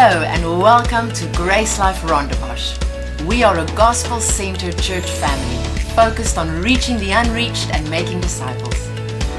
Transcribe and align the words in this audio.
Hello 0.00 0.22
and 0.22 0.44
welcome 0.62 1.10
to 1.10 1.24
GraceLife 1.32 2.06
Rondebosch. 2.06 2.78
We 3.26 3.42
are 3.42 3.58
a 3.58 3.66
gospel 3.74 4.20
centered 4.20 4.78
church 4.78 5.10
family 5.10 5.56
focused 5.96 6.38
on 6.38 6.62
reaching 6.62 6.98
the 6.98 7.10
unreached 7.10 7.74
and 7.74 7.90
making 7.90 8.20
disciples. 8.20 8.76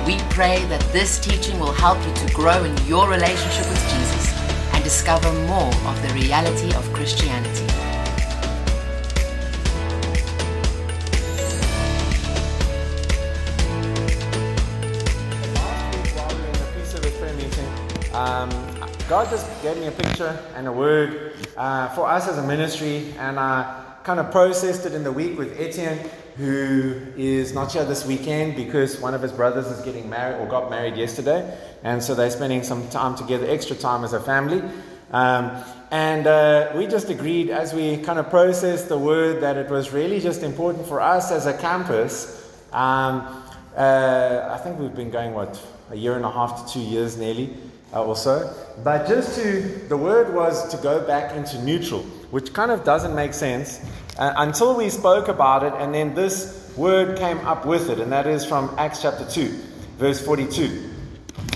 We 0.05 0.17
pray 0.31 0.65
that 0.65 0.81
this 0.91 1.17
teaching 1.17 1.57
will 1.61 1.71
help 1.71 1.97
you 2.05 2.13
to 2.13 2.33
grow 2.33 2.61
in 2.65 2.75
your 2.85 3.07
relationship 3.07 3.69
with 3.69 3.81
Jesus 3.89 4.33
and 4.73 4.83
discover 4.83 5.31
more 5.47 5.73
of 5.87 6.01
the 6.01 6.13
reality 6.13 6.75
of 6.75 6.83
Christianity. 6.91 7.65
Um, 18.13 18.68
God 19.09 19.27
just 19.31 19.47
gave 19.63 19.75
me 19.77 19.87
a 19.87 19.91
picture 19.91 20.37
and 20.55 20.67
a 20.67 20.71
word 20.71 21.33
uh, 21.57 21.89
for 21.95 22.07
us 22.07 22.27
as 22.27 22.37
a 22.37 22.45
ministry, 22.45 23.11
and 23.17 23.39
I 23.39 23.95
kind 24.03 24.19
of 24.19 24.29
processed 24.29 24.85
it 24.85 24.93
in 24.93 25.03
the 25.03 25.11
week 25.11 25.35
with 25.35 25.59
Etienne, 25.59 25.97
who 26.37 26.95
is 27.17 27.51
not 27.51 27.71
here 27.71 27.83
this 27.85 28.05
weekend 28.05 28.55
because 28.55 28.99
one 28.99 29.15
of 29.15 29.23
his 29.23 29.31
brothers 29.31 29.65
is 29.65 29.83
getting 29.83 30.11
married 30.11 30.39
or 30.39 30.45
got 30.45 30.69
married 30.69 30.95
yesterday, 30.95 31.57
and 31.81 32.03
so 32.03 32.13
they're 32.13 32.29
spending 32.29 32.61
some 32.61 32.87
time 32.89 33.15
together, 33.15 33.49
extra 33.49 33.75
time 33.75 34.03
as 34.03 34.13
a 34.13 34.19
family. 34.19 34.61
Um, 35.09 35.63
and 35.89 36.27
uh, 36.27 36.73
we 36.75 36.85
just 36.85 37.09
agreed 37.09 37.49
as 37.49 37.73
we 37.73 37.97
kind 37.97 38.19
of 38.19 38.29
processed 38.29 38.89
the 38.89 38.97
word 38.99 39.41
that 39.41 39.57
it 39.57 39.71
was 39.71 39.91
really 39.91 40.19
just 40.19 40.43
important 40.43 40.85
for 40.85 41.01
us 41.01 41.31
as 41.31 41.47
a 41.47 41.57
campus. 41.57 42.47
Um, 42.71 43.43
uh, 43.75 44.49
I 44.51 44.59
think 44.63 44.77
we've 44.77 44.93
been 44.93 45.09
going, 45.09 45.33
what, 45.33 45.59
a 45.89 45.95
year 45.95 46.15
and 46.15 46.25
a 46.25 46.31
half 46.31 46.67
to 46.67 46.73
two 46.73 46.79
years 46.79 47.17
nearly 47.17 47.57
uh, 47.93 48.03
or 48.03 48.15
so. 48.15 48.53
But 48.83 49.07
just 49.07 49.39
to, 49.39 49.61
the 49.89 49.97
word 49.97 50.33
was 50.33 50.69
to 50.73 50.81
go 50.81 51.05
back 51.05 51.35
into 51.35 51.61
neutral, 51.63 52.01
which 52.31 52.53
kind 52.53 52.71
of 52.71 52.83
doesn't 52.83 53.15
make 53.15 53.33
sense 53.33 53.79
uh, 54.17 54.33
until 54.37 54.75
we 54.75 54.89
spoke 54.89 55.27
about 55.27 55.63
it, 55.63 55.73
and 55.77 55.93
then 55.93 56.13
this 56.13 56.73
word 56.75 57.17
came 57.17 57.39
up 57.39 57.65
with 57.65 57.89
it, 57.89 57.99
and 57.99 58.11
that 58.11 58.27
is 58.27 58.45
from 58.45 58.73
Acts 58.77 59.01
chapter 59.01 59.25
2, 59.25 59.47
verse 59.97 60.23
42. 60.23 60.91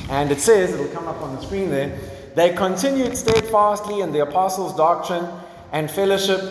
And 0.10 0.32
it 0.32 0.40
says, 0.40 0.74
it'll 0.74 0.88
come 0.88 1.08
up 1.08 1.22
on 1.22 1.36
the 1.36 1.42
screen 1.42 1.70
there, 1.70 1.98
they 2.36 2.54
continued 2.54 3.16
steadfastly 3.16 4.02
in 4.02 4.12
the 4.12 4.22
apostles' 4.22 4.76
doctrine 4.76 5.28
and 5.72 5.90
fellowship 5.90 6.42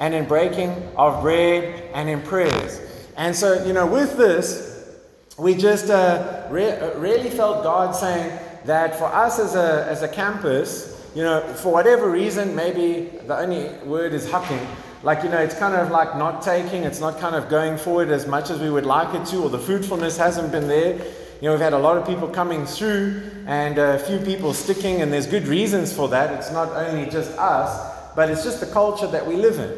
and 0.00 0.14
in 0.14 0.26
breaking 0.26 0.70
of 0.96 1.22
bread 1.22 1.90
and 1.94 2.08
in 2.08 2.22
prayers. 2.22 2.80
And 3.16 3.34
so, 3.34 3.64
you 3.64 3.72
know, 3.72 3.86
with 3.86 4.16
this, 4.16 4.96
we 5.38 5.54
just 5.54 5.90
uh, 5.90 6.46
re- 6.50 6.72
uh, 6.72 6.98
really 6.98 7.30
felt 7.30 7.62
God 7.62 7.94
saying 7.94 8.36
that 8.64 8.98
for 8.98 9.06
us 9.06 9.38
as 9.38 9.54
a, 9.54 9.86
as 9.88 10.02
a 10.02 10.08
campus, 10.08 10.94
you 11.14 11.22
know, 11.22 11.40
for 11.54 11.72
whatever 11.72 12.10
reason, 12.10 12.54
maybe 12.54 13.10
the 13.26 13.38
only 13.38 13.68
word 13.86 14.12
is 14.12 14.26
hucking. 14.26 14.64
Like, 15.02 15.22
you 15.22 15.28
know, 15.28 15.38
it's 15.38 15.56
kind 15.58 15.74
of 15.74 15.90
like 15.90 16.16
not 16.16 16.42
taking, 16.42 16.82
it's 16.82 17.00
not 17.00 17.18
kind 17.18 17.34
of 17.34 17.48
going 17.48 17.78
forward 17.78 18.10
as 18.10 18.26
much 18.26 18.50
as 18.50 18.60
we 18.60 18.70
would 18.70 18.86
like 18.86 19.14
it 19.14 19.26
to, 19.28 19.44
or 19.44 19.50
the 19.50 19.58
fruitfulness 19.58 20.16
hasn't 20.16 20.50
been 20.50 20.66
there. 20.66 20.94
You 21.40 21.48
know, 21.48 21.52
we've 21.52 21.60
had 21.60 21.72
a 21.72 21.78
lot 21.78 21.96
of 21.96 22.06
people 22.06 22.28
coming 22.28 22.66
through 22.66 23.22
and 23.46 23.78
a 23.78 23.98
few 24.00 24.18
people 24.18 24.52
sticking, 24.52 25.02
and 25.02 25.12
there's 25.12 25.26
good 25.26 25.46
reasons 25.46 25.92
for 25.92 26.08
that. 26.08 26.34
It's 26.34 26.50
not 26.50 26.72
only 26.72 27.08
just 27.08 27.30
us, 27.38 28.14
but 28.16 28.28
it's 28.28 28.42
just 28.42 28.58
the 28.58 28.66
culture 28.66 29.06
that 29.06 29.24
we 29.24 29.36
live 29.36 29.60
in, 29.60 29.70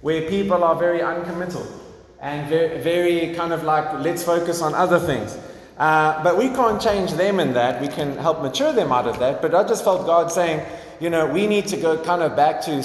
where 0.00 0.22
people 0.28 0.64
are 0.64 0.74
very 0.74 1.02
uncommittal 1.02 1.66
and 2.20 2.48
very, 2.48 2.80
very 2.80 3.34
kind 3.34 3.52
of 3.52 3.62
like, 3.62 4.00
let's 4.00 4.22
focus 4.24 4.62
on 4.62 4.74
other 4.74 4.98
things. 4.98 5.38
Uh, 5.76 6.22
but 6.22 6.38
we 6.38 6.48
can't 6.48 6.80
change 6.80 7.12
them 7.12 7.38
in 7.38 7.52
that. 7.52 7.80
We 7.80 7.88
can 7.88 8.16
help 8.16 8.42
mature 8.42 8.72
them 8.72 8.92
out 8.92 9.06
of 9.06 9.18
that. 9.18 9.42
But 9.42 9.54
I 9.54 9.62
just 9.64 9.84
felt 9.84 10.06
God 10.06 10.32
saying, 10.32 10.64
you 11.00 11.10
know, 11.10 11.26
we 11.26 11.46
need 11.46 11.66
to 11.68 11.76
go 11.76 12.02
kind 12.02 12.22
of 12.22 12.34
back 12.34 12.62
to 12.62 12.82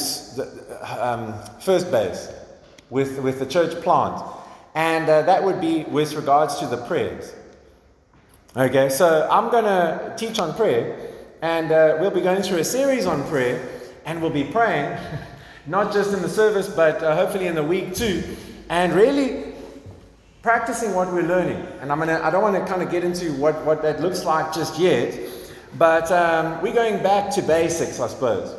um, 1.00 1.34
first 1.62 1.89
base 1.89 2.30
with, 2.90 3.19
with 3.19 3.40
the 3.40 3.46
church 3.46 3.81
plant. 3.81 4.22
And 4.75 5.09
uh, 5.09 5.22
that 5.24 5.44
would 5.44 5.62
be 5.62 5.84
with 5.85 6.13
regards 6.16 6.59
to 6.59 6.68
the 6.68 6.78
prayers. 6.78 7.34
Okay, 8.56 8.90
so 8.90 9.29
I'm 9.31 9.50
going 9.50 9.63
to 9.63 10.13
teach 10.18 10.38
on 10.38 10.53
prayer, 10.56 11.13
and 11.41 11.72
uh, 11.72 11.97
we'll 12.02 12.12
be 12.12 12.19
going 12.19 12.41
through 12.41 12.58
a 12.58 12.66
series 12.66 13.06
on 13.06 13.23
prayer, 13.29 13.66
and 14.06 14.22
we'll 14.22 14.29
be 14.29 14.44
praying, 14.44 14.97
not 15.68 15.94
just 15.94 16.13
in 16.13 16.22
the 16.22 16.28
service, 16.28 16.68
but 16.68 17.02
uh, 17.02 17.16
hopefully 17.16 17.47
in 17.47 17.56
the 17.56 17.63
week 17.63 17.96
too, 17.96 18.22
and 18.68 18.94
really 18.94 19.50
practicing 20.41 20.94
what 20.94 21.12
we're 21.12 21.22
learning. 21.28 21.66
And 21.81 21.91
I'm 21.91 22.00
gonna, 22.00 22.19
I 22.24 22.31
don't 22.31 22.41
want 22.41 22.56
to 22.56 22.66
kind 22.66 22.81
of 22.81 22.90
get 22.90 23.03
into 23.03 23.34
what, 23.34 23.63
what 23.66 23.81
that 23.84 24.02
looks 24.02 24.25
like 24.25 24.53
just 24.53 24.79
yet, 24.79 25.18
but 25.78 26.12
um, 26.12 26.62
we're 26.62 26.74
going 26.74 27.02
back 27.03 27.31
to 27.35 27.41
basics, 27.41 28.00
I 28.00 28.07
suppose. 28.07 28.57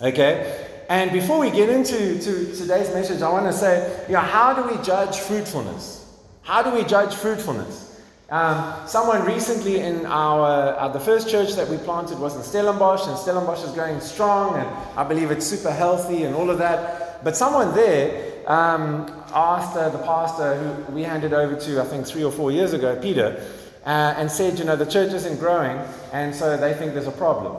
Okay? 0.00 0.68
And 0.88 1.10
before 1.12 1.38
we 1.38 1.50
get 1.50 1.68
into 1.68 2.18
to 2.18 2.56
today's 2.56 2.92
message, 2.92 3.22
I 3.22 3.30
want 3.30 3.46
to 3.46 3.52
say, 3.52 4.04
you 4.06 4.14
know, 4.14 4.20
how 4.20 4.52
do 4.52 4.74
we 4.74 4.82
judge 4.82 5.18
fruitfulness? 5.18 6.06
How 6.42 6.62
do 6.62 6.70
we 6.70 6.84
judge 6.84 7.14
fruitfulness? 7.14 8.00
Um, 8.30 8.74
someone 8.86 9.26
recently 9.26 9.80
in 9.80 10.06
our 10.06 10.74
uh, 10.78 10.88
the 10.88 11.00
first 11.00 11.28
church 11.28 11.52
that 11.54 11.68
we 11.68 11.76
planted 11.76 12.18
was 12.18 12.34
in 12.34 12.42
Stellenbosch, 12.42 13.06
and 13.06 13.18
Stellenbosch 13.18 13.62
is 13.62 13.72
going 13.72 14.00
strong, 14.00 14.56
and 14.56 14.66
I 14.96 15.04
believe 15.04 15.30
it's 15.30 15.46
super 15.46 15.70
healthy 15.70 16.22
and 16.22 16.34
all 16.34 16.48
of 16.48 16.56
that. 16.58 17.22
But 17.22 17.36
someone 17.36 17.74
there 17.74 18.31
um, 18.46 19.06
asked 19.32 19.74
the 19.74 20.02
pastor 20.04 20.56
who 20.56 20.92
we 20.92 21.02
handed 21.02 21.32
over 21.32 21.56
to, 21.56 21.80
I 21.80 21.84
think 21.84 22.06
three 22.06 22.24
or 22.24 22.32
four 22.32 22.50
years 22.50 22.72
ago, 22.72 22.98
Peter, 23.00 23.44
uh, 23.84 24.14
and 24.16 24.30
said, 24.30 24.58
you 24.58 24.64
know, 24.64 24.76
the 24.76 24.86
church 24.86 25.12
isn't 25.12 25.38
growing, 25.38 25.78
and 26.12 26.34
so 26.34 26.56
they 26.56 26.74
think 26.74 26.94
there's 26.94 27.06
a 27.06 27.12
problem. 27.12 27.56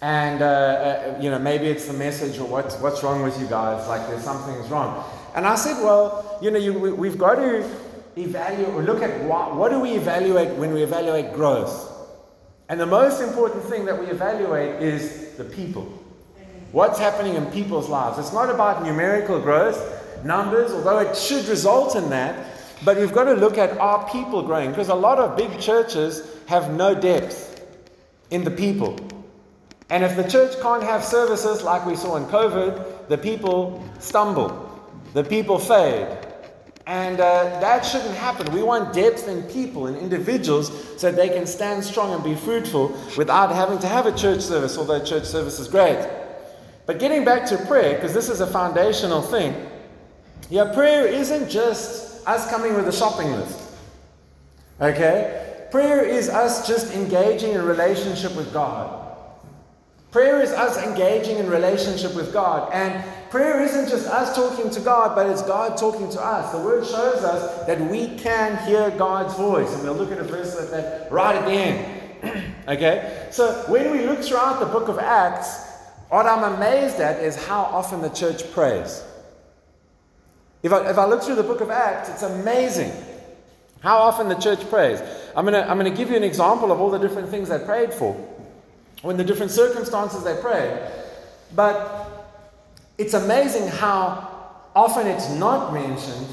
And, 0.00 0.42
uh, 0.42 0.46
uh, 0.46 1.18
you 1.20 1.30
know, 1.30 1.38
maybe 1.38 1.66
it's 1.66 1.86
the 1.86 1.92
message 1.92 2.38
or 2.38 2.48
what's, 2.48 2.76
what's 2.78 3.02
wrong 3.04 3.22
with 3.22 3.38
you 3.40 3.46
guys, 3.46 3.86
like 3.86 4.06
there's 4.08 4.24
something's 4.24 4.68
wrong. 4.68 5.04
And 5.36 5.46
I 5.46 5.54
said, 5.54 5.82
well, 5.82 6.38
you 6.42 6.50
know, 6.50 6.58
you, 6.58 6.72
we, 6.72 6.92
we've 6.92 7.18
got 7.18 7.36
to 7.36 7.68
evaluate 8.16 8.74
or 8.74 8.82
look 8.82 9.00
at 9.00 9.22
what, 9.24 9.54
what 9.54 9.70
do 9.70 9.78
we 9.78 9.92
evaluate 9.92 10.56
when 10.58 10.74
we 10.74 10.82
evaluate 10.82 11.32
growth. 11.34 11.90
And 12.68 12.80
the 12.80 12.86
most 12.86 13.20
important 13.20 13.64
thing 13.64 13.84
that 13.84 13.98
we 13.98 14.06
evaluate 14.06 14.82
is 14.82 15.36
the 15.36 15.44
people. 15.44 16.01
What's 16.72 16.98
happening 16.98 17.34
in 17.34 17.46
people's 17.46 17.88
lives. 17.90 18.18
It's 18.18 18.32
not 18.32 18.48
about 18.48 18.82
numerical 18.82 19.38
growth, 19.38 20.24
numbers, 20.24 20.72
although 20.72 21.00
it 21.00 21.14
should 21.14 21.46
result 21.46 21.96
in 21.96 22.08
that. 22.10 22.46
But 22.82 22.96
we've 22.96 23.12
got 23.12 23.24
to 23.24 23.34
look 23.34 23.58
at 23.58 23.76
our 23.78 24.08
people 24.08 24.42
growing? 24.42 24.70
Because 24.70 24.88
a 24.88 24.94
lot 24.94 25.18
of 25.18 25.36
big 25.36 25.60
churches 25.60 26.26
have 26.46 26.72
no 26.72 26.94
depth 26.94 27.64
in 28.30 28.42
the 28.42 28.50
people. 28.50 28.98
And 29.90 30.02
if 30.02 30.16
the 30.16 30.26
church 30.26 30.58
can't 30.62 30.82
have 30.82 31.04
services 31.04 31.62
like 31.62 31.84
we 31.84 31.94
saw 31.94 32.16
in 32.16 32.24
COVID, 32.24 33.08
the 33.08 33.18
people 33.18 33.84
stumble, 33.98 34.82
the 35.12 35.22
people 35.22 35.58
fade. 35.58 36.08
And 36.86 37.20
uh, 37.20 37.60
that 37.60 37.84
shouldn't 37.84 38.16
happen. 38.16 38.50
We 38.52 38.62
want 38.62 38.94
depth 38.94 39.28
in 39.28 39.42
people 39.42 39.86
and 39.86 39.96
individuals 39.98 40.72
so 40.98 41.12
they 41.12 41.28
can 41.28 41.46
stand 41.46 41.84
strong 41.84 42.14
and 42.14 42.24
be 42.24 42.34
fruitful 42.34 42.98
without 43.16 43.54
having 43.54 43.78
to 43.80 43.86
have 43.86 44.06
a 44.06 44.16
church 44.16 44.40
service, 44.40 44.78
although 44.78 45.04
church 45.04 45.24
service 45.24 45.60
is 45.60 45.68
great. 45.68 46.21
But 46.86 46.98
getting 46.98 47.24
back 47.24 47.46
to 47.46 47.58
prayer, 47.66 47.94
because 47.94 48.12
this 48.12 48.28
is 48.28 48.40
a 48.40 48.46
foundational 48.46 49.22
thing, 49.22 49.54
yeah, 50.50 50.72
prayer 50.72 51.06
isn't 51.06 51.48
just 51.48 52.26
us 52.26 52.50
coming 52.50 52.74
with 52.74 52.88
a 52.88 52.92
shopping 52.92 53.30
list. 53.32 53.58
Okay? 54.80 55.68
Prayer 55.70 56.04
is 56.04 56.28
us 56.28 56.66
just 56.66 56.92
engaging 56.92 57.52
in 57.52 57.64
relationship 57.64 58.36
with 58.36 58.52
God. 58.52 58.98
Prayer 60.10 60.42
is 60.42 60.52
us 60.52 60.76
engaging 60.76 61.38
in 61.38 61.48
relationship 61.48 62.14
with 62.14 62.34
God. 62.34 62.70
And 62.74 63.02
prayer 63.30 63.62
isn't 63.62 63.88
just 63.88 64.06
us 64.06 64.36
talking 64.36 64.70
to 64.70 64.80
God, 64.80 65.14
but 65.14 65.30
it's 65.30 65.40
God 65.40 65.78
talking 65.78 66.10
to 66.10 66.20
us. 66.20 66.52
The 66.52 66.58
word 66.58 66.84
shows 66.84 67.24
us 67.24 67.66
that 67.66 67.80
we 67.80 68.18
can 68.18 68.58
hear 68.66 68.90
God's 68.90 69.34
voice. 69.34 69.72
And 69.72 69.84
we'll 69.84 69.94
look 69.94 70.12
at 70.12 70.18
a 70.18 70.24
verse 70.24 70.54
like 70.58 70.70
that 70.70 71.10
right 71.10 71.34
at 71.34 71.46
the 71.46 71.52
end. 71.52 72.44
okay? 72.68 73.28
So 73.30 73.64
when 73.68 73.90
we 73.90 74.04
look 74.04 74.20
throughout 74.20 74.60
the 74.60 74.66
book 74.66 74.88
of 74.88 74.98
Acts, 74.98 75.71
what 76.12 76.26
I'm 76.26 76.56
amazed 76.56 77.00
at 77.00 77.24
is 77.24 77.36
how 77.46 77.62
often 77.62 78.02
the 78.02 78.10
church 78.10 78.52
prays. 78.52 79.02
If 80.62 80.70
I, 80.70 80.90
if 80.90 80.98
I 80.98 81.06
look 81.06 81.22
through 81.22 81.36
the 81.36 81.42
book 81.42 81.62
of 81.62 81.70
Acts, 81.70 82.10
it's 82.10 82.22
amazing 82.22 82.92
how 83.80 83.96
often 83.96 84.28
the 84.28 84.34
church 84.34 84.60
prays. 84.68 85.00
I'm 85.34 85.46
going 85.46 85.54
to 85.54 85.66
I'm 85.66 85.78
to 85.78 85.90
give 85.90 86.10
you 86.10 86.16
an 86.16 86.22
example 86.22 86.70
of 86.70 86.82
all 86.82 86.90
the 86.90 86.98
different 86.98 87.30
things 87.30 87.48
they 87.48 87.58
prayed 87.58 87.94
for, 87.94 88.14
or 89.02 89.10
in 89.10 89.16
the 89.16 89.24
different 89.24 89.52
circumstances 89.52 90.22
they 90.22 90.38
prayed. 90.42 90.86
But 91.56 92.36
it's 92.98 93.14
amazing 93.14 93.68
how 93.68 94.28
often 94.76 95.06
it's 95.06 95.30
not 95.30 95.72
mentioned 95.72 96.28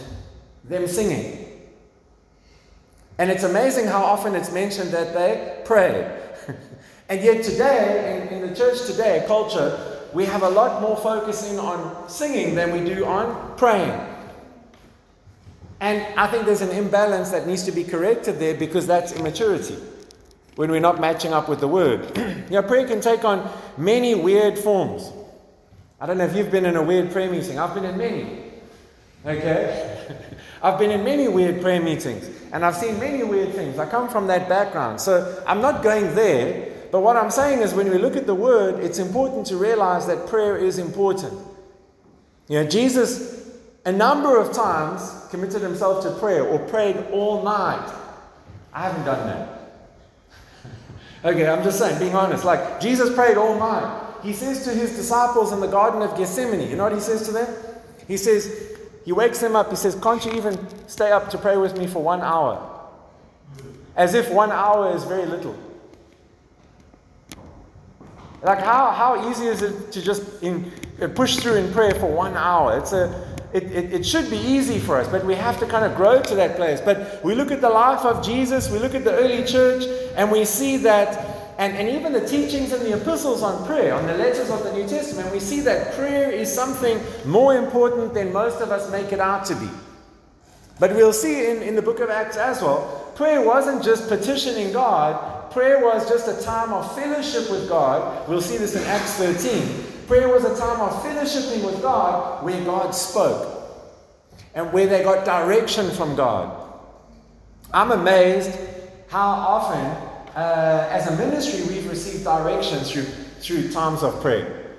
them 0.66 0.88
singing. 0.88 1.62
And 3.18 3.32
it's 3.32 3.44
amazing 3.44 3.86
how 3.86 4.04
often 4.04 4.36
it's 4.36 4.52
mentioned 4.52 4.92
that 4.92 5.14
they 5.14 5.62
prayed. 5.64 6.06
And 7.10 7.24
yet, 7.24 7.44
today, 7.44 8.30
in, 8.32 8.38
in 8.38 8.50
the 8.50 8.56
church 8.56 8.86
today, 8.86 9.24
culture, 9.28 10.00
we 10.14 10.26
have 10.26 10.44
a 10.44 10.50
lot 10.50 10.82
more 10.82 10.96
focusing 10.96 11.60
on 11.60 12.08
singing 12.08 12.56
than 12.56 12.72
we 12.72 12.88
do 12.88 13.06
on 13.06 13.58
praying. 13.58 14.00
And 15.82 16.02
I 16.20 16.28
think 16.28 16.46
there's 16.46 16.62
an 16.62 16.72
imbalance 16.72 17.32
that 17.32 17.48
needs 17.48 17.64
to 17.64 17.72
be 17.72 17.84
corrected 17.84 18.38
there 18.40 18.56
because 18.56 18.86
that's 18.86 19.14
immaturity. 19.14 19.78
when 20.56 20.70
we're 20.70 20.82
not 20.82 21.00
matching 21.00 21.32
up 21.32 21.48
with 21.48 21.62
the 21.62 21.68
word. 21.68 22.18
you 22.18 22.50
know, 22.50 22.62
prayer 22.62 22.86
can 22.86 23.00
take 23.00 23.24
on 23.24 23.50
many 23.78 24.14
weird 24.14 24.60
forms. 24.60 25.10
I 26.02 26.06
don't 26.06 26.18
know 26.18 26.26
if 26.26 26.36
you've 26.36 26.52
been 26.52 26.66
in 26.66 26.76
a 26.76 26.84
weird 26.84 27.12
prayer 27.12 27.32
meeting. 27.32 27.58
I've 27.58 27.74
been 27.74 27.86
in 27.86 27.98
many. 27.98 28.44
Okay? 29.26 30.18
I've 30.62 30.78
been 30.78 30.92
in 30.92 31.04
many 31.06 31.30
weird 31.30 31.62
prayer 31.62 31.82
meetings 31.82 32.30
and 32.52 32.66
I've 32.66 32.76
seen 32.76 33.00
many 33.00 33.24
weird 33.24 33.54
things. 33.54 33.80
I 33.80 33.86
come 33.90 34.10
from 34.10 34.28
that 34.28 34.50
background. 34.50 35.00
So 35.00 35.42
I'm 35.48 35.62
not 35.62 35.82
going 35.82 36.14
there. 36.14 36.69
But 36.92 37.02
what 37.02 37.16
I'm 37.16 37.32
saying 37.32 37.60
is 37.60 37.74
when 37.74 37.90
we 37.90 37.98
look 37.98 38.16
at 38.16 38.26
the 38.26 38.36
word, 38.36 38.84
it's 38.84 39.00
important 39.00 39.46
to 39.48 39.58
realize 39.58 40.08
that 40.08 40.28
prayer 40.28 40.58
is 40.58 40.80
important. 40.80 41.34
You 42.48 42.64
know, 42.64 42.70
Jesus, 42.70 43.50
a 43.86 43.92
number 43.92 44.40
of 44.40 44.54
times, 44.54 45.28
committed 45.30 45.62
himself 45.62 46.04
to 46.04 46.12
prayer 46.20 46.44
or 46.44 46.60
prayed 46.60 46.98
all 47.12 47.44
night. 47.44 47.94
I 48.74 48.84
haven't 48.84 49.06
done 49.06 49.28
that. 49.28 49.72
okay, 51.26 51.48
I'm 51.48 51.64
just 51.64 51.78
saying, 51.78 52.00
being 52.00 52.16
honest. 52.16 52.44
Like, 52.44 52.82
Jesus 52.82 53.14
prayed 53.14 53.38
all 53.38 53.58
night. 53.60 54.08
He 54.24 54.34
says 54.34 54.64
to 54.66 54.72
his 54.72 54.96
disciples 54.96 55.52
in 55.52 55.60
the 55.60 55.68
Garden 55.68 56.02
of 56.02 56.18
Gethsemane, 56.18 56.70
you 56.70 56.76
know 56.76 56.84
what 56.84 56.94
he 56.94 57.00
says 57.00 57.26
to 57.28 57.32
them? 57.32 57.56
He 58.08 58.18
says, 58.18 58.70
he 59.06 59.14
wakes 59.14 59.40
them 59.40 59.56
up. 59.56 59.70
He 59.70 59.76
says, 59.76 59.96
Can't 59.96 60.24
you 60.24 60.34
even 60.34 60.58
stay 60.88 61.12
up 61.12 61.30
to 61.32 61.38
pray 61.38 61.58
with 61.58 61.78
me 61.78 61.88
for 61.88 62.04
one 62.04 62.22
hour? 62.22 62.80
As 63.96 64.14
if 64.14 64.30
one 64.30 64.52
hour 64.52 64.96
is 64.96 65.04
very 65.04 65.26
little. 65.26 65.56
Like, 68.42 68.60
how, 68.60 68.92
how 68.92 69.30
easy 69.30 69.48
is 69.48 69.62
it 69.62 69.92
to 69.92 70.02
just 70.02 70.42
in, 70.42 70.72
uh, 71.02 71.08
push 71.08 71.38
through 71.38 71.56
in 71.56 71.72
prayer 71.74 71.94
for 71.96 72.08
one 72.08 72.36
hour? 72.36 72.78
It's 72.78 72.94
a, 72.94 73.28
it, 73.54 73.64
it, 73.64 73.94
it 73.94 74.06
should 74.06 74.30
be 74.30 74.38
easy 74.38 74.80
for 74.80 74.98
us, 74.98 75.08
but 75.08 75.26
we 75.26 75.36
have 75.36 75.60
to 75.60 75.66
kind 75.66 75.86
of 75.86 75.96
grow 75.96 76.22
to 76.22 76.36
that 76.36 76.56
place. 76.56 76.80
But 76.80 77.24
we 77.24 77.36
look 77.36 77.52
at 77.52 77.62
the 77.62 77.70
life 77.70 78.06
of 78.06 78.24
Jesus, 78.24 78.72
we 78.72 78.80
look 78.80 78.96
at 78.96 79.04
the 79.04 79.14
early 79.14 79.44
church, 79.44 79.84
and 80.16 80.32
we 80.32 80.46
see 80.46 80.78
that 80.78 81.40
and, 81.60 81.76
and 81.76 81.90
even 81.90 82.14
the 82.14 82.26
teachings 82.26 82.72
in 82.72 82.80
the 82.84 82.98
epistles 82.98 83.44
on 83.44 83.66
prayer, 83.66 83.94
on 83.94 84.08
the 84.08 84.14
letters 84.14 84.50
of 84.50 84.64
the 84.64 84.72
New 84.72 84.88
Testament, 84.88 85.30
we 85.30 85.42
see 85.42 85.60
that 85.60 85.94
prayer 85.94 86.32
is 86.32 86.52
something 86.52 86.98
more 87.26 87.58
important 87.58 88.14
than 88.14 88.32
most 88.32 88.62
of 88.62 88.72
us 88.72 88.90
make 88.90 89.12
it 89.12 89.20
out 89.20 89.46
to 89.48 89.56
be. 89.56 89.68
But 90.80 90.92
we'll 90.92 91.12
see 91.12 91.52
in, 91.52 91.62
in 91.62 91.76
the 91.76 91.82
book 91.82 92.00
of 92.00 92.10
Acts 92.10 92.38
as 92.38 92.62
well, 92.62 93.12
prayer 93.14 93.42
wasn't 93.42 93.84
just 93.84 94.08
petitioning 94.08 94.72
God, 94.72 95.39
prayer 95.52 95.84
was 95.84 96.08
just 96.10 96.28
a 96.28 96.44
time 96.44 96.74
of 96.74 96.96
fellowship 96.96 97.50
with 97.50 97.68
God. 97.68 98.28
We'll 98.28 98.42
see 98.42 98.58
this 98.58 98.76
in 98.76 98.84
Acts 98.84 99.14
13. 99.14 100.08
Prayer 100.08 100.28
was 100.28 100.44
a 100.44 100.58
time 100.58 100.82
of 100.82 100.92
fellowshipping 101.04 101.64
with 101.66 101.82
God 101.82 102.44
where 102.44 102.64
God 102.66 102.92
spoke 102.92 103.56
and 104.56 104.72
where 104.74 104.88
they 104.88 105.04
got 105.04 105.26
direction 105.26 105.90
from 105.92 106.16
God. 106.16 106.68
I'm 107.72 107.92
amazed 107.92 108.58
how 109.10 109.30
often 109.30 110.10
uh, 110.36 110.88
as 110.90 111.08
a 111.08 111.16
ministry, 111.18 111.64
we've 111.68 111.90
received 111.90 112.24
direction 112.24 112.80
through, 112.80 113.04
through 113.04 113.72
times 113.72 114.04
of 114.04 114.20
prayer. 114.22 114.74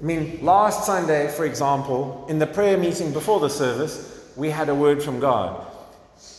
I 0.00 0.04
mean, 0.04 0.44
last 0.44 0.84
Sunday, 0.84 1.28
for 1.28 1.46
example, 1.46 2.26
in 2.28 2.38
the 2.38 2.46
prayer 2.46 2.76
meeting 2.76 3.12
before 3.12 3.40
the 3.40 3.48
service, 3.48 4.30
we 4.36 4.50
had 4.50 4.68
a 4.68 4.74
word 4.74 5.02
from 5.02 5.20
God. 5.20 5.66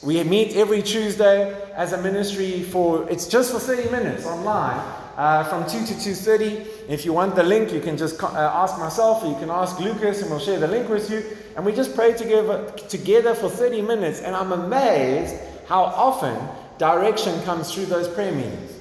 We 0.03 0.23
meet 0.23 0.55
every 0.55 0.81
Tuesday 0.81 1.53
as 1.73 1.93
a 1.93 2.01
ministry 2.01 2.63
for, 2.63 3.09
it's 3.09 3.27
just 3.27 3.51
for 3.51 3.59
30 3.59 3.89
minutes 3.89 4.25
online. 4.25 4.79
Uh, 5.17 5.43
from 5.45 5.63
2 5.63 5.83
to 5.83 5.93
2.30 5.95 6.67
if 6.87 7.03
you 7.03 7.11
want 7.11 7.35
the 7.35 7.41
link 7.41 7.73
you 7.73 7.81
can 7.81 7.97
just 7.97 8.21
uh, 8.21 8.27
ask 8.53 8.77
myself 8.77 9.23
or 9.23 9.29
you 9.31 9.35
can 9.39 9.49
ask 9.49 9.79
lucas 9.79 10.21
and 10.21 10.29
we'll 10.29 10.39
share 10.39 10.59
the 10.59 10.67
link 10.67 10.87
with 10.89 11.09
you 11.09 11.25
and 11.55 11.65
we 11.65 11.73
just 11.73 11.95
pray 11.95 12.13
together, 12.13 12.69
together 12.87 13.33
for 13.33 13.49
30 13.49 13.81
minutes 13.81 14.21
and 14.21 14.35
i'm 14.35 14.51
amazed 14.51 15.33
how 15.67 15.85
often 15.85 16.37
direction 16.77 17.41
comes 17.43 17.73
through 17.73 17.85
those 17.85 18.07
prayer 18.07 18.31
meetings. 18.31 18.76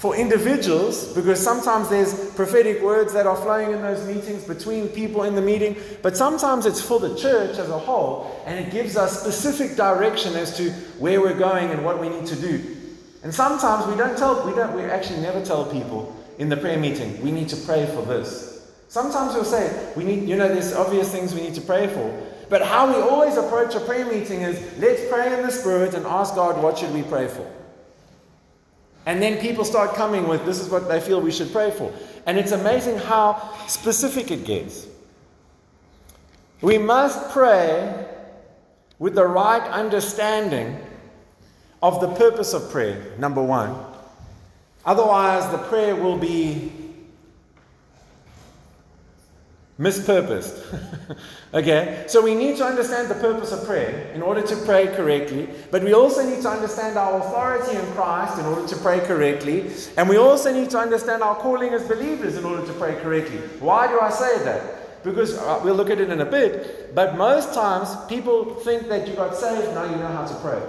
For 0.00 0.16
individuals, 0.16 1.12
because 1.12 1.38
sometimes 1.38 1.90
there's 1.90 2.30
prophetic 2.30 2.80
words 2.80 3.12
that 3.12 3.26
are 3.26 3.36
flowing 3.36 3.72
in 3.72 3.82
those 3.82 4.02
meetings 4.06 4.44
between 4.44 4.88
people 4.88 5.24
in 5.24 5.34
the 5.34 5.42
meeting, 5.42 5.76
but 6.00 6.16
sometimes 6.16 6.64
it's 6.64 6.80
for 6.80 6.98
the 6.98 7.14
church 7.16 7.58
as 7.58 7.68
a 7.68 7.78
whole, 7.78 8.42
and 8.46 8.58
it 8.58 8.72
gives 8.72 8.96
us 8.96 9.20
specific 9.20 9.76
direction 9.76 10.36
as 10.36 10.56
to 10.56 10.70
where 10.98 11.20
we're 11.20 11.38
going 11.38 11.68
and 11.68 11.84
what 11.84 12.00
we 12.00 12.08
need 12.08 12.24
to 12.24 12.36
do. 12.36 12.78
And 13.22 13.34
sometimes 13.34 13.86
we 13.88 13.94
don't 13.94 14.16
tell, 14.16 14.46
we 14.46 14.54
don't, 14.54 14.74
we 14.74 14.84
actually 14.84 15.20
never 15.20 15.44
tell 15.44 15.66
people 15.70 16.16
in 16.38 16.48
the 16.48 16.56
prayer 16.56 16.78
meeting, 16.78 17.20
we 17.20 17.30
need 17.30 17.50
to 17.50 17.56
pray 17.56 17.84
for 17.84 18.00
this. 18.00 18.72
Sometimes 18.88 19.34
we'll 19.34 19.44
say, 19.44 19.92
we 19.96 20.04
need, 20.04 20.26
you 20.26 20.34
know, 20.34 20.48
there's 20.48 20.72
obvious 20.72 21.12
things 21.12 21.34
we 21.34 21.42
need 21.42 21.54
to 21.56 21.60
pray 21.60 21.88
for. 21.88 22.26
But 22.48 22.62
how 22.62 22.88
we 22.88 23.02
always 23.02 23.36
approach 23.36 23.74
a 23.74 23.80
prayer 23.80 24.06
meeting 24.06 24.40
is 24.40 24.58
let's 24.78 25.06
pray 25.10 25.36
in 25.36 25.42
the 25.42 25.52
Spirit 25.52 25.92
and 25.92 26.06
ask 26.06 26.34
God, 26.34 26.62
what 26.62 26.78
should 26.78 26.94
we 26.94 27.02
pray 27.02 27.28
for? 27.28 27.46
And 29.06 29.22
then 29.22 29.38
people 29.38 29.64
start 29.64 29.94
coming 29.94 30.28
with 30.28 30.44
this 30.44 30.60
is 30.60 30.68
what 30.68 30.88
they 30.88 31.00
feel 31.00 31.20
we 31.20 31.32
should 31.32 31.52
pray 31.52 31.70
for. 31.70 31.92
And 32.26 32.38
it's 32.38 32.52
amazing 32.52 32.98
how 32.98 33.56
specific 33.66 34.30
it 34.30 34.44
gets. 34.44 34.86
We 36.60 36.76
must 36.76 37.30
pray 37.30 38.06
with 38.98 39.14
the 39.14 39.26
right 39.26 39.62
understanding 39.70 40.78
of 41.82 42.00
the 42.00 42.08
purpose 42.08 42.52
of 42.52 42.70
prayer, 42.70 43.14
number 43.18 43.42
one. 43.42 43.74
Otherwise, 44.84 45.50
the 45.50 45.58
prayer 45.68 45.96
will 45.96 46.18
be 46.18 46.70
mispurposed. 49.80 50.62
okay? 51.54 52.04
So 52.06 52.20
we 52.20 52.34
need 52.34 52.58
to 52.58 52.64
understand 52.64 53.08
the 53.08 53.14
purpose 53.14 53.50
of 53.50 53.64
prayer 53.66 54.12
in 54.12 54.20
order 54.20 54.42
to 54.42 54.56
pray 54.66 54.88
correctly, 54.88 55.48
but 55.70 55.82
we 55.82 55.94
also 55.94 56.28
need 56.28 56.42
to 56.42 56.50
understand 56.50 56.98
our 56.98 57.18
authority 57.18 57.76
in 57.76 57.86
Christ 57.92 58.38
in 58.38 58.44
order 58.44 58.68
to 58.68 58.76
pray 58.76 59.00
correctly, 59.00 59.70
and 59.96 60.06
we 60.08 60.18
also 60.18 60.52
need 60.52 60.68
to 60.70 60.78
understand 60.78 61.22
our 61.22 61.34
calling 61.36 61.72
as 61.72 61.88
believers 61.88 62.36
in 62.36 62.44
order 62.44 62.64
to 62.66 62.72
pray 62.74 62.94
correctly. 63.00 63.38
Why 63.58 63.88
do 63.88 63.98
I 63.98 64.10
say 64.10 64.44
that? 64.44 65.02
Because 65.02 65.38
uh, 65.38 65.58
we'll 65.64 65.76
look 65.76 65.88
at 65.88 65.98
it 65.98 66.10
in 66.10 66.20
a 66.20 66.26
bit, 66.26 66.94
but 66.94 67.16
most 67.16 67.54
times 67.54 67.88
people 68.06 68.54
think 68.56 68.88
that 68.88 69.08
you 69.08 69.14
got 69.14 69.34
saved, 69.34 69.72
now 69.74 69.84
you 69.84 69.96
know 69.96 70.08
how 70.08 70.26
to 70.26 70.34
pray. 70.34 70.60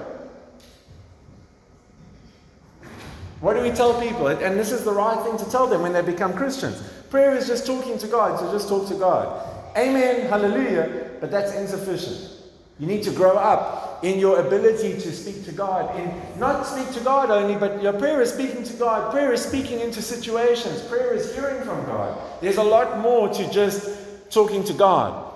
What 3.42 3.56
do 3.56 3.62
we 3.62 3.72
tell 3.72 4.00
people? 4.00 4.28
And 4.28 4.58
this 4.58 4.72
is 4.72 4.86
the 4.86 4.94
right 4.94 5.22
thing 5.26 5.36
to 5.38 5.52
tell 5.52 5.68
them 5.68 5.82
when 5.82 5.92
they 5.92 6.04
become 6.04 6.32
Christians. 6.32 6.82
Prayer 7.12 7.36
is 7.36 7.46
just 7.46 7.68
talking 7.68 7.98
to 8.00 8.08
God, 8.08 8.40
so 8.40 8.52
just 8.52 8.70
talk 8.70 8.88
to 8.88 8.96
God. 8.96 9.48
Amen, 9.78 10.28
hallelujah, 10.30 11.12
but 11.20 11.30
that's 11.30 11.54
insufficient. 11.54 12.32
You 12.80 12.88
need 12.88 13.04
to 13.04 13.12
grow 13.12 13.34
up 13.38 14.04
in 14.04 14.18
your 14.18 14.40
ability 14.40 14.94
to 14.94 15.12
speak 15.12 15.46
to 15.46 15.52
God. 15.52 15.96
In 16.00 16.40
not 16.40 16.64
speak 16.66 16.92
to 16.94 17.00
God 17.02 17.30
only, 17.30 17.56
but 17.56 17.84
your 17.84 17.94
prayer 17.94 18.22
is 18.22 18.34
speaking 18.34 18.64
to 18.64 18.74
God. 18.74 19.12
Prayer 19.12 19.32
is 19.34 19.44
speaking 19.44 19.82
into 19.82 20.02
situations. 20.02 20.82
Prayer 20.84 21.14
is 21.14 21.36
hearing 21.36 21.62
from 21.64 21.86
God. 21.86 22.18
There's 22.42 22.58
a 22.58 22.64
lot 22.64 23.00
more 23.00 23.30
to 23.30 23.52
just 23.52 24.32
talking 24.32 24.64
to 24.64 24.74
God. 24.74 25.32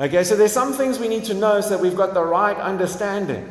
Okay, 0.00 0.24
so 0.24 0.36
there's 0.36 0.52
some 0.52 0.72
things 0.72 0.98
we 0.98 1.08
need 1.08 1.24
to 1.24 1.34
know 1.34 1.60
so 1.60 1.70
that 1.70 1.80
we've 1.80 1.96
got 1.96 2.14
the 2.14 2.24
right 2.24 2.56
understanding. 2.56 3.48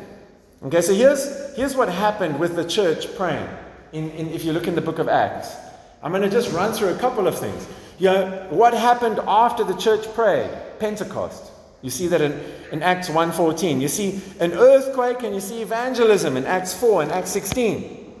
Okay, 0.62 0.82
so 0.82 0.94
here's, 0.94 1.56
here's 1.56 1.74
what 1.74 1.88
happened 1.88 2.38
with 2.38 2.54
the 2.54 2.64
church 2.64 3.16
praying. 3.16 3.48
In, 3.92 4.10
in, 4.10 4.28
if 4.30 4.44
you 4.44 4.52
look 4.52 4.68
in 4.68 4.74
the 4.74 4.80
book 4.80 4.98
of 4.98 5.08
Acts, 5.08 5.56
I'm 6.02 6.10
going 6.10 6.22
to 6.22 6.30
just 6.30 6.52
run 6.52 6.72
through 6.72 6.88
a 6.88 6.98
couple 6.98 7.26
of 7.26 7.38
things. 7.38 7.66
You 7.98 8.06
know, 8.06 8.46
what 8.50 8.74
happened 8.74 9.20
after 9.26 9.62
the 9.62 9.74
church 9.74 10.12
prayed? 10.14 10.50
Pentecost. 10.78 11.52
You 11.82 11.90
see 11.90 12.06
that 12.08 12.20
in, 12.20 12.32
in 12.72 12.82
Acts 12.82 13.08
1.14. 13.08 13.80
You 13.80 13.88
see 13.88 14.20
an 14.40 14.52
earthquake 14.52 15.22
and 15.22 15.34
you 15.34 15.40
see 15.40 15.62
evangelism 15.62 16.36
in 16.36 16.44
Acts 16.46 16.74
4 16.74 17.02
and 17.02 17.12
Acts 17.12 17.30
16. 17.30 18.12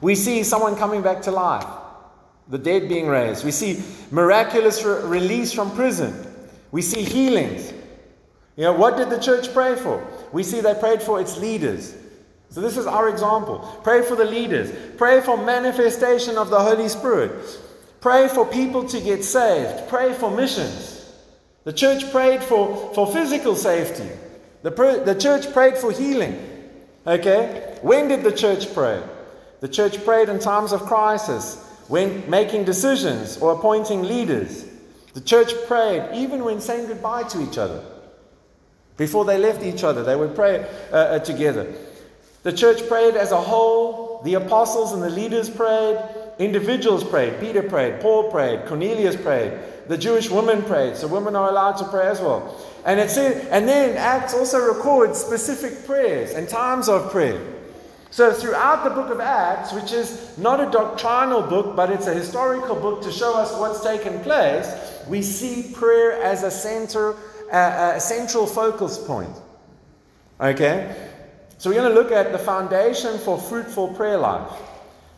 We 0.00 0.14
see 0.14 0.42
someone 0.44 0.76
coming 0.76 1.02
back 1.02 1.22
to 1.22 1.30
life, 1.30 1.66
the 2.48 2.58
dead 2.58 2.88
being 2.88 3.08
raised. 3.08 3.44
We 3.44 3.50
see 3.50 3.82
miraculous 4.10 4.84
re- 4.84 5.02
release 5.02 5.52
from 5.52 5.74
prison. 5.74 6.14
We 6.70 6.82
see 6.82 7.02
healings. 7.02 7.72
You 8.56 8.64
know, 8.64 8.72
what 8.72 8.96
did 8.96 9.10
the 9.10 9.18
church 9.18 9.52
pray 9.52 9.74
for? 9.74 10.04
We 10.32 10.42
see 10.42 10.60
they 10.60 10.74
prayed 10.74 11.02
for 11.02 11.20
its 11.20 11.36
leaders. 11.36 11.94
So, 12.50 12.60
this 12.60 12.76
is 12.76 12.86
our 12.86 13.08
example. 13.08 13.58
Pray 13.84 14.02
for 14.02 14.16
the 14.16 14.24
leaders, 14.24 14.72
pray 14.96 15.20
for 15.20 15.36
manifestation 15.36 16.38
of 16.38 16.48
the 16.48 16.58
Holy 16.58 16.88
Spirit, 16.88 17.30
pray 18.00 18.26
for 18.28 18.46
people 18.46 18.84
to 18.88 19.00
get 19.00 19.22
saved, 19.22 19.88
pray 19.88 20.14
for 20.14 20.30
missions. 20.30 21.12
The 21.64 21.72
church 21.72 22.10
prayed 22.10 22.42
for, 22.42 22.94
for 22.94 23.06
physical 23.12 23.54
safety, 23.54 24.08
the, 24.62 24.70
the 25.04 25.14
church 25.14 25.52
prayed 25.52 25.76
for 25.76 25.92
healing. 25.92 26.44
Okay? 27.06 27.78
When 27.82 28.08
did 28.08 28.22
the 28.22 28.32
church 28.32 28.72
pray? 28.74 29.02
The 29.60 29.68
church 29.68 30.04
prayed 30.04 30.28
in 30.28 30.38
times 30.38 30.72
of 30.72 30.82
crisis, 30.82 31.64
when 31.88 32.28
making 32.28 32.64
decisions 32.64 33.38
or 33.38 33.52
appointing 33.52 34.02
leaders. 34.02 34.66
The 35.14 35.20
church 35.20 35.52
prayed 35.66 36.14
even 36.14 36.44
when 36.44 36.60
saying 36.60 36.86
goodbye 36.86 37.24
to 37.24 37.42
each 37.42 37.58
other. 37.58 37.82
Before 38.96 39.24
they 39.24 39.38
left 39.38 39.62
each 39.62 39.84
other, 39.84 40.04
they 40.04 40.16
would 40.16 40.34
pray 40.34 40.68
uh, 40.92 40.96
uh, 40.96 41.18
together. 41.20 41.72
The 42.48 42.56
church 42.56 42.88
prayed 42.88 43.14
as 43.14 43.30
a 43.30 43.36
whole. 43.36 44.22
The 44.24 44.32
apostles 44.32 44.94
and 44.94 45.02
the 45.02 45.10
leaders 45.10 45.50
prayed. 45.50 46.02
Individuals 46.38 47.04
prayed. 47.04 47.38
Peter 47.40 47.62
prayed. 47.62 48.00
Paul 48.00 48.30
prayed. 48.30 48.64
Cornelius 48.64 49.16
prayed. 49.16 49.52
The 49.88 49.98
Jewish 49.98 50.30
women 50.30 50.62
prayed. 50.62 50.96
So 50.96 51.08
women 51.08 51.36
are 51.36 51.50
allowed 51.50 51.76
to 51.76 51.84
pray 51.84 52.06
as 52.06 52.22
well. 52.22 52.58
And 52.86 52.98
it 52.98 53.10
said, 53.10 53.46
and 53.48 53.68
then 53.68 53.98
Acts 53.98 54.32
also 54.32 54.66
records 54.66 55.18
specific 55.18 55.84
prayers 55.84 56.30
and 56.30 56.48
times 56.48 56.88
of 56.88 57.10
prayer. 57.10 57.38
So, 58.10 58.32
throughout 58.32 58.82
the 58.82 58.90
book 58.90 59.10
of 59.10 59.20
Acts, 59.20 59.74
which 59.74 59.92
is 59.92 60.38
not 60.38 60.58
a 60.58 60.70
doctrinal 60.70 61.42
book, 61.42 61.76
but 61.76 61.90
it's 61.90 62.06
a 62.06 62.14
historical 62.14 62.76
book 62.76 63.02
to 63.02 63.12
show 63.12 63.34
us 63.34 63.52
what's 63.60 63.82
taken 63.84 64.20
place, 64.20 64.66
we 65.06 65.20
see 65.20 65.70
prayer 65.74 66.12
as 66.22 66.44
a, 66.44 66.50
center, 66.50 67.14
uh, 67.52 67.92
a 67.96 68.00
central 68.00 68.46
focus 68.46 68.96
point. 68.96 69.36
Okay? 70.40 71.07
So, 71.58 71.70
we're 71.70 71.76
going 71.76 71.92
to 71.92 72.00
look 72.00 72.12
at 72.12 72.32
the 72.32 72.38
foundation 72.38 73.18
for 73.18 73.38
fruitful 73.38 73.94
prayer 73.94 74.16
life. 74.16 74.50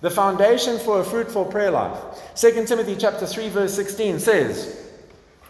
The 0.00 0.10
foundation 0.10 0.78
for 0.78 1.00
a 1.00 1.04
fruitful 1.04 1.44
prayer 1.44 1.70
life. 1.70 1.98
2 2.34 2.64
Timothy 2.64 2.96
chapter 2.96 3.26
3 3.26 3.50
verse 3.50 3.74
16 3.74 4.18
says, 4.18 4.90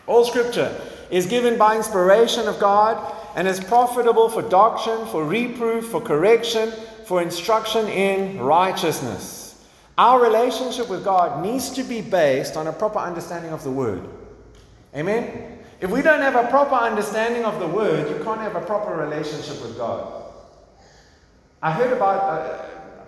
All 0.09 0.25
scripture 0.25 0.81
is 1.11 1.27
given 1.27 1.57
by 1.57 1.77
inspiration 1.77 2.49
of 2.49 2.59
God 2.59 3.17
and 3.37 3.47
is 3.47 3.61
profitable 3.61 4.29
for 4.29 4.43
doctrine, 4.43 5.07
for 5.07 5.25
reproof, 5.25 5.89
for 5.89 6.01
correction, 6.01 6.73
for 7.07 7.23
instruction 7.23 7.87
in 7.87 8.41
righteousness. 8.41 9.65
Our 9.97 10.21
relationship 10.21 10.89
with 10.89 11.05
God 11.05 11.45
needs 11.45 11.71
to 11.71 11.85
be 11.85 12.01
based 12.01 12.57
on 12.57 12.67
a 12.67 12.73
proper 12.73 12.99
understanding 12.99 13.53
of 13.53 13.63
the 13.63 13.71
Word. 13.71 14.03
Amen? 14.97 15.59
If 15.81 15.91
we 15.91 16.03
don't 16.03 16.21
have 16.21 16.37
a 16.37 16.49
proper 16.49 16.75
understanding 16.75 17.45
of 17.45 17.61
the 17.61 17.69
Word, 17.69 18.09
you 18.09 18.25
can't 18.25 18.41
have 18.41 18.57
a 18.57 18.61
proper 18.61 18.97
relationship 18.97 19.63
with 19.63 19.77
God. 19.77 20.20
I 21.63 21.73
heard 21.73 21.93
about, 21.93 22.23
uh, 22.23 22.63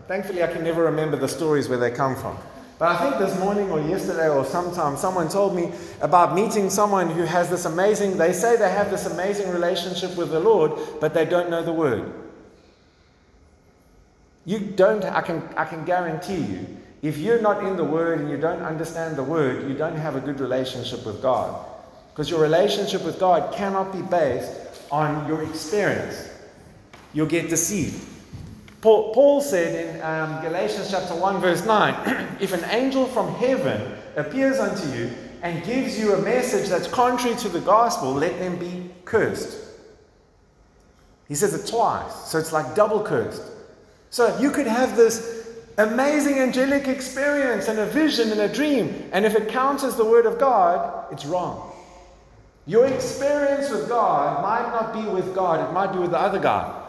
thankfully, 0.09 0.42
I 0.42 0.47
can 0.47 0.62
never 0.62 0.85
remember 0.85 1.16
the 1.16 1.28
stories 1.28 1.68
where 1.68 1.78
they 1.78 1.90
come 1.90 2.14
from. 2.16 2.37
But 2.78 2.97
I 2.97 2.99
think 2.99 3.18
this 3.18 3.38
morning 3.38 3.71
or 3.71 3.80
yesterday 3.80 4.28
or 4.28 4.44
sometime 4.44 4.97
someone 4.97 5.28
told 5.28 5.54
me 5.54 5.73
about 6.00 6.35
meeting 6.35 6.68
someone 6.68 7.09
who 7.09 7.23
has 7.23 7.49
this 7.49 7.64
amazing, 7.64 8.18
they 8.18 8.32
say 8.32 8.56
they 8.56 8.71
have 8.71 8.90
this 8.90 9.06
amazing 9.06 9.50
relationship 9.52 10.16
with 10.16 10.30
the 10.30 10.40
Lord, 10.40 10.73
but 11.00 11.14
they 11.14 11.25
don't 11.25 11.49
know 11.49 11.62
the 11.62 11.73
Word. 11.73 12.12
You 14.44 14.59
don't, 14.59 15.04
I 15.04 15.21
can, 15.21 15.49
I 15.56 15.64
can 15.64 15.85
guarantee 15.85 16.38
you, 16.38 16.66
if 17.02 17.18
you're 17.18 17.40
not 17.40 17.64
in 17.64 17.76
the 17.76 17.85
Word 17.85 18.21
and 18.21 18.30
you 18.30 18.37
don't 18.37 18.62
understand 18.62 19.16
the 19.16 19.23
Word, 19.23 19.68
you 19.68 19.75
don't 19.75 19.97
have 19.97 20.16
a 20.16 20.21
good 20.21 20.40
relationship 20.40 21.06
with 21.06 21.23
God. 21.23 21.64
Because 22.12 22.28
your 22.28 22.40
relationship 22.40 23.02
with 23.04 23.18
God 23.18 23.54
cannot 23.54 23.92
be 23.92 24.02
based 24.02 24.52
on 24.90 25.26
your 25.26 25.42
experience. 25.42 26.28
You'll 27.14 27.26
get 27.26 27.49
deceived. 27.49 28.12
Paul, 28.82 29.14
Paul 29.14 29.40
said 29.40 29.94
in 29.96 30.02
um, 30.02 30.42
Galatians 30.42 30.90
chapter 30.90 31.14
1, 31.14 31.40
verse 31.40 31.64
9 31.64 32.36
if 32.40 32.52
an 32.52 32.64
angel 32.70 33.06
from 33.06 33.32
heaven 33.36 33.80
appears 34.16 34.58
unto 34.58 34.86
you 34.88 35.10
and 35.42 35.64
gives 35.64 35.98
you 35.98 36.14
a 36.14 36.20
message 36.20 36.68
that's 36.68 36.88
contrary 36.88 37.36
to 37.36 37.48
the 37.48 37.60
gospel, 37.60 38.12
let 38.12 38.36
them 38.40 38.58
be 38.58 38.90
cursed. 39.04 39.56
He 41.28 41.36
says 41.36 41.54
it 41.54 41.70
twice, 41.70 42.12
so 42.28 42.38
it's 42.38 42.52
like 42.52 42.74
double 42.74 43.04
cursed. 43.04 43.42
So 44.10 44.36
you 44.38 44.50
could 44.50 44.66
have 44.66 44.96
this 44.96 45.48
amazing 45.78 46.40
angelic 46.40 46.88
experience 46.88 47.68
and 47.68 47.78
a 47.78 47.86
vision 47.86 48.32
and 48.32 48.40
a 48.40 48.52
dream, 48.52 49.08
and 49.12 49.24
if 49.24 49.36
it 49.36 49.48
counters 49.48 49.94
the 49.94 50.04
word 50.04 50.26
of 50.26 50.40
God, 50.40 51.06
it's 51.12 51.24
wrong. 51.24 51.72
Your 52.66 52.86
experience 52.86 53.70
with 53.70 53.88
God 53.88 54.42
might 54.42 54.68
not 54.72 54.92
be 54.92 55.08
with 55.08 55.36
God, 55.36 55.68
it 55.68 55.72
might 55.72 55.92
be 55.92 56.00
with 56.00 56.10
the 56.10 56.18
other 56.18 56.40
guy. 56.40 56.81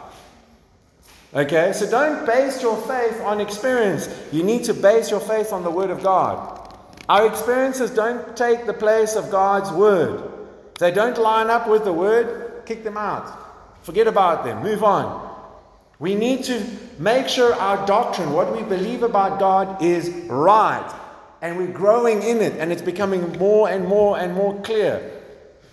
Okay, 1.34 1.72
so 1.72 1.90
don't 1.90 2.24
base 2.24 2.62
your 2.62 2.80
faith 2.82 3.20
on 3.22 3.40
experience. 3.40 4.08
You 4.30 4.44
need 4.44 4.62
to 4.64 4.74
base 4.74 5.10
your 5.10 5.18
faith 5.18 5.52
on 5.52 5.64
the 5.64 5.70
Word 5.70 5.90
of 5.90 6.00
God. 6.00 6.78
Our 7.08 7.26
experiences 7.26 7.90
don't 7.90 8.36
take 8.36 8.66
the 8.66 8.72
place 8.72 9.16
of 9.16 9.32
God's 9.32 9.72
Word. 9.72 10.30
If 10.74 10.78
they 10.78 10.92
don't 10.92 11.18
line 11.18 11.50
up 11.50 11.68
with 11.68 11.84
the 11.84 11.92
Word, 11.92 12.62
kick 12.66 12.84
them 12.84 12.96
out. 12.96 13.26
Forget 13.82 14.06
about 14.06 14.44
them. 14.44 14.62
Move 14.62 14.84
on. 14.84 15.32
We 15.98 16.14
need 16.14 16.44
to 16.44 16.64
make 17.00 17.28
sure 17.28 17.52
our 17.54 17.84
doctrine, 17.84 18.32
what 18.32 18.54
we 18.54 18.62
believe 18.62 19.02
about 19.02 19.40
God, 19.40 19.82
is 19.82 20.10
right. 20.28 20.88
And 21.42 21.58
we're 21.58 21.66
growing 21.66 22.22
in 22.22 22.42
it, 22.42 22.54
and 22.58 22.70
it's 22.70 22.80
becoming 22.80 23.36
more 23.38 23.68
and 23.68 23.88
more 23.88 24.18
and 24.18 24.34
more 24.34 24.60
clear. 24.62 25.20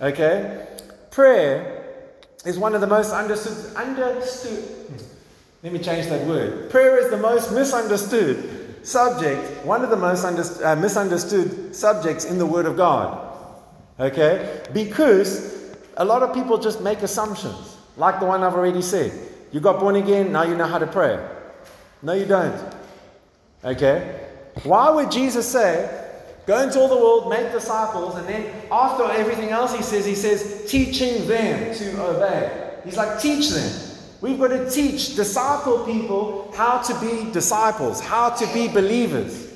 Okay? 0.01 0.68
Prayer 1.12 2.00
is 2.46 2.58
one 2.58 2.74
of 2.74 2.82
the 2.82 2.88
most 2.88 3.12
understood. 3.12 3.75
understood 3.75 4.80
let 5.63 5.74
me 5.74 5.80
change 5.80 6.08
that 6.08 6.25
word. 6.25 6.70
Prayer 6.70 6.98
is 6.98 7.12
the 7.12 7.18
most 7.18 7.51
misunderstood 7.51 8.86
subject, 8.86 9.65
one 9.65 9.84
of 9.84 9.89
the 9.89 9.96
most 9.96 10.25
under, 10.25 10.44
uh, 10.65 10.75
misunderstood 10.75 11.75
subjects 11.75 12.25
in 12.25 12.38
the 12.38 12.46
Word 12.46 12.65
of 12.65 12.75
God. 12.75 13.27
Okay? 14.00 14.63
Because 14.74 15.75
a 15.98 16.06
lot 16.06 16.24
of 16.24 16.34
people 16.34 16.58
just 16.58 16.82
make 16.82 17.03
assumptions, 17.03 17.77
like 17.96 18.20
the 18.20 18.25
one 18.25 18.44
I've 18.44 18.56
already 18.56 18.82
said. 18.82 19.12
You 19.51 19.60
got 19.60 19.80
born 19.80 19.98
again, 19.98 20.32
now 20.32 20.44
you 20.44 20.56
know 20.56 20.65
how 20.65 20.80
to 20.80 20.88
pray. 20.88 21.24
No, 22.01 22.13
you 22.13 22.25
don't. 22.25 22.75
Okay? 23.63 24.27
Why 24.63 24.89
would 24.89 25.12
Jesus 25.12 25.48
say, 25.48 26.00
Go 26.48 26.63
into 26.63 26.80
all 26.80 26.88
the 26.88 26.96
world, 26.96 27.30
make 27.30 27.51
disciples, 27.51 28.15
and 28.15 28.27
then 28.27 28.51
after 28.72 29.03
everything 29.12 29.50
else 29.50 29.75
he 29.75 29.84
says, 29.84 30.06
he 30.06 30.15
says, 30.15 30.65
teaching 30.70 31.27
them 31.27 31.74
to 31.75 32.03
obey. 32.03 32.80
He's 32.84 32.98
like, 32.98 33.22
teach 33.22 33.50
them. 33.50 33.90
We've 34.21 34.39
got 34.39 34.49
to 34.49 34.69
teach, 34.69 35.15
disciple 35.15 35.83
people 35.83 36.53
how 36.55 36.77
to 36.83 36.99
be 37.01 37.31
disciples, 37.31 37.99
how 37.99 38.29
to 38.29 38.53
be 38.53 38.67
believers. 38.67 39.51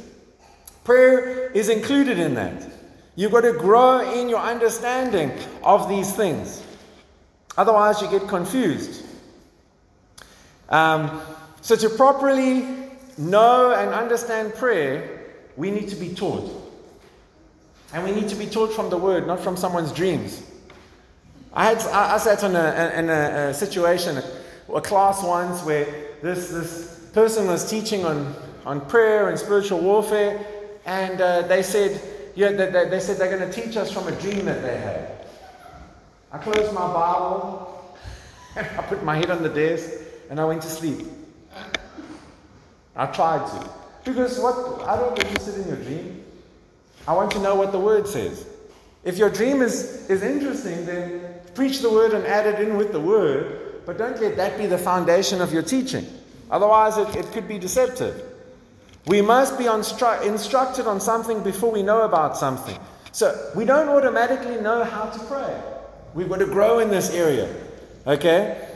Prayer 0.84 1.52
is 1.52 1.70
included 1.70 2.18
in 2.18 2.34
that. 2.34 2.68
You've 3.16 3.32
got 3.32 3.42
to 3.42 3.54
grow 3.54 4.12
in 4.12 4.28
your 4.28 4.40
understanding 4.40 5.32
of 5.64 5.88
these 5.88 6.12
things. 6.12 6.64
Otherwise, 7.58 8.02
you 8.02 8.10
get 8.10 8.28
confused. 8.28 9.06
Um, 10.70 11.22
so, 11.62 11.76
to 11.76 11.90
properly 11.90 12.68
know 13.18 13.72
and 13.72 13.92
understand 13.92 14.56
prayer, 14.56 15.22
we 15.56 15.72
need 15.72 15.90
to 15.90 15.96
be 15.96 16.14
taught. 16.14 16.64
And 17.94 18.04
we 18.04 18.12
need 18.12 18.28
to 18.30 18.36
be 18.36 18.48
taught 18.48 18.74
from 18.74 18.90
the 18.90 18.98
Word, 18.98 19.28
not 19.28 19.40
from 19.40 19.56
someone's 19.56 19.92
dreams. 19.92 20.44
I, 21.54 21.66
had, 21.66 21.78
I, 21.88 22.16
I 22.16 22.18
sat 22.18 22.44
in, 22.44 22.56
a, 22.56 22.94
in 22.98 23.10
a, 23.10 23.50
a 23.50 23.54
situation, 23.54 24.22
a, 24.74 24.82
class 24.82 25.24
once, 25.24 25.64
where 25.64 25.86
this, 26.22 26.50
this 26.50 27.10
person 27.14 27.48
was 27.48 27.70
teaching 27.70 28.06
on, 28.06 28.34
on 28.66 28.82
prayer 28.82 29.30
and 29.30 29.38
spiritual 29.38 29.80
warfare, 29.80 30.46
and 30.86 31.22
uh, 31.22 31.42
they 31.44 31.64
said, 31.64 32.02
yeah, 32.36 32.52
they, 32.52 32.70
they, 32.72 32.90
they 32.90 33.00
said 33.00 33.18
they're 33.18 33.38
going 33.38 33.50
to 33.50 33.62
teach 33.62 33.78
us 33.78 33.92
from 33.92 34.08
a 34.08 34.12
dream 34.22 34.46
that 34.46 34.62
they 34.62 34.78
had. 34.78 35.26
I 36.32 36.38
closed 36.38 36.74
my 36.74 36.94
Bible, 36.94 37.96
and 38.56 38.66
I 38.78 38.82
put 38.84 39.04
my 39.04 39.16
head 39.16 39.30
on 39.30 39.44
the 39.44 39.50
desk, 39.50 39.90
and 40.30 40.40
I 40.40 40.46
went 40.46 40.62
to 40.64 40.70
sleep. 40.70 41.08
I 42.96 43.06
tried 43.08 43.46
to. 43.48 43.70
Because 44.04 44.40
what 44.40 44.82
I 44.88 44.96
don't 44.98 45.18
interested 45.20 45.56
in 45.62 45.68
your 45.68 45.78
dream. 45.78 46.24
I 47.08 47.14
want 47.14 47.32
to 47.32 47.40
know 47.40 47.56
what 47.56 47.72
the 47.72 47.80
word 47.80 48.08
says. 48.08 48.48
If 49.04 49.18
your 49.18 49.30
dream 49.30 49.62
is, 49.62 50.10
is 50.10 50.24
interesting, 50.24 50.86
then 50.86 51.22
preach 51.54 51.80
the 51.80 51.90
word 51.90 52.14
and 52.14 52.26
add 52.26 52.48
it 52.48 52.68
in 52.68 52.78
with 52.78 52.92
the 52.92 53.00
word, 53.00 53.65
but 53.86 53.98
don't 53.98 54.20
let 54.22 54.36
that 54.38 54.58
be 54.58 54.66
the 54.66 54.78
foundation 54.78 55.42
of 55.42 55.54
your 55.54 55.64
teaching. 55.64 56.06
Otherwise, 56.50 56.98
it, 56.98 57.16
it 57.16 57.26
could 57.32 57.48
be 57.48 57.60
deceptive. 57.60 58.24
We 59.08 59.22
must 59.22 59.58
be 59.58 59.66
instru- 59.66 60.26
instructed 60.26 60.88
on 60.88 61.00
something 61.00 61.44
before 61.44 61.72
we 61.72 61.84
know 61.84 62.02
about 62.02 62.38
something. 62.38 62.78
So 63.12 63.52
we 63.56 63.66
don't 63.66 63.90
automatically 63.90 64.58
know 64.58 64.84
how 64.84 65.06
to 65.06 65.20
pray. 65.26 65.62
We've 66.14 66.30
got 66.30 66.40
to 66.40 66.46
grow 66.46 66.80
in 66.80 66.90
this 66.90 67.12
area. 67.12 67.54
Okay? 68.08 68.68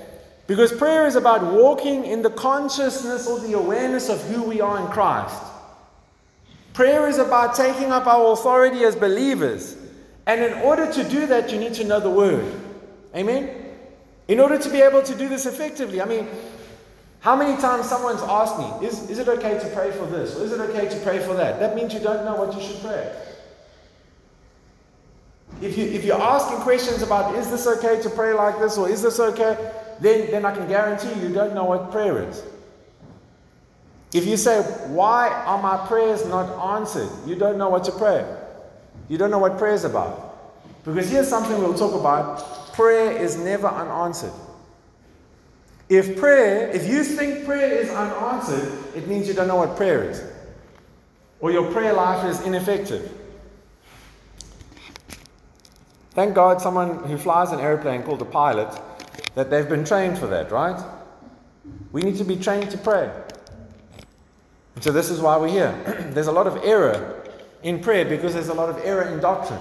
Because 0.48 0.72
prayer 0.72 1.06
is 1.08 1.16
about 1.16 1.44
walking 1.54 2.06
in 2.06 2.22
the 2.22 2.30
consciousness 2.30 3.28
or 3.28 3.39
the 3.39 3.54
awareness 3.54 4.10
of 4.10 4.22
who 4.24 4.44
we 4.44 4.62
are 4.62 4.80
in 4.80 4.88
Christ. 4.88 5.44
Prayer 6.74 7.08
is 7.08 7.18
about 7.18 7.56
taking 7.56 7.92
up 7.92 8.08
our 8.08 8.34
authority 8.34 8.84
as 8.84 8.96
believers. 8.96 9.75
And 10.25 10.44
in 10.44 10.54
order 10.60 10.92
to 10.92 11.04
do 11.04 11.28
that, 11.28 11.51
you 11.51 11.60
need 11.60 11.74
to 11.75 11.84
know 11.84 12.00
the 12.00 12.10
Word. 12.10 12.46
Amen? 13.16 13.59
In 14.30 14.40
order 14.40 14.60
to 14.60 14.70
be 14.70 14.80
able 14.80 15.02
to 15.02 15.16
do 15.16 15.28
this 15.28 15.48
effectively, 15.48 16.00
I 16.00 16.06
mean, 16.06 16.28
how 17.20 17.36
many 17.36 17.60
times 17.60 17.90
someone's 17.90 18.22
asked 18.22 18.60
me, 18.60 18.88
is, 18.88 19.10
is 19.10 19.18
it 19.18 19.28
okay 19.28 19.58
to 19.58 19.68
pray 19.74 19.92
for 19.92 20.06
this? 20.06 20.38
Or 20.38 20.44
is 20.44 20.52
it 20.52 20.60
okay 20.62 20.88
to 20.88 20.96
pray 21.00 21.18
for 21.20 21.34
that? 21.34 21.60
That 21.60 21.76
means 21.76 21.96
you 21.96 22.00
don't 22.00 22.24
know 22.24 22.36
what 22.36 22.56
you 22.56 22.62
should 22.62 22.80
pray. 22.80 23.12
If, 25.64 25.78
you, 25.80 25.86
if 25.86 26.06
you're 26.06 26.22
asking 26.22 26.60
questions 26.60 27.02
about, 27.02 27.34
is 27.36 27.50
this 27.50 27.66
okay 27.66 28.00
to 28.04 28.10
pray 28.12 28.34
like 28.34 28.60
this, 28.60 28.78
or 28.78 28.88
is 28.88 29.02
this 29.02 29.20
okay, 29.20 29.74
then, 30.00 30.30
then 30.30 30.46
I 30.46 30.54
can 30.54 30.68
guarantee 30.68 31.10
you, 31.20 31.30
you 31.30 31.34
don't 31.34 31.56
know 31.56 31.66
what 31.66 31.92
prayer 31.92 32.30
is. 32.30 32.44
If 34.14 34.28
you 34.28 34.38
say, 34.38 34.62
Why 34.90 35.28
are 35.30 35.62
my 35.62 35.88
prayers 35.88 36.26
not 36.28 36.78
answered? 36.78 37.10
You 37.26 37.36
don't 37.36 37.58
know 37.58 37.70
what 37.70 37.84
to 37.86 37.92
pray. 37.92 38.26
You 39.08 39.18
don't 39.18 39.32
know 39.32 39.40
what 39.40 39.58
prayer 39.58 39.74
is 39.74 39.86
about. 39.86 40.86
Because 40.86 41.10
here's 41.10 41.28
something 41.28 41.58
we'll 41.58 41.78
talk 41.78 42.00
about 42.00 42.69
prayer 42.80 43.12
is 43.12 43.36
never 43.36 43.68
unanswered. 43.68 44.32
If 45.90 46.18
prayer, 46.18 46.70
if 46.70 46.88
you 46.88 47.04
think 47.04 47.44
prayer 47.44 47.74
is 47.74 47.90
unanswered, 47.90 48.96
it 48.96 49.06
means 49.06 49.28
you 49.28 49.34
don't 49.34 49.50
know 49.50 49.58
what 49.58 49.76
prayer 49.76 50.10
is. 50.10 50.24
Or 51.42 51.52
your 51.52 51.70
prayer 51.74 51.92
life 51.92 52.26
is 52.26 52.40
ineffective. 52.40 53.12
Thank 56.12 56.34
God 56.34 56.62
someone 56.62 57.04
who 57.04 57.18
flies 57.18 57.52
an 57.52 57.60
airplane 57.60 58.04
called 58.04 58.22
a 58.22 58.26
pilot 58.26 58.74
that 59.36 59.50
they've 59.50 59.68
been 59.68 59.84
trained 59.84 60.18
for 60.18 60.28
that, 60.28 60.50
right? 60.50 60.82
We 61.92 62.02
need 62.02 62.16
to 62.16 62.24
be 62.24 62.38
trained 62.38 62.72
to 62.72 62.78
pray. 62.78 63.12
So, 64.80 64.94
this 64.94 65.10
is 65.10 65.20
why 65.20 65.36
we're 65.36 65.50
here. 65.50 65.74
there's 66.14 66.28
a 66.28 66.32
lot 66.32 66.48
of 66.48 66.56
error 66.64 67.26
in 67.62 67.82
prayer 67.82 68.06
because 68.06 68.36
there's 68.36 68.48
a 68.48 68.54
lot 68.54 68.70
of 68.70 68.78
error 68.86 69.04
in 69.04 69.20
doctrine. 69.20 69.60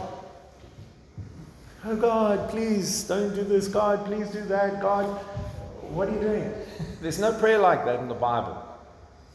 Oh, 1.85 1.97
God, 1.97 2.51
please 2.51 3.05
don't 3.05 3.35
do 3.35 3.45
this. 3.45 3.69
God, 3.69 4.05
please 4.05 4.29
do 4.31 4.43
that. 4.43 4.81
God, 4.81 5.05
what 5.91 6.09
are 6.09 6.13
you 6.13 6.21
doing? 6.21 6.53
There's 7.01 7.19
no 7.19 7.33
prayer 7.33 7.59
like 7.59 7.85
that 7.85 8.01
in 8.01 8.09
the 8.09 8.15
Bible. 8.15 8.65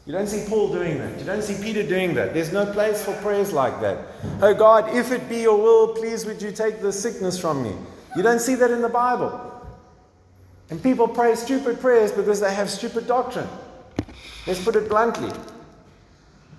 You 0.06 0.12
don't 0.12 0.26
see 0.26 0.44
Paul 0.46 0.70
doing 0.70 0.98
that. 0.98 1.18
You 1.18 1.24
don't 1.24 1.42
see 1.42 1.62
Peter 1.62 1.82
doing 1.82 2.12
that. 2.14 2.34
There's 2.34 2.52
no 2.52 2.70
place 2.70 3.02
for 3.02 3.14
prayers 3.22 3.54
like 3.54 3.80
that. 3.80 3.98
Oh 4.42 4.52
God, 4.52 4.94
if 4.94 5.10
it 5.12 5.28
be 5.30 5.40
your 5.40 5.56
will, 5.56 5.94
please 5.94 6.26
would 6.26 6.42
you 6.42 6.52
take 6.52 6.82
the 6.82 6.92
sickness 6.92 7.38
from 7.38 7.62
me. 7.62 7.74
You 8.14 8.22
don't 8.22 8.40
see 8.40 8.54
that 8.56 8.70
in 8.70 8.82
the 8.82 8.88
Bible. 8.90 9.40
And 10.68 10.82
people 10.82 11.08
pray 11.08 11.34
stupid 11.36 11.80
prayers 11.80 12.12
because 12.12 12.38
they 12.38 12.52
have 12.52 12.68
stupid 12.68 13.06
doctrine. 13.06 13.48
Let's 14.46 14.62
put 14.62 14.76
it 14.76 14.90
bluntly. 14.90 15.32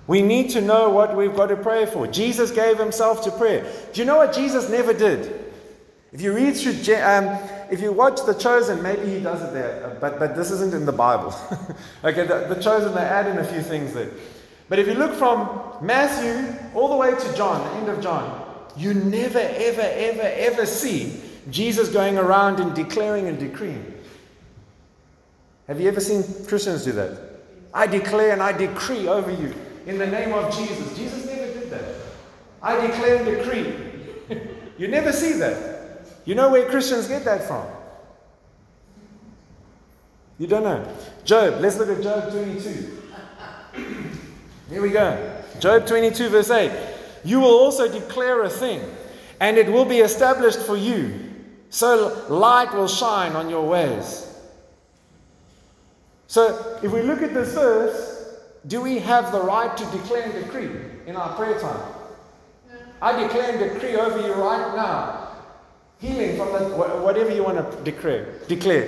We 0.08 0.24
need 0.24 0.50
to 0.52 0.62
know 0.62 0.90
what 0.90 1.16
we've 1.16 1.36
got 1.36 1.48
to 1.48 1.56
pray 1.56 1.86
for. 1.86 2.08
Jesus 2.08 2.50
gave 2.50 2.80
himself 2.80 3.24
to 3.24 3.32
prayer. 3.32 3.72
Do 3.94 4.02
you 4.02 4.06
know 4.06 4.18
what 4.18 4.34
Jesus 4.34 4.70
never 4.70 4.94
did? 4.94 5.45
If 6.16 6.22
you 6.22 6.32
read 6.32 6.56
through, 6.56 6.96
um, 7.04 7.38
if 7.70 7.82
you 7.82 7.92
watch 7.92 8.26
The 8.26 8.32
Chosen, 8.32 8.82
maybe 8.82 9.06
he 9.06 9.20
does 9.20 9.44
it 9.44 9.52
there, 9.52 9.98
but, 10.00 10.18
but 10.18 10.34
this 10.34 10.50
isn't 10.50 10.74
in 10.74 10.86
the 10.86 10.94
Bible. 10.94 11.36
okay, 12.06 12.26
the, 12.26 12.54
the 12.56 12.56
Chosen, 12.56 12.96
they 12.96 13.02
add 13.02 13.28
in 13.28 13.38
a 13.38 13.44
few 13.44 13.62
things 13.62 13.94
there. 13.94 14.12
But 14.70 14.80
if 14.80 14.88
you 14.88 14.94
look 14.94 15.14
from 15.14 15.76
Matthew 15.82 16.58
all 16.74 16.88
the 16.88 16.96
way 16.96 17.12
to 17.12 17.36
John, 17.36 17.62
the 17.70 17.80
end 17.80 17.90
of 17.90 18.02
John, 18.02 18.46
you 18.78 18.94
never, 18.94 19.40
ever, 19.40 19.82
ever, 19.82 20.22
ever 20.22 20.66
see 20.66 21.20
Jesus 21.52 21.90
going 21.90 22.18
around 22.18 22.62
and 22.62 22.74
declaring 22.74 23.28
and 23.28 23.38
decreeing. 23.38 23.94
Have 25.68 25.82
you 25.82 25.90
ever 25.90 26.00
seen 26.00 26.24
Christians 26.48 26.86
do 26.86 26.94
that? 26.94 27.20
I 27.74 27.88
declare 27.88 28.32
and 28.32 28.42
I 28.42 28.54
decree 28.54 29.10
over 29.10 29.32
you 29.32 29.54
in 29.86 29.98
the 29.98 30.08
name 30.08 30.32
of 30.32 30.56
Jesus. 30.56 30.98
Jesus 30.98 31.26
never 31.26 31.60
did 31.60 31.70
that. 31.72 31.96
I 32.62 32.88
declare 32.88 33.18
and 33.18 33.26
decree. 33.26 34.48
you 34.78 34.88
never 34.88 35.12
see 35.12 35.34
that. 35.34 35.75
You 36.26 36.34
know 36.34 36.50
where 36.50 36.68
Christians 36.68 37.08
get 37.08 37.24
that 37.26 37.48
from? 37.48 37.68
You 40.40 40.48
don't 40.48 40.64
know. 40.64 40.86
Job, 41.24 41.62
let's 41.62 41.78
look 41.78 41.90
at 41.90 42.04
Job 42.04 42.32
22. 42.32 43.02
Here 44.70 44.82
we 44.82 44.90
go. 44.90 45.42
Job 45.60 45.86
22, 45.86 46.30
verse 46.30 46.50
8. 46.50 46.72
You 47.24 47.40
will 47.40 47.54
also 47.54 47.92
declare 47.92 48.44
a 48.44 48.50
thing, 48.50 48.82
and 49.40 49.58
it 49.58 49.72
will 49.72 49.86
be 49.86 50.00
established 50.00 50.60
for 50.60 50.76
you. 50.76 51.32
So 51.70 52.26
light 52.30 52.74
will 52.74 52.88
shine 52.88 53.34
on 53.34 53.50
your 53.50 53.68
ways. 53.68 54.28
So 56.28 56.80
if 56.84 56.92
we 56.92 57.02
look 57.04 57.22
at 57.22 57.34
this 57.34 57.54
verse, 57.54 58.40
do 58.68 58.82
we 58.82 58.98
have 59.00 59.32
the 59.32 59.42
right 59.42 59.76
to 59.78 59.86
declare 59.86 60.24
and 60.24 60.46
decree 60.46 60.70
in 61.06 61.16
our 61.16 61.36
prayer 61.36 61.60
time? 61.60 61.94
I 63.02 63.22
declare 63.22 63.52
and 63.52 63.74
decree 63.74 63.96
over 63.96 64.20
you 64.22 64.34
right 64.34 64.76
now 64.76 65.35
Healing 66.06 66.38
from 66.38 66.54
the, 66.54 66.70
whatever 66.76 67.34
you 67.34 67.44
want 67.44 67.58
to 67.58 67.84
declare. 67.84 68.28
Declare. 68.48 68.88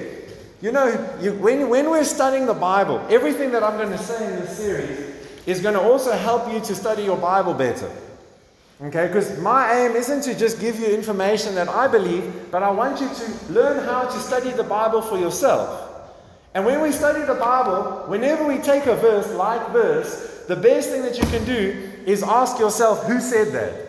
You 0.62 0.72
know, 0.72 0.88
you, 1.20 1.34
when, 1.34 1.68
when 1.70 1.90
we're 1.90 2.04
studying 2.04 2.46
the 2.46 2.54
Bible, 2.54 3.04
everything 3.10 3.52
that 3.52 3.64
I'm 3.64 3.78
going 3.78 3.90
to 3.90 3.98
say 3.98 4.24
in 4.24 4.40
this 4.40 4.56
series 4.58 5.16
is 5.48 5.62
going 5.62 5.74
to 5.74 5.82
also 5.82 6.12
help 6.12 6.52
you 6.52 6.60
to 6.60 6.76
study 6.76 7.04
your 7.04 7.18
Bible 7.18 7.54
better. 7.54 7.92
Okay, 8.80 9.08
because 9.08 9.40
my 9.40 9.74
aim 9.74 9.96
isn't 9.96 10.22
to 10.22 10.38
just 10.38 10.60
give 10.60 10.80
you 10.80 10.86
information 10.88 11.56
that 11.56 11.68
I 11.68 11.88
believe, 11.88 12.52
but 12.52 12.62
I 12.62 12.70
want 12.70 13.02
you 13.02 13.10
to 13.10 13.52
learn 13.52 13.84
how 13.84 14.04
to 14.04 14.20
study 14.20 14.52
the 14.52 14.64
Bible 14.64 15.02
for 15.02 15.18
yourself. 15.18 15.86
And 16.54 16.66
when 16.66 16.82
we 16.82 16.92
study 16.92 17.22
the 17.24 17.34
Bible, 17.34 18.04
whenever 18.08 18.46
we 18.46 18.60
take 18.60 18.86
a 18.86 18.96
verse 18.96 19.32
like 19.34 19.74
this, 19.74 20.44
the 20.48 20.56
best 20.56 20.92
thing 20.92 21.02
that 21.02 21.18
you 21.18 21.26
can 21.26 21.44
do 21.46 21.90
is 22.06 22.22
ask 22.22 22.60
yourself, 22.60 23.06
who 23.06 23.20
said 23.20 23.52
that? 23.54 23.87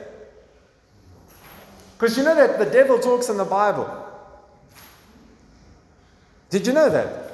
Because 1.98 2.16
you 2.16 2.22
know 2.22 2.36
that 2.36 2.60
the 2.60 2.66
devil 2.66 3.00
talks 3.00 3.28
in 3.28 3.36
the 3.36 3.44
Bible. 3.44 3.92
Did 6.48 6.64
you 6.64 6.72
know 6.72 6.88
that? 6.88 7.24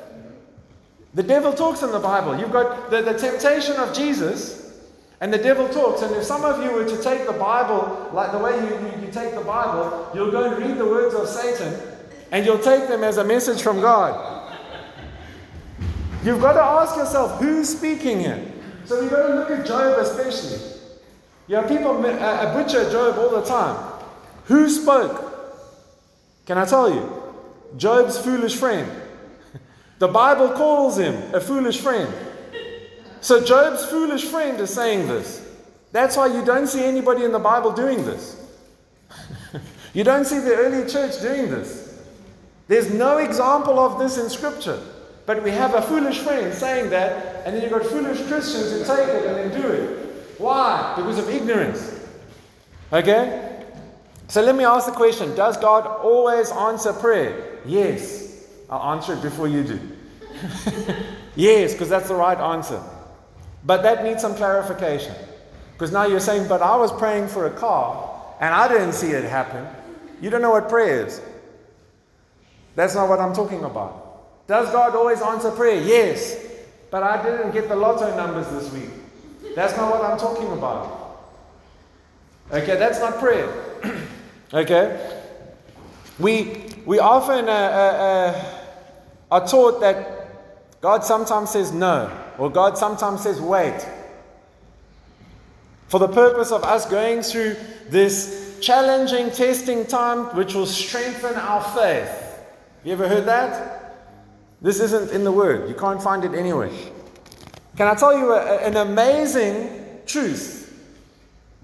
The 1.12 1.22
devil 1.22 1.52
talks 1.52 1.82
in 1.82 1.92
the 1.92 1.98
Bible. 2.00 2.38
You've 2.38 2.50
got 2.50 2.90
the, 2.90 3.02
the 3.02 3.12
temptation 3.12 3.76
of 3.76 3.94
Jesus, 3.94 4.72
and 5.20 5.30
the 5.32 5.38
devil 5.38 5.68
talks. 5.68 6.00
And 6.00 6.16
if 6.16 6.24
some 6.24 6.44
of 6.46 6.64
you 6.64 6.72
were 6.72 6.88
to 6.88 7.02
take 7.02 7.26
the 7.26 7.34
Bible, 7.34 8.10
like 8.14 8.32
the 8.32 8.38
way 8.38 8.56
you, 8.56 8.70
you, 8.70 9.06
you 9.06 9.12
take 9.12 9.34
the 9.34 9.42
Bible, 9.42 10.10
you'll 10.14 10.30
go 10.30 10.50
and 10.50 10.64
read 10.64 10.78
the 10.78 10.86
words 10.86 11.14
of 11.14 11.28
Satan, 11.28 11.78
and 12.32 12.46
you'll 12.46 12.58
take 12.58 12.88
them 12.88 13.04
as 13.04 13.18
a 13.18 13.24
message 13.24 13.62
from 13.62 13.82
God. 13.82 14.50
You've 16.24 16.40
got 16.40 16.54
to 16.54 16.62
ask 16.62 16.96
yourself, 16.96 17.38
who's 17.38 17.68
speaking 17.68 18.20
here? 18.20 18.42
So 18.86 19.02
you've 19.02 19.10
got 19.10 19.28
to 19.28 19.34
look 19.34 19.50
at 19.50 19.66
Job 19.66 19.98
especially. 19.98 20.70
You 21.48 21.56
know, 21.56 21.68
people 21.68 22.04
uh, 22.04 22.54
butcher 22.54 22.90
Job 22.90 23.18
all 23.18 23.28
the 23.28 23.46
time. 23.46 23.93
Who 24.44 24.68
spoke? 24.68 25.32
Can 26.46 26.58
I 26.58 26.64
tell 26.64 26.92
you? 26.92 27.22
Job's 27.76 28.18
foolish 28.18 28.56
friend. 28.56 28.90
The 29.98 30.08
Bible 30.08 30.50
calls 30.50 30.98
him 30.98 31.14
a 31.34 31.40
foolish 31.40 31.80
friend. 31.80 32.12
So 33.20 33.42
Job's 33.42 33.84
foolish 33.86 34.24
friend 34.24 34.60
is 34.60 34.72
saying 34.72 35.08
this. 35.08 35.40
That's 35.92 36.16
why 36.16 36.26
you 36.26 36.44
don't 36.44 36.66
see 36.66 36.84
anybody 36.84 37.24
in 37.24 37.32
the 37.32 37.38
Bible 37.38 37.72
doing 37.72 38.04
this. 38.04 38.36
you 39.94 40.04
don't 40.04 40.24
see 40.24 40.38
the 40.38 40.54
early 40.56 40.90
church 40.90 41.20
doing 41.22 41.50
this. 41.50 42.02
There's 42.66 42.92
no 42.92 43.18
example 43.18 43.78
of 43.78 43.98
this 43.98 44.18
in 44.18 44.28
Scripture. 44.28 44.82
But 45.26 45.42
we 45.42 45.50
have 45.52 45.74
a 45.74 45.80
foolish 45.80 46.18
friend 46.18 46.52
saying 46.52 46.90
that, 46.90 47.46
and 47.46 47.54
then 47.54 47.62
you've 47.62 47.70
got 47.70 47.86
foolish 47.86 48.18
Christians 48.26 48.72
who 48.72 48.78
take 48.84 49.08
it 49.08 49.26
and 49.26 49.52
then 49.52 49.62
do 49.62 49.68
it. 49.68 50.38
Why? 50.38 50.94
Because 50.96 51.18
of 51.18 51.30
ignorance. 51.30 51.98
Okay? 52.92 53.53
So 54.28 54.42
let 54.42 54.56
me 54.56 54.64
ask 54.64 54.86
the 54.86 54.92
question 54.92 55.34
Does 55.34 55.56
God 55.56 55.86
always 55.86 56.50
answer 56.50 56.92
prayer? 56.92 57.58
Yes. 57.66 58.46
I'll 58.70 58.94
answer 58.94 59.14
it 59.14 59.22
before 59.22 59.48
you 59.48 59.62
do. 59.62 59.80
yes, 61.36 61.72
because 61.72 61.88
that's 61.88 62.08
the 62.08 62.14
right 62.14 62.38
answer. 62.38 62.82
But 63.64 63.82
that 63.82 64.04
needs 64.04 64.20
some 64.20 64.34
clarification. 64.34 65.14
Because 65.72 65.92
now 65.92 66.06
you're 66.06 66.20
saying, 66.20 66.48
but 66.48 66.62
I 66.62 66.76
was 66.76 66.92
praying 66.92 67.28
for 67.28 67.46
a 67.46 67.50
car 67.50 68.14
and 68.40 68.54
I 68.54 68.68
didn't 68.68 68.92
see 68.92 69.10
it 69.10 69.24
happen. 69.24 69.66
You 70.20 70.30
don't 70.30 70.42
know 70.42 70.50
what 70.50 70.68
prayer 70.68 71.06
is. 71.06 71.20
That's 72.74 72.94
not 72.94 73.08
what 73.08 73.20
I'm 73.20 73.34
talking 73.34 73.64
about. 73.64 74.46
Does 74.46 74.70
God 74.70 74.94
always 74.94 75.20
answer 75.22 75.50
prayer? 75.50 75.80
Yes. 75.80 76.40
But 76.90 77.02
I 77.02 77.22
didn't 77.22 77.52
get 77.52 77.68
the 77.68 77.76
lotto 77.76 78.16
numbers 78.16 78.48
this 78.48 78.72
week. 78.72 78.90
That's 79.54 79.76
not 79.76 79.90
what 79.90 80.04
I'm 80.04 80.18
talking 80.18 80.52
about. 80.52 81.20
Okay, 82.52 82.76
that's 82.76 83.00
not 83.00 83.18
prayer. 83.18 83.48
Okay? 84.52 85.20
We, 86.18 86.66
we 86.86 86.98
often 86.98 87.48
uh, 87.48 87.52
uh, 87.52 87.54
uh, 87.54 88.44
are 89.30 89.46
taught 89.46 89.80
that 89.80 90.80
God 90.80 91.04
sometimes 91.04 91.50
says 91.50 91.72
no, 91.72 92.10
or 92.38 92.50
God 92.50 92.78
sometimes 92.78 93.22
says 93.22 93.40
wait. 93.40 93.86
For 95.88 95.98
the 95.98 96.08
purpose 96.08 96.52
of 96.52 96.62
us 96.64 96.86
going 96.86 97.22
through 97.22 97.56
this 97.88 98.58
challenging 98.60 99.30
testing 99.30 99.86
time, 99.86 100.36
which 100.36 100.54
will 100.54 100.66
strengthen 100.66 101.34
our 101.34 101.62
faith. 101.62 102.40
You 102.84 102.92
ever 102.92 103.08
heard 103.08 103.26
that? 103.26 103.80
This 104.60 104.80
isn't 104.80 105.10
in 105.10 105.24
the 105.24 105.32
Word, 105.32 105.68
you 105.68 105.74
can't 105.74 106.02
find 106.02 106.24
it 106.24 106.34
anywhere. 106.34 106.70
Can 107.76 107.88
I 107.88 107.94
tell 107.94 108.16
you 108.16 108.32
a, 108.32 108.58
an 108.58 108.76
amazing 108.76 110.02
truth? 110.06 110.63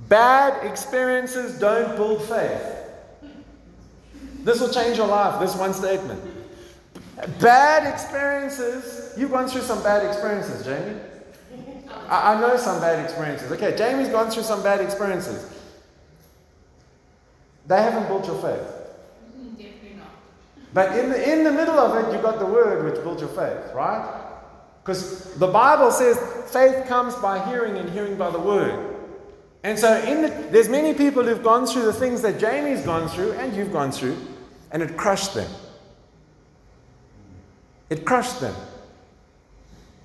Bad 0.08 0.66
experiences 0.66 1.58
don't 1.58 1.96
build 1.96 2.22
faith. 2.22 2.78
This 4.42 4.60
will 4.60 4.72
change 4.72 4.96
your 4.96 5.06
life, 5.06 5.38
this 5.40 5.54
one 5.54 5.74
statement. 5.74 6.22
Bad 7.38 7.92
experiences. 7.92 9.12
You've 9.16 9.30
gone 9.30 9.48
through 9.48 9.62
some 9.62 9.82
bad 9.82 10.06
experiences, 10.06 10.64
Jamie. 10.64 10.98
I, 12.08 12.34
I 12.34 12.40
know 12.40 12.56
some 12.56 12.80
bad 12.80 13.04
experiences. 13.04 13.52
Okay, 13.52 13.76
Jamie's 13.76 14.08
gone 14.08 14.30
through 14.30 14.42
some 14.42 14.62
bad 14.62 14.80
experiences. 14.80 15.58
They 17.66 17.76
haven't 17.76 18.08
built 18.08 18.26
your 18.26 18.40
faith. 18.40 18.66
Definitely 19.56 19.98
not. 19.98 20.08
But 20.72 20.98
in 20.98 21.10
the, 21.10 21.32
in 21.32 21.44
the 21.44 21.52
middle 21.52 21.78
of 21.78 22.02
it, 22.02 22.12
you've 22.12 22.22
got 22.22 22.38
the 22.38 22.46
word 22.46 22.84
which 22.84 23.02
builds 23.04 23.20
your 23.20 23.30
faith, 23.30 23.72
right? 23.74 24.22
Because 24.82 25.34
the 25.34 25.46
Bible 25.46 25.90
says 25.90 26.18
faith 26.50 26.86
comes 26.88 27.14
by 27.16 27.44
hearing 27.48 27.76
and 27.76 27.88
hearing 27.90 28.16
by 28.16 28.30
the 28.30 28.40
word. 28.40 28.89
And 29.62 29.78
so 29.78 30.00
the, 30.00 30.48
there's 30.50 30.68
many 30.68 30.94
people 30.94 31.22
who've 31.22 31.42
gone 31.42 31.66
through 31.66 31.84
the 31.84 31.92
things 31.92 32.22
that 32.22 32.38
Jamie's 32.38 32.82
gone 32.82 33.08
through 33.08 33.32
and 33.32 33.54
you've 33.54 33.72
gone 33.72 33.92
through, 33.92 34.16
and 34.70 34.82
it 34.82 34.96
crushed 34.96 35.34
them. 35.34 35.50
It 37.90 38.04
crushed 38.06 38.40
them. 38.40 38.54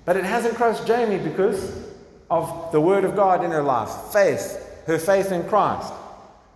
But 0.04 0.16
it 0.16 0.24
hasn't 0.24 0.56
crushed 0.56 0.86
Jamie 0.86 1.18
because 1.18 1.84
of 2.30 2.70
the 2.72 2.80
Word 2.80 3.04
of 3.04 3.16
God 3.16 3.44
in 3.44 3.50
her 3.50 3.62
life, 3.62 3.90
faith, 4.12 4.82
her 4.86 4.98
faith 4.98 5.32
in 5.32 5.48
Christ. 5.48 5.92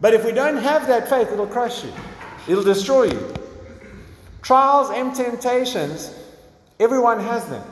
But 0.01 0.15
if 0.15 0.25
we 0.25 0.33
don't 0.33 0.57
have 0.57 0.87
that 0.89 1.09
faith, 1.09 1.33
it'll 1.33 1.47
crush 1.47 1.85
you, 1.85 1.93
it'll 2.49 2.65
destroy 2.65 3.05
you. 3.05 3.35
Trials 4.43 4.91
and 4.91 5.15
temptations, 5.15 6.15
everyone 6.79 7.21
has 7.21 7.47
them. 7.47 7.65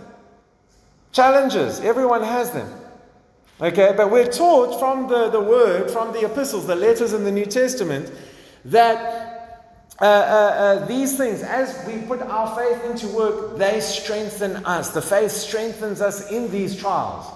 Challenges, 1.13 1.81
everyone 1.81 2.23
has 2.23 2.51
them. 2.53 2.69
Okay, 3.61 3.93
but 3.97 4.11
we're 4.11 4.31
taught 4.31 4.79
from 4.79 5.09
the, 5.09 5.31
the 5.31 5.41
word, 5.41 5.91
from 5.91 6.13
the 6.13 6.25
epistles, 6.25 6.67
the 6.67 6.77
letters 6.77 7.13
in 7.13 7.25
the 7.25 7.33
New 7.33 7.47
Testament, 7.47 8.13
that 8.65 9.39
uh, 10.01 10.05
uh, 10.05 10.07
uh, 10.07 10.87
these 10.87 11.17
things, 11.17 11.43
as 11.43 11.85
we 11.85 12.01
put 12.03 12.23
our 12.23 12.57
faith 12.57 12.85
into 12.85 13.09
work, 13.09 13.59
they 13.59 13.81
strengthen 13.81 14.65
us. 14.65 14.91
The 14.91 15.03
faith 15.03 15.33
strengthens 15.33 16.01
us 16.01 16.31
in 16.31 16.53
these 16.53 16.77
trials. 16.77 17.27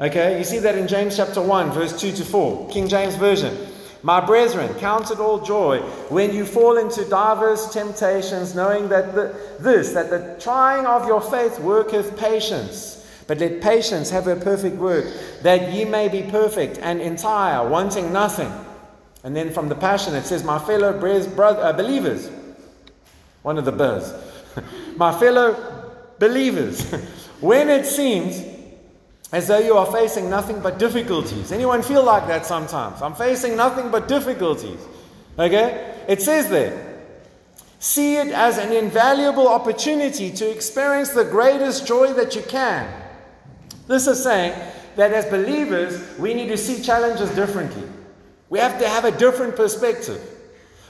Okay, 0.00 0.38
you 0.38 0.44
see 0.44 0.58
that 0.60 0.78
in 0.78 0.88
James 0.88 1.16
chapter 1.16 1.42
1, 1.42 1.70
verse 1.70 2.00
2 2.00 2.12
to 2.12 2.24
4, 2.24 2.70
King 2.70 2.88
James 2.88 3.16
Version. 3.16 3.54
My 4.02 4.24
brethren, 4.24 4.72
count 4.78 5.10
it 5.10 5.18
all 5.18 5.40
joy 5.40 5.80
when 6.08 6.34
you 6.34 6.46
fall 6.46 6.78
into 6.78 7.04
diverse 7.06 7.72
temptations, 7.74 8.54
knowing 8.54 8.88
that 8.88 9.14
the, 9.14 9.38
this, 9.58 9.92
that 9.92 10.08
the 10.08 10.36
trying 10.40 10.86
of 10.86 11.06
your 11.06 11.20
faith 11.20 11.58
worketh 11.60 12.16
patience. 12.16 13.05
But 13.26 13.38
let 13.38 13.60
patience 13.60 14.10
have 14.10 14.24
her 14.24 14.36
perfect 14.36 14.76
work, 14.76 15.06
that 15.42 15.72
ye 15.72 15.84
may 15.84 16.08
be 16.08 16.22
perfect 16.22 16.78
and 16.78 17.00
entire, 17.00 17.68
wanting 17.68 18.12
nothing. 18.12 18.52
And 19.24 19.34
then 19.34 19.52
from 19.52 19.68
the 19.68 19.74
Passion, 19.74 20.14
it 20.14 20.24
says, 20.24 20.44
My 20.44 20.58
fellow 20.58 20.96
uh, 20.96 21.72
believers, 21.72 22.30
one 23.42 23.58
of 23.58 23.64
the 23.64 23.72
birds, 23.72 24.12
my 24.96 25.18
fellow 25.18 25.92
believers, 26.18 26.88
when 27.40 27.68
it 27.68 27.84
seems 27.84 28.44
as 29.32 29.48
though 29.48 29.58
you 29.58 29.76
are 29.76 29.90
facing 29.90 30.30
nothing 30.30 30.60
but 30.60 30.78
difficulties. 30.78 31.50
Anyone 31.50 31.82
feel 31.82 32.04
like 32.04 32.28
that 32.28 32.46
sometimes? 32.46 33.02
I'm 33.02 33.14
facing 33.14 33.56
nothing 33.56 33.90
but 33.90 34.06
difficulties. 34.06 34.78
Okay? 35.36 35.94
It 36.08 36.22
says 36.22 36.48
there, 36.48 37.02
see 37.80 38.16
it 38.16 38.28
as 38.28 38.58
an 38.58 38.72
invaluable 38.72 39.48
opportunity 39.48 40.30
to 40.30 40.48
experience 40.48 41.10
the 41.10 41.24
greatest 41.24 41.86
joy 41.86 42.12
that 42.12 42.36
you 42.36 42.42
can. 42.42 42.88
This 43.86 44.06
is 44.06 44.22
saying 44.22 44.58
that 44.96 45.12
as 45.12 45.26
believers, 45.26 46.18
we 46.18 46.34
need 46.34 46.48
to 46.48 46.56
see 46.56 46.82
challenges 46.82 47.30
differently. 47.34 47.84
We 48.48 48.58
have 48.58 48.78
to 48.80 48.88
have 48.88 49.04
a 49.04 49.10
different 49.10 49.56
perspective. 49.56 50.20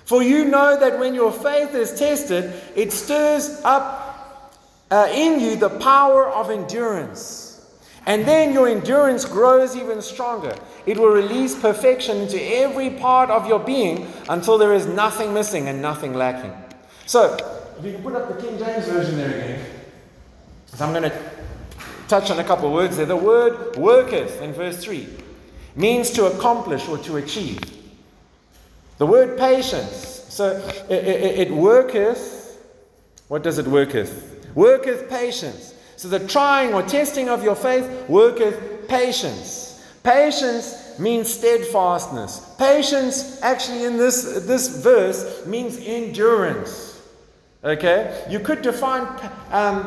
For 0.04 0.22
you 0.22 0.44
know 0.44 0.78
that 0.78 0.98
when 0.98 1.14
your 1.14 1.32
faith 1.32 1.74
is 1.74 1.98
tested, 1.98 2.52
it 2.76 2.92
stirs 2.92 3.60
up 3.64 4.54
uh, 4.90 5.08
in 5.12 5.40
you 5.40 5.56
the 5.56 5.70
power 5.80 6.28
of 6.28 6.50
endurance. 6.50 7.52
And 8.06 8.24
then 8.24 8.52
your 8.52 8.68
endurance 8.68 9.24
grows 9.24 9.74
even 9.74 10.00
stronger. 10.00 10.54
It 10.86 10.96
will 10.96 11.08
release 11.08 11.58
perfection 11.58 12.18
into 12.18 12.40
every 12.40 12.90
part 12.90 13.30
of 13.30 13.48
your 13.48 13.58
being 13.58 14.06
until 14.28 14.58
there 14.58 14.74
is 14.74 14.86
nothing 14.86 15.34
missing 15.34 15.66
and 15.66 15.82
nothing 15.82 16.14
lacking. 16.14 16.52
So, 17.06 17.36
if 17.78 17.84
you 17.84 17.92
can 17.94 18.02
put 18.02 18.14
up 18.14 18.28
the 18.28 18.40
King 18.40 18.58
James 18.58 18.86
Version 18.86 19.16
there 19.16 19.28
again. 19.28 19.66
I'm 20.78 20.92
going 20.92 21.10
to 21.10 21.35
touch 22.08 22.30
on 22.30 22.38
a 22.38 22.44
couple 22.44 22.72
words 22.72 22.96
there. 22.96 23.06
The 23.06 23.16
word 23.16 23.76
worketh 23.76 24.40
in 24.40 24.52
verse 24.52 24.82
3 24.82 25.06
means 25.74 26.10
to 26.10 26.26
accomplish 26.26 26.88
or 26.88 26.98
to 26.98 27.16
achieve. 27.16 27.60
The 28.98 29.06
word 29.06 29.38
patience, 29.38 30.26
so 30.28 30.56
it, 30.88 31.04
it, 31.04 31.38
it 31.38 31.50
worketh, 31.50 32.62
what 33.28 33.42
does 33.42 33.58
it 33.58 33.66
worketh? 33.66 34.48
Worketh 34.54 35.10
patience. 35.10 35.74
So 35.96 36.08
the 36.08 36.26
trying 36.26 36.72
or 36.72 36.82
testing 36.82 37.28
of 37.28 37.42
your 37.42 37.54
faith 37.54 38.08
worketh 38.08 38.88
patience. 38.88 39.84
Patience 40.02 40.98
means 40.98 41.32
steadfastness. 41.32 42.54
Patience, 42.58 43.42
actually, 43.42 43.84
in 43.84 43.96
this, 43.96 44.46
this 44.46 44.82
verse, 44.82 45.44
means 45.46 45.78
endurance. 45.78 47.02
Okay? 47.64 48.24
You 48.30 48.40
could 48.40 48.62
define 48.62 49.06
um, 49.50 49.86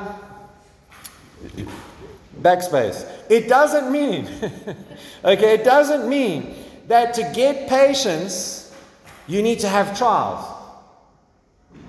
backspace. 2.41 3.09
It 3.29 3.47
doesn't 3.47 3.91
mean, 3.91 4.27
okay, 5.25 5.53
it 5.55 5.63
doesn't 5.63 6.09
mean 6.09 6.55
that 6.87 7.13
to 7.15 7.31
get 7.35 7.69
patience, 7.69 8.73
you 9.27 9.41
need 9.41 9.59
to 9.59 9.69
have 9.69 9.97
trials. 9.97 10.45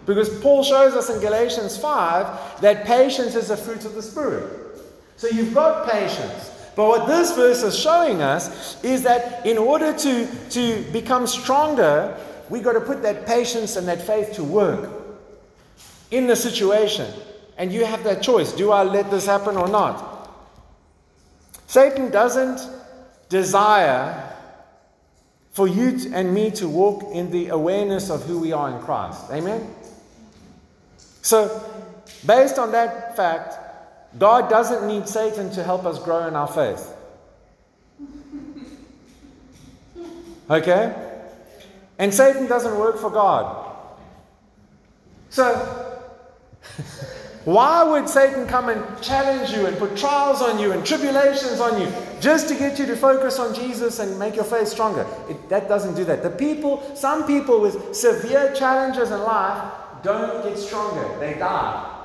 Because 0.06 0.28
Paul 0.40 0.62
shows 0.62 0.94
us 0.94 1.08
in 1.08 1.20
Galatians 1.20 1.76
5 1.76 2.60
that 2.60 2.84
patience 2.84 3.34
is 3.34 3.50
a 3.50 3.56
fruit 3.56 3.84
of 3.84 3.94
the 3.94 4.02
Spirit. 4.02 4.78
So 5.16 5.28
you've 5.28 5.54
got 5.54 5.90
patience. 5.90 6.50
But 6.74 6.86
what 6.86 7.06
this 7.06 7.34
verse 7.34 7.62
is 7.62 7.78
showing 7.78 8.22
us 8.22 8.82
is 8.82 9.02
that 9.02 9.44
in 9.44 9.58
order 9.58 9.92
to, 9.92 10.28
to 10.50 10.82
become 10.92 11.26
stronger, 11.26 12.16
we've 12.48 12.62
got 12.62 12.72
to 12.72 12.80
put 12.80 13.02
that 13.02 13.26
patience 13.26 13.76
and 13.76 13.86
that 13.88 14.00
faith 14.00 14.32
to 14.34 14.44
work 14.44 14.90
in 16.10 16.26
the 16.26 16.36
situation. 16.36 17.12
And 17.58 17.72
you 17.72 17.84
have 17.84 18.02
that 18.04 18.22
choice 18.22 18.52
do 18.52 18.70
I 18.70 18.82
let 18.82 19.10
this 19.10 19.26
happen 19.26 19.56
or 19.56 19.68
not? 19.68 20.09
Satan 21.70 22.10
doesn't 22.10 22.68
desire 23.28 24.34
for 25.52 25.68
you 25.68 26.00
and 26.12 26.34
me 26.34 26.50
to 26.50 26.68
walk 26.68 27.14
in 27.14 27.30
the 27.30 27.50
awareness 27.50 28.10
of 28.10 28.24
who 28.24 28.40
we 28.40 28.50
are 28.50 28.76
in 28.76 28.82
Christ. 28.82 29.30
Amen? 29.30 29.72
So, 31.22 31.62
based 32.26 32.58
on 32.58 32.72
that 32.72 33.14
fact, 33.14 33.54
God 34.18 34.50
doesn't 34.50 34.88
need 34.88 35.06
Satan 35.06 35.52
to 35.52 35.62
help 35.62 35.86
us 35.86 36.00
grow 36.00 36.26
in 36.26 36.34
our 36.34 36.48
faith. 36.48 36.92
Okay? 40.50 41.22
And 42.00 42.12
Satan 42.12 42.48
doesn't 42.48 42.76
work 42.80 42.98
for 42.98 43.10
God. 43.10 43.76
So, 45.28 46.02
why 47.44 47.82
would 47.82 48.08
Satan 48.08 48.46
come 48.46 48.68
and 48.68 49.02
challenge 49.02 49.50
you 49.50 49.66
and 49.66 49.78
put 49.78 49.96
trials 49.96 50.42
on 50.42 50.58
you 50.58 50.72
and 50.72 50.84
tribulations 50.84 51.58
on 51.58 51.80
you 51.80 51.90
just 52.20 52.48
to 52.48 52.54
get 52.54 52.78
you 52.78 52.84
to 52.84 52.96
focus 52.96 53.38
on 53.38 53.54
Jesus 53.54 53.98
and 53.98 54.18
make 54.18 54.36
your 54.36 54.44
faith 54.44 54.68
stronger? 54.68 55.06
It, 55.28 55.48
that 55.48 55.66
doesn't 55.66 55.94
do 55.94 56.04
that. 56.04 56.22
The 56.22 56.30
people, 56.30 56.82
some 56.94 57.26
people 57.26 57.60
with 57.60 57.94
severe 57.96 58.52
challenges 58.54 59.10
in 59.10 59.20
life, 59.20 59.72
don't 60.02 60.44
get 60.44 60.58
stronger, 60.58 61.18
they 61.18 61.38
die. 61.38 61.96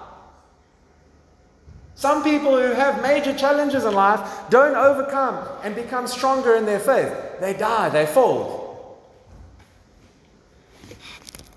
Some 1.95 2.24
people 2.24 2.58
who 2.58 2.74
have 2.74 3.02
major 3.02 3.34
challenges 3.34 3.86
in 3.86 3.93
life 3.93 4.50
don't 4.50 4.76
overcome 4.76 5.48
and 5.63 5.76
become 5.76 6.08
stronger 6.08 6.56
in 6.56 6.65
their 6.65 6.80
faith. 6.80 7.13
They 7.39 7.54
die, 7.54 7.89
they 7.89 8.06
fold. 8.06 8.62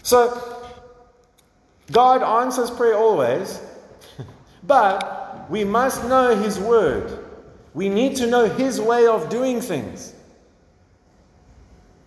So, 0.02 0.64
God 1.90 2.22
answers 2.22 2.70
prayer 2.70 2.96
always, 2.96 3.60
but 4.66 5.50
we 5.50 5.64
must 5.64 6.04
know 6.04 6.36
His 6.36 6.58
word. 6.58 7.26
We 7.74 7.88
need 7.88 8.16
to 8.16 8.26
know 8.26 8.48
His 8.48 8.80
way 8.80 9.06
of 9.06 9.28
doing 9.28 9.60
things 9.60 10.14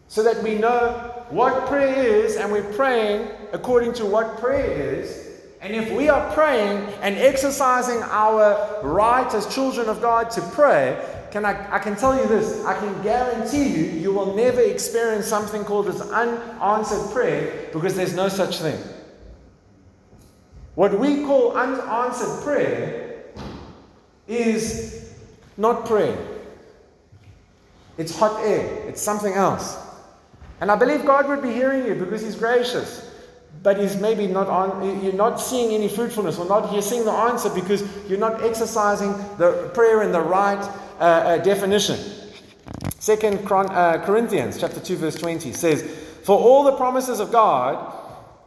so 0.08 0.24
that 0.24 0.44
we 0.44 0.56
know 0.56 1.26
what 1.30 1.68
prayer 1.68 2.04
is 2.04 2.36
and 2.36 2.52
we're 2.52 2.74
praying 2.74 3.30
according 3.54 3.94
to 3.94 4.06
what 4.06 4.40
prayer 4.40 5.00
is. 5.00 5.40
And 5.62 5.74
if 5.74 5.90
we 5.92 6.10
are 6.10 6.34
praying 6.34 6.80
and 7.02 7.16
exercising 7.16 8.02
our 8.04 8.82
right 8.84 9.34
as 9.34 9.54
children 9.54 9.88
of 9.88 10.02
God 10.02 10.30
to 10.32 10.42
pray, 10.54 11.00
can 11.32 11.46
I, 11.46 11.76
I 11.76 11.80
can 11.80 11.96
tell 11.96 12.18
you 12.18 12.28
this, 12.28 12.66
I 12.66 12.78
can 12.78 13.02
guarantee 13.04 13.70
you, 13.70 13.86
you 13.86 14.12
will 14.12 14.36
never 14.36 14.60
experience 14.60 15.28
something 15.28 15.64
called 15.64 15.88
as 15.88 16.02
unanswered 16.02 17.14
prayer 17.14 17.70
because 17.72 17.96
there's 17.96 18.14
no 18.14 18.28
such 18.28 18.60
thing. 18.60 18.78
What 20.76 20.98
we 20.98 21.26
call 21.26 21.58
unanswered 21.58 22.44
prayer 22.44 23.24
is 24.28 25.14
not 25.58 25.86
prayer. 25.86 26.18
It's 27.98 28.18
hot 28.18 28.42
air. 28.46 28.88
It's 28.88 29.02
something 29.02 29.34
else. 29.34 29.78
And 30.62 30.72
I 30.72 30.76
believe 30.76 31.06
God 31.06 31.28
would 31.28 31.42
be 31.42 31.52
hearing 31.52 31.86
you 31.86 31.96
because 31.96 32.22
He's 32.22 32.36
gracious. 32.36 33.10
But 33.64 33.78
He's 33.78 33.98
maybe 33.98 34.28
not 34.28 34.48
on, 34.48 35.04
you're 35.04 35.14
not 35.14 35.42
seeing 35.42 35.74
any 35.74 35.90
fruitfulness 35.90 36.40
or 36.40 36.48
not 36.48 36.72
you're 36.72 36.82
seeing 36.82 37.04
the 37.04 37.12
answer 37.12 37.50
because 37.50 37.84
you're 38.10 38.20
not 38.20 38.42
exercising 38.44 39.12
the 39.38 39.70
prayer 39.74 40.04
in 40.04 40.12
the 40.12 40.22
right 40.22 40.64
uh, 41.00 41.04
uh, 41.04 41.38
definition. 41.40 41.98
Second 43.00 43.52
uh, 43.52 44.04
Corinthians 44.06 44.60
chapter 44.60 44.80
2 44.80 44.96
verse 44.96 45.16
20 45.16 45.52
says, 45.52 45.84
For 46.24 46.40
all 46.40 46.64
the 46.64 46.78
promises 46.78 47.20
of 47.20 47.32
God 47.32 48.01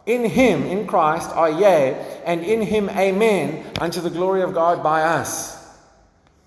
in 0.07 0.25
him, 0.25 0.65
in 0.65 0.87
Christ, 0.87 1.31
are 1.31 1.51
yea, 1.51 2.23
and 2.25 2.43
in 2.43 2.61
him 2.61 2.91
amen, 2.91 3.65
unto 3.81 4.01
the 4.01 4.11
glory 4.11 4.43
of 4.43 4.53
God 4.53 4.83
by 4.83 5.03
us. 5.03 5.55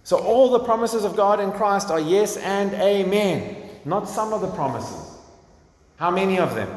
So 0.04 0.18
all 0.18 0.52
the 0.52 0.60
promises 0.60 1.04
of 1.04 1.16
God 1.16 1.40
in 1.40 1.52
Christ 1.52 1.90
are 1.90 2.00
yes 2.00 2.38
and 2.38 2.74
amen, 2.76 3.58
not 3.84 4.08
some 4.08 4.32
of 4.32 4.42
the 4.42 4.52
promises. 4.52 5.18
How 5.98 6.12
many 6.12 6.40
of 6.40 6.56
them? 6.56 6.70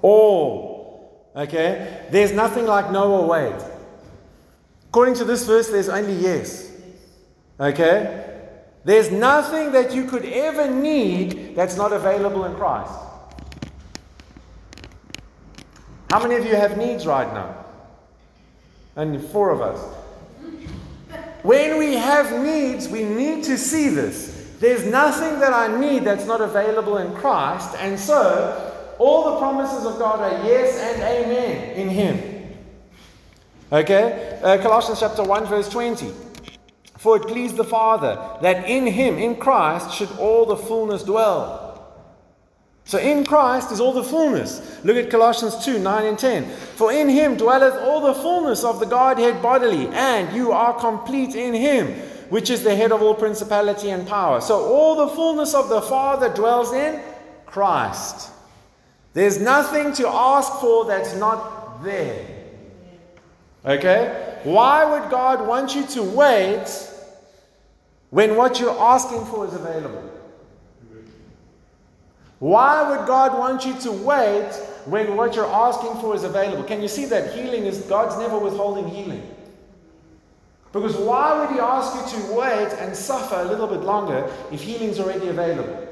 All. 0.00 1.30
Okay? 1.36 2.06
There's 2.10 2.32
nothing 2.32 2.66
like 2.66 2.90
no 2.90 3.12
or 3.12 3.28
wait. 3.28 3.54
According 4.88 5.14
to 5.16 5.24
this 5.24 5.46
verse, 5.46 5.70
there's 5.70 5.88
only 5.88 6.14
yes. 6.14 6.72
Okay? 7.60 8.30
There's 8.84 9.10
nothing 9.10 9.72
that 9.72 9.94
you 9.94 10.06
could 10.06 10.24
ever 10.24 10.70
need 10.70 11.54
that's 11.54 11.76
not 11.76 11.92
available 11.92 12.44
in 12.46 12.54
Christ. 12.54 12.92
How 16.12 16.22
many 16.22 16.34
of 16.34 16.44
you 16.44 16.54
have 16.54 16.76
needs 16.76 17.06
right 17.06 17.32
now? 17.32 17.64
Only 18.98 19.18
four 19.18 19.48
of 19.48 19.62
us. 19.62 19.80
when 21.42 21.78
we 21.78 21.94
have 21.94 22.44
needs, 22.44 22.86
we 22.86 23.02
need 23.02 23.44
to 23.44 23.56
see 23.56 23.88
this. 23.88 24.56
There's 24.60 24.84
nothing 24.84 25.40
that 25.40 25.54
I 25.54 25.74
need 25.80 26.04
that's 26.04 26.26
not 26.26 26.42
available 26.42 26.98
in 26.98 27.14
Christ, 27.14 27.74
and 27.78 27.98
so 27.98 28.94
all 28.98 29.32
the 29.32 29.38
promises 29.38 29.86
of 29.86 29.98
God 29.98 30.20
are 30.20 30.46
yes 30.46 30.78
and 30.78 31.02
amen 31.02 31.76
in 31.76 31.88
Him. 31.88 32.58
Okay? 33.72 34.38
Uh, 34.42 34.58
Colossians 34.58 35.00
chapter 35.00 35.24
1, 35.24 35.46
verse 35.46 35.70
20. 35.70 36.12
For 36.98 37.16
it 37.16 37.22
pleased 37.22 37.56
the 37.56 37.64
Father 37.64 38.20
that 38.42 38.68
in 38.68 38.86
Him, 38.86 39.16
in 39.16 39.36
Christ, 39.36 39.94
should 39.94 40.10
all 40.18 40.44
the 40.44 40.58
fullness 40.58 41.04
dwell. 41.04 41.71
So 42.84 42.98
in 42.98 43.24
Christ 43.24 43.70
is 43.70 43.80
all 43.80 43.92
the 43.92 44.02
fullness. 44.02 44.80
Look 44.84 44.96
at 44.96 45.10
Colossians 45.10 45.64
2 45.64 45.78
9 45.78 46.04
and 46.04 46.18
10. 46.18 46.50
For 46.50 46.92
in 46.92 47.08
him 47.08 47.36
dwelleth 47.36 47.74
all 47.74 48.00
the 48.00 48.14
fullness 48.14 48.64
of 48.64 48.80
the 48.80 48.86
Godhead 48.86 49.40
bodily, 49.40 49.86
and 49.88 50.34
you 50.34 50.52
are 50.52 50.78
complete 50.78 51.34
in 51.34 51.54
him, 51.54 51.88
which 52.28 52.50
is 52.50 52.62
the 52.62 52.74
head 52.74 52.92
of 52.92 53.02
all 53.02 53.14
principality 53.14 53.90
and 53.90 54.06
power. 54.06 54.40
So 54.40 54.64
all 54.64 54.96
the 54.96 55.14
fullness 55.14 55.54
of 55.54 55.68
the 55.68 55.82
Father 55.82 56.28
dwells 56.28 56.72
in 56.72 57.00
Christ. 57.46 58.30
There's 59.14 59.40
nothing 59.40 59.92
to 59.94 60.08
ask 60.08 60.60
for 60.60 60.86
that's 60.86 61.14
not 61.14 61.84
there. 61.84 62.26
Okay? 63.64 64.40
Why 64.44 64.84
would 64.84 65.10
God 65.10 65.46
want 65.46 65.74
you 65.74 65.86
to 65.88 66.02
wait 66.02 66.66
when 68.10 68.36
what 68.36 68.58
you're 68.58 68.78
asking 68.78 69.24
for 69.26 69.46
is 69.46 69.54
available? 69.54 70.11
Why 72.42 72.90
would 72.90 73.06
God 73.06 73.38
want 73.38 73.64
you 73.64 73.72
to 73.82 73.92
wait 73.92 74.52
when 74.86 75.16
what 75.16 75.36
you're 75.36 75.46
asking 75.46 76.00
for 76.00 76.12
is 76.16 76.24
available? 76.24 76.64
Can 76.64 76.82
you 76.82 76.88
see 76.88 77.04
that 77.04 77.32
healing 77.32 77.66
is 77.66 77.82
God's 77.82 78.18
never 78.18 78.36
withholding 78.36 78.88
healing? 78.88 79.22
Because 80.72 80.96
why 80.96 81.38
would 81.38 81.50
He 81.50 81.60
ask 81.60 81.94
you 81.94 82.20
to 82.20 82.32
wait 82.34 82.72
and 82.80 82.96
suffer 82.96 83.36
a 83.36 83.44
little 83.44 83.68
bit 83.68 83.82
longer 83.82 84.28
if 84.50 84.60
healing's 84.60 84.98
already 84.98 85.28
available? 85.28 85.86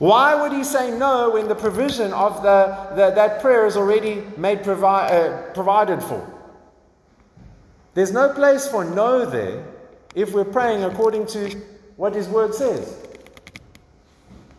Why 0.00 0.34
would 0.34 0.50
He 0.50 0.64
say 0.64 0.90
no 0.90 1.30
when 1.30 1.46
the 1.46 1.54
provision 1.54 2.12
of 2.12 2.42
the, 2.42 2.88
the 2.96 3.10
that 3.14 3.42
prayer 3.42 3.64
is 3.64 3.76
already 3.76 4.24
made 4.36 4.64
provi- 4.64 5.14
uh, 5.14 5.52
provided 5.52 6.02
for? 6.02 6.28
There's 7.94 8.10
no 8.10 8.32
place 8.32 8.66
for 8.66 8.82
no 8.82 9.24
there 9.24 9.64
if 10.16 10.32
we're 10.32 10.44
praying 10.44 10.82
according 10.82 11.26
to 11.26 11.50
what 11.94 12.12
His 12.12 12.26
Word 12.26 12.56
says. 12.56 13.06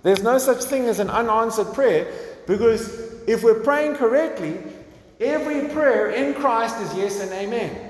There's 0.03 0.21
no 0.21 0.37
such 0.37 0.63
thing 0.63 0.85
as 0.85 0.99
an 0.99 1.09
unanswered 1.09 1.73
prayer 1.73 2.13
because 2.45 2.89
if 3.27 3.41
we're 3.41 3.61
praying 3.61 3.95
correctly, 3.95 4.59
every 5.19 5.69
prayer 5.69 6.11
in 6.11 6.33
Christ 6.33 6.79
is 6.81 6.95
yes 6.95 7.21
and 7.21 7.31
amen. 7.31 7.89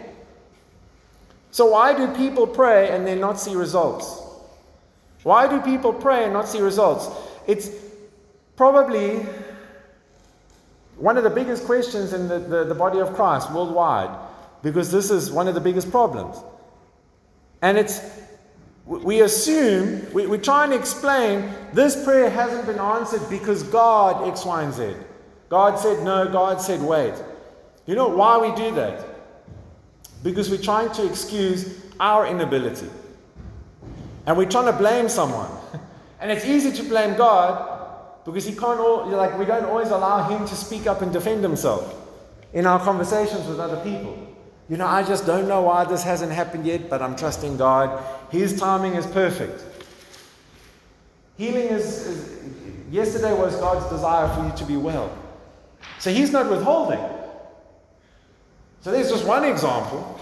So, 1.52 1.68
why 1.68 1.96
do 1.96 2.08
people 2.16 2.48
pray 2.48 2.90
and 2.90 3.06
then 3.06 3.20
not 3.20 3.40
see 3.40 3.56
results? 3.56 4.22
Why 5.24 5.48
do 5.48 5.62
people 5.62 5.94
pray 5.94 6.24
and 6.24 6.34
not 6.34 6.48
see 6.48 6.60
results? 6.60 7.10
It's 7.48 7.70
probably 8.56 9.26
one 10.98 11.18
of 11.18 11.24
the 11.24 11.30
biggest 11.30 11.66
questions 11.66 12.14
in 12.14 12.28
the, 12.28 12.40
the, 12.40 12.64
the, 12.66 12.76
body 12.76 13.00
of 13.00 13.14
Christ 13.14 13.52
worldwide 13.52 14.10
because 14.62 14.92
this 14.92 15.10
is 15.10 15.32
one 15.32 15.48
of 15.48 15.56
the 15.56 15.62
biggest 15.62 15.90
problems. 15.90 16.38
And 17.62 17.78
it's 17.78 18.00
we 18.86 19.22
assume, 19.22 20.12
we, 20.14 20.28
we 20.28 20.38
try 20.38 20.66
and 20.66 20.74
explain 20.74 21.50
this 21.72 22.02
prayer 22.04 22.30
hasn't 22.30 22.66
been 22.66 22.80
answered 22.80 23.22
because 23.30 23.64
God 23.64 24.28
X, 24.28 24.46
Y, 24.46 24.64
and 24.64 24.74
Z. 24.74 24.94
God 25.50 25.80
said 25.80 26.04
no, 26.04 26.28
God 26.30 26.60
said 26.60 26.82
wait. 26.82 27.14
You 27.86 27.96
know 27.96 28.10
why 28.10 28.38
we 28.38 28.56
do 28.56 28.74
that? 28.76 29.06
Because 30.22 30.50
we're 30.50 30.58
trying 30.62 30.92
to 30.94 31.06
excuse 31.08 31.82
our 32.00 32.28
inability. 32.28 32.90
And 34.26 34.38
we're 34.38 34.50
trying 34.50 34.66
to 34.66 34.78
blame 34.78 35.10
someone. 35.10 35.50
And 36.20 36.32
it's 36.32 36.46
easy 36.46 36.72
to 36.72 36.84
blame 36.84 37.18
God 37.18 38.24
because 38.24 38.46
he 38.46 38.54
can't 38.54 38.80
all, 38.80 39.06
like 39.08 39.38
we 39.38 39.44
don't 39.44 39.66
always 39.66 39.90
allow 39.90 40.30
him 40.30 40.48
to 40.48 40.56
speak 40.56 40.88
up 40.88 41.02
and 41.02 41.12
defend 41.12 41.44
himself 41.44 41.94
in 42.54 42.66
our 42.66 42.80
conversations 42.80 43.46
with 43.46 43.60
other 43.60 43.76
people. 43.84 44.33
You 44.70 44.78
know, 44.78 44.88
I 44.88 45.04
just 45.04 45.26
don't 45.26 45.48
know 45.48 45.62
why 45.62 45.84
this 45.84 46.04
hasn't 46.04 46.32
happened 46.32 46.66
yet, 46.66 46.90
but 46.90 47.02
I'm 47.02 47.16
trusting 47.16 47.58
God. 47.58 48.04
His 48.32 48.58
timing 48.58 48.94
is 48.94 49.06
perfect. 49.06 49.64
Healing 51.38 51.68
is, 51.68 52.08
is, 52.08 52.40
yesterday 52.92 53.34
was 53.34 53.56
God's 53.58 53.90
desire 53.90 54.34
for 54.34 54.46
you 54.46 54.56
to 54.56 54.66
be 54.66 54.78
well. 54.78 55.16
So 56.00 56.12
He's 56.12 56.32
not 56.32 56.50
withholding. 56.50 57.04
So 58.82 58.92
there's 58.92 59.10
just 59.10 59.26
one 59.26 59.44
example. 59.44 60.20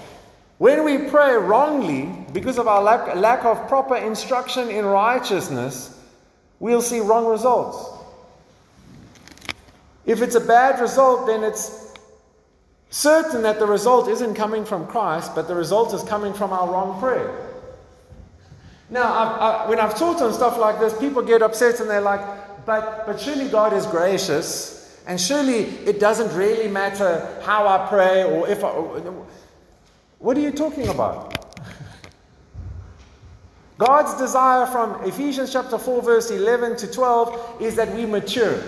When 0.58 0.84
we 0.84 1.10
pray 1.10 1.36
wrongly 1.36 2.14
because 2.34 2.60
of 2.60 2.68
our 2.68 2.82
lack, 2.84 3.16
lack 3.16 3.46
of 3.46 3.68
proper 3.68 3.96
instruction 3.96 4.70
in 4.70 4.86
righteousness, 4.86 6.00
we'll 6.60 6.84
see 6.84 7.00
wrong 7.00 7.26
results. 7.26 7.84
If 10.06 10.22
it's 10.22 10.36
a 10.36 10.40
bad 10.40 10.80
result, 10.80 11.26
then 11.26 11.44
it's 11.44 11.91
certain 12.92 13.42
that 13.42 13.58
the 13.58 13.66
result 13.66 14.08
isn't 14.08 14.36
coming 14.36 14.64
from 14.64 14.86
Christ, 14.86 15.34
but 15.34 15.48
the 15.48 15.56
result 15.56 15.94
is 15.94 16.04
coming 16.04 16.34
from 16.34 16.54
our 16.54 16.70
wrong 16.72 17.00
prayer. 17.00 17.48
Now, 18.90 19.14
I've, 19.14 19.42
I, 19.42 19.70
when 19.70 19.80
I've 19.80 19.98
taught 19.98 20.22
on 20.22 20.34
stuff 20.34 20.58
like 20.58 20.80
this, 20.80 20.96
people 21.00 21.24
get 21.24 21.42
upset 21.42 21.80
and 21.80 21.90
they're 21.90 22.02
like, 22.02 22.66
but, 22.66 23.08
but 23.08 23.20
surely 23.20 23.48
God 23.48 23.74
is 23.74 23.86
gracious, 23.86 25.02
and 25.08 25.20
surely 25.20 25.64
it 25.88 26.00
doesn't 26.00 26.38
really 26.38 26.68
matter 26.68 27.42
how 27.42 27.66
I 27.66 27.88
pray 27.88 28.24
or 28.24 28.48
if 28.48 28.64
I. 28.64 28.70
What 30.20 30.38
are 30.38 30.42
you 30.42 30.52
talking 30.52 30.90
about? 30.90 31.42
God's 33.78 34.14
desire 34.16 34.68
from 34.68 35.04
Ephesians 35.06 35.52
chapter 35.52 35.80
4, 35.80 36.04
verse 36.04 36.30
11 36.30 36.78
to 36.78 36.92
12 36.92 37.62
is 37.62 37.76
that 37.78 37.92
we 37.96 38.06
mature. 38.06 38.62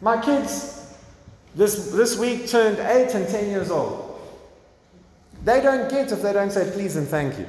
My 0.00 0.22
kids, 0.22 0.83
this, 1.54 1.90
this 1.90 2.18
week 2.18 2.48
turned 2.48 2.78
8 2.78 3.14
and 3.14 3.28
10 3.28 3.50
years 3.50 3.70
old. 3.70 4.20
They 5.44 5.60
don't 5.60 5.90
get 5.90 6.10
if 6.10 6.22
they 6.22 6.32
don't 6.32 6.50
say 6.50 6.70
please 6.70 6.96
and 6.96 7.06
thank 7.06 7.38
you. 7.38 7.46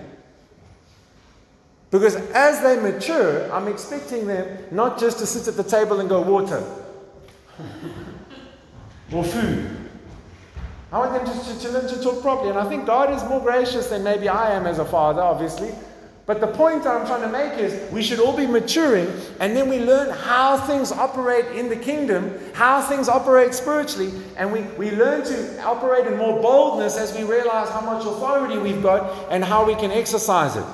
Because 1.91 2.15
as 2.31 2.61
they 2.61 2.81
mature, 2.81 3.51
I'm 3.51 3.67
expecting 3.67 4.27
them 4.27 4.57
not 4.71 4.99
just 4.99 5.19
to 5.19 5.25
sit 5.25 5.47
at 5.47 5.55
the 5.55 5.63
table 5.63 5.99
and 6.01 6.09
go 6.09 6.21
water 6.21 6.63
or 9.13 9.23
food. 9.23 9.85
I 10.91 10.99
want 10.99 11.13
them 11.13 11.25
to, 11.25 11.53
to, 11.53 11.59
to 11.59 11.69
learn 11.71 11.87
to 11.89 12.01
talk 12.01 12.21
properly. 12.21 12.49
And 12.49 12.59
I 12.59 12.67
think 12.67 12.85
God 12.85 13.13
is 13.13 13.23
more 13.29 13.39
gracious 13.39 13.87
than 13.87 14.03
maybe 14.03 14.29
I 14.29 14.51
am 14.51 14.65
as 14.65 14.79
a 14.79 14.85
father, 14.85 15.21
obviously. 15.21 15.73
But 16.25 16.41
the 16.41 16.47
point 16.47 16.83
that 16.83 16.95
I'm 16.95 17.05
trying 17.05 17.21
to 17.21 17.29
make 17.29 17.59
is 17.59 17.91
we 17.91 18.01
should 18.01 18.19
all 18.19 18.35
be 18.35 18.47
maturing 18.47 19.07
and 19.39 19.55
then 19.55 19.69
we 19.69 19.79
learn 19.79 20.09
how 20.09 20.57
things 20.57 20.91
operate 20.91 21.45
in 21.55 21.69
the 21.69 21.75
kingdom, 21.75 22.39
how 22.53 22.81
things 22.81 23.07
operate 23.07 23.53
spiritually, 23.53 24.11
and 24.35 24.51
we, 24.51 24.61
we 24.75 24.89
learn 24.89 25.23
to 25.25 25.61
operate 25.61 26.07
in 26.07 26.17
more 26.17 26.41
boldness 26.41 26.97
as 26.97 27.15
we 27.15 27.23
realize 27.23 27.69
how 27.69 27.81
much 27.81 28.05
authority 28.05 28.57
we've 28.57 28.81
got 28.81 29.31
and 29.31 29.43
how 29.43 29.65
we 29.65 29.75
can 29.75 29.91
exercise 29.91 30.55
it. 30.55 30.65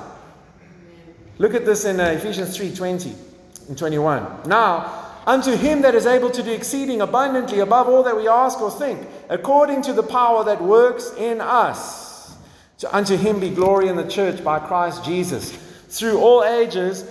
Look 1.36 1.54
at 1.54 1.66
this 1.66 1.84
in 1.84 2.00
uh, 2.00 2.04
Ephesians 2.04 2.56
3 2.56 2.74
20 2.74 3.14
and 3.68 3.76
21. 3.76 4.48
Now, 4.48 5.20
unto 5.26 5.54
him 5.54 5.82
that 5.82 5.94
is 5.94 6.06
able 6.06 6.30
to 6.30 6.42
do 6.42 6.50
exceeding 6.50 7.02
abundantly 7.02 7.60
above 7.60 7.88
all 7.88 8.02
that 8.04 8.16
we 8.16 8.26
ask 8.26 8.58
or 8.60 8.70
think, 8.70 9.06
according 9.28 9.82
to 9.82 9.92
the 9.92 10.02
power 10.02 10.44
that 10.44 10.62
works 10.62 11.12
in 11.18 11.42
us. 11.42 12.11
To 12.82 12.96
unto 12.96 13.16
him 13.16 13.38
be 13.38 13.50
glory 13.50 13.86
in 13.86 13.94
the 13.94 14.08
church 14.08 14.42
by 14.42 14.58
Christ 14.58 15.04
Jesus, 15.04 15.52
through 15.86 16.18
all 16.18 16.42
ages, 16.42 17.04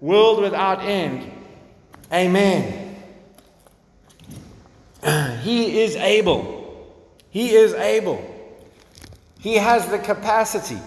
world 0.00 0.40
without 0.40 0.82
end. 0.82 1.30
Amen. 2.10 2.96
He 5.42 5.82
is 5.82 5.94
able. 5.96 6.96
He 7.28 7.50
is 7.50 7.74
able. 7.74 8.24
He 9.38 9.56
has 9.56 9.86
the 9.88 9.98
capacity 9.98 10.78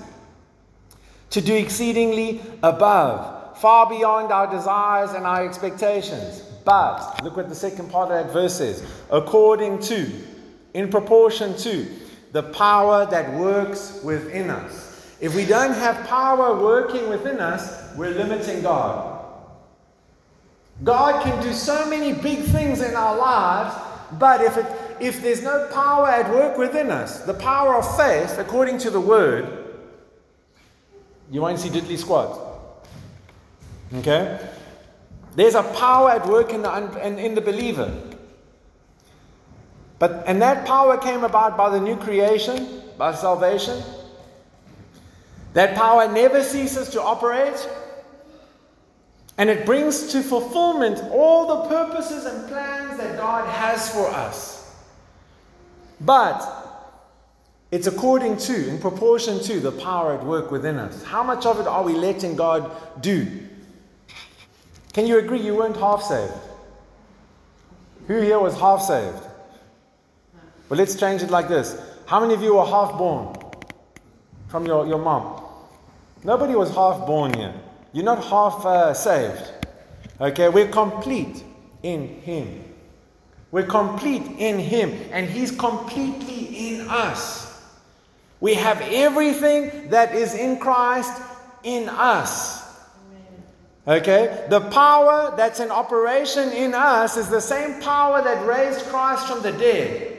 to 1.30 1.39
do 1.39 1.54
exceedingly 1.54 2.41
above, 2.63 3.60
far 3.60 3.88
beyond 3.88 4.32
our 4.32 4.50
desires 4.50 5.12
and 5.12 5.28
our 5.28 5.46
expectations. 5.46 6.41
But, 6.65 7.24
look 7.24 7.38
what 7.38 7.50
the 7.50 7.56
second 7.56 7.91
part 7.91 8.10
of 8.10 8.26
that 8.26 8.34
verse 8.34 8.56
says 8.56 8.84
according 9.12 9.78
to, 9.82 10.12
in 10.74 10.89
proportion 10.89 11.56
to, 11.58 11.86
the 12.34 12.43
power 12.43 13.06
that 13.06 13.32
works 13.36 14.02
within 14.04 14.50
us. 14.50 15.15
If 15.22 15.36
we 15.36 15.46
don't 15.46 15.74
have 15.74 16.06
power 16.08 16.60
working 16.60 17.08
within 17.08 17.39
us, 17.39 17.96
we're 17.96 18.10
limiting 18.10 18.63
God. 18.63 19.24
God 20.84 21.24
can 21.24 21.41
do 21.43 21.54
so 21.54 21.88
many 21.88 22.12
big 22.12 22.39
things 22.39 22.82
in 22.82 22.96
our 22.96 23.15
lives, 23.15 23.76
but 24.19 24.41
if, 24.41 24.58
it, 24.58 24.65
if 25.00 25.22
there's 25.22 25.43
no 25.43 25.69
power 25.72 26.10
at 26.10 26.30
work 26.32 26.58
within 26.58 26.89
us, 26.89 27.22
the 27.22 27.36
power 27.36 27.76
of 27.76 27.98
faith, 27.98 28.39
according 28.39 28.80
to 28.80 28.89
the 28.89 29.00
word, 29.00 29.76
you 31.30 31.39
won't 31.39 31.60
see 31.60 31.69
diddly 31.69 31.98
squat. 31.98 32.39
Okay? 33.93 34.39
There's 35.36 35.56
a 35.56 35.63
power 35.63 36.10
at 36.10 36.28
work 36.28 36.52
in 36.52 36.63
the, 36.63 37.06
in, 37.06 37.19
in 37.19 37.36
the 37.36 37.41
believer. 37.41 37.93
But, 40.04 40.26
and 40.28 40.42
that 40.42 40.66
power 40.66 40.98
came 40.98 41.24
about 41.24 41.56
by 41.56 41.70
the 41.70 41.80
new 41.80 41.96
creation 41.96 42.82
by 42.98 43.16
salvation. 43.16 43.82
That 45.54 45.76
power 45.76 46.12
never 46.12 46.44
ceases 46.44 46.89
to 46.89 47.02
operate. 47.02 47.56
And 49.38 49.50
it 49.50 49.66
brings 49.66 50.12
to 50.12 50.22
fulfillment 50.22 51.00
all 51.10 51.48
the 51.48 51.70
purposes 51.70 52.26
and 52.26 52.50
plans 52.50 52.98
that 52.98 53.16
God 53.16 53.48
has 53.48 53.94
for 53.94 54.10
us. 54.10 54.76
But 56.02 56.44
it's 57.72 57.88
according 57.88 58.36
to, 58.39 58.70
in 58.72 58.80
proportion 58.80 59.39
to, 59.44 59.62
the 59.62 59.72
power 59.72 60.16
at 60.16 60.26
work 60.26 60.52
within 60.52 60.80
us. 60.80 61.02
How 61.04 61.24
much 61.24 61.46
of 61.46 61.62
it 61.62 61.66
are 61.66 61.82
we 61.82 61.94
letting 61.94 62.36
God 62.36 62.70
do? 63.00 63.48
Can 64.92 65.08
you 65.08 65.18
agree 65.20 65.39
you 65.39 65.56
weren't 65.56 65.78
half 65.78 66.04
saved? 66.04 66.34
Who 68.08 68.20
here 68.20 68.39
was 68.39 68.60
half 68.60 68.82
saved? 68.82 69.30
Well, 70.69 70.78
let's 70.78 70.95
change 70.95 71.21
it 71.21 71.30
like 71.30 71.47
this. 71.47 71.80
How 72.06 72.19
many 72.19 72.34
of 72.34 72.41
you 72.41 72.56
were 72.56 72.65
half 72.65 72.97
born 72.97 73.36
from 74.47 74.65
your, 74.65 74.88
your 74.88 74.99
mom? 74.99 75.43
Nobody 76.23 76.56
was 76.56 76.73
half 76.73 77.06
born 77.06 77.34
here. 77.34 77.54
You're 77.91 78.06
not 78.06 78.23
half 78.23 78.65
uh, 78.65 78.93
saved. 78.93 79.52
Okay, 80.19 80.49
we're 80.49 80.69
complete 80.69 81.43
in 81.84 82.08
Him. 82.21 82.63
We're 83.52 83.67
complete 83.67 84.23
in 84.38 84.58
Him, 84.58 84.91
and 85.12 85.30
He's 85.30 85.52
completely 85.52 86.76
in 86.76 86.88
us. 86.89 87.62
We 88.39 88.56
have 88.56 88.82
everything 88.82 89.89
that 89.89 90.15
is 90.15 90.34
in 90.34 90.60
Christ 90.60 91.21
in 91.63 91.88
us. 91.89 92.63
Okay? 93.88 94.45
The 94.49 94.62
power 94.62 95.34
that's 95.36 95.60
in 95.60 95.71
operation 95.71 96.52
in 96.52 96.73
us 96.73 97.17
is 97.17 97.30
the 97.30 97.41
same 97.41 97.82
power 97.82 98.21
that 98.21 98.45
raised 98.45 98.86
Christ 98.86 99.28
from 99.28 99.41
the 99.41 99.52
dead. 99.52 100.12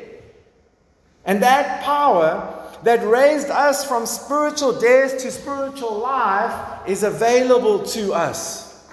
And 1.27 1.43
that 1.43 1.83
power 1.83 2.61
that 2.83 3.07
raised 3.07 3.49
us 3.49 3.85
from 3.85 4.07
spiritual 4.07 4.79
death 4.79 5.19
to 5.19 5.31
spiritual 5.31 5.99
life 5.99 6.87
is 6.87 7.03
available 7.03 7.83
to 7.83 8.13
us. 8.13 8.89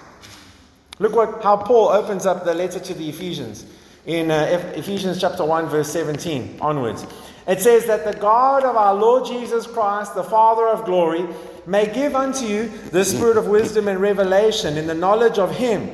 Look 0.98 1.14
what 1.14 1.42
how 1.42 1.56
Paul 1.56 1.88
opens 1.88 2.26
up 2.26 2.44
the 2.44 2.54
letter 2.54 2.80
to 2.80 2.94
the 2.94 3.08
Ephesians 3.08 3.66
in 4.06 4.30
uh, 4.30 4.72
Ephesians 4.74 5.20
chapter 5.20 5.44
1 5.44 5.68
verse 5.68 5.90
17 5.90 6.58
onwards. 6.60 7.06
It 7.46 7.60
says 7.60 7.86
that 7.86 8.04
the 8.04 8.18
God 8.18 8.64
of 8.64 8.76
our 8.76 8.94
Lord 8.94 9.26
Jesus 9.26 9.66
Christ, 9.66 10.14
the 10.14 10.22
Father 10.22 10.68
of 10.68 10.84
glory, 10.84 11.26
may 11.66 11.92
give 11.92 12.14
unto 12.14 12.46
you 12.46 12.68
the 12.90 13.04
spirit 13.04 13.36
of 13.36 13.48
wisdom 13.48 13.88
and 13.88 14.00
revelation 14.00 14.76
in 14.76 14.86
the 14.86 14.94
knowledge 14.94 15.38
of 15.38 15.54
Him, 15.56 15.90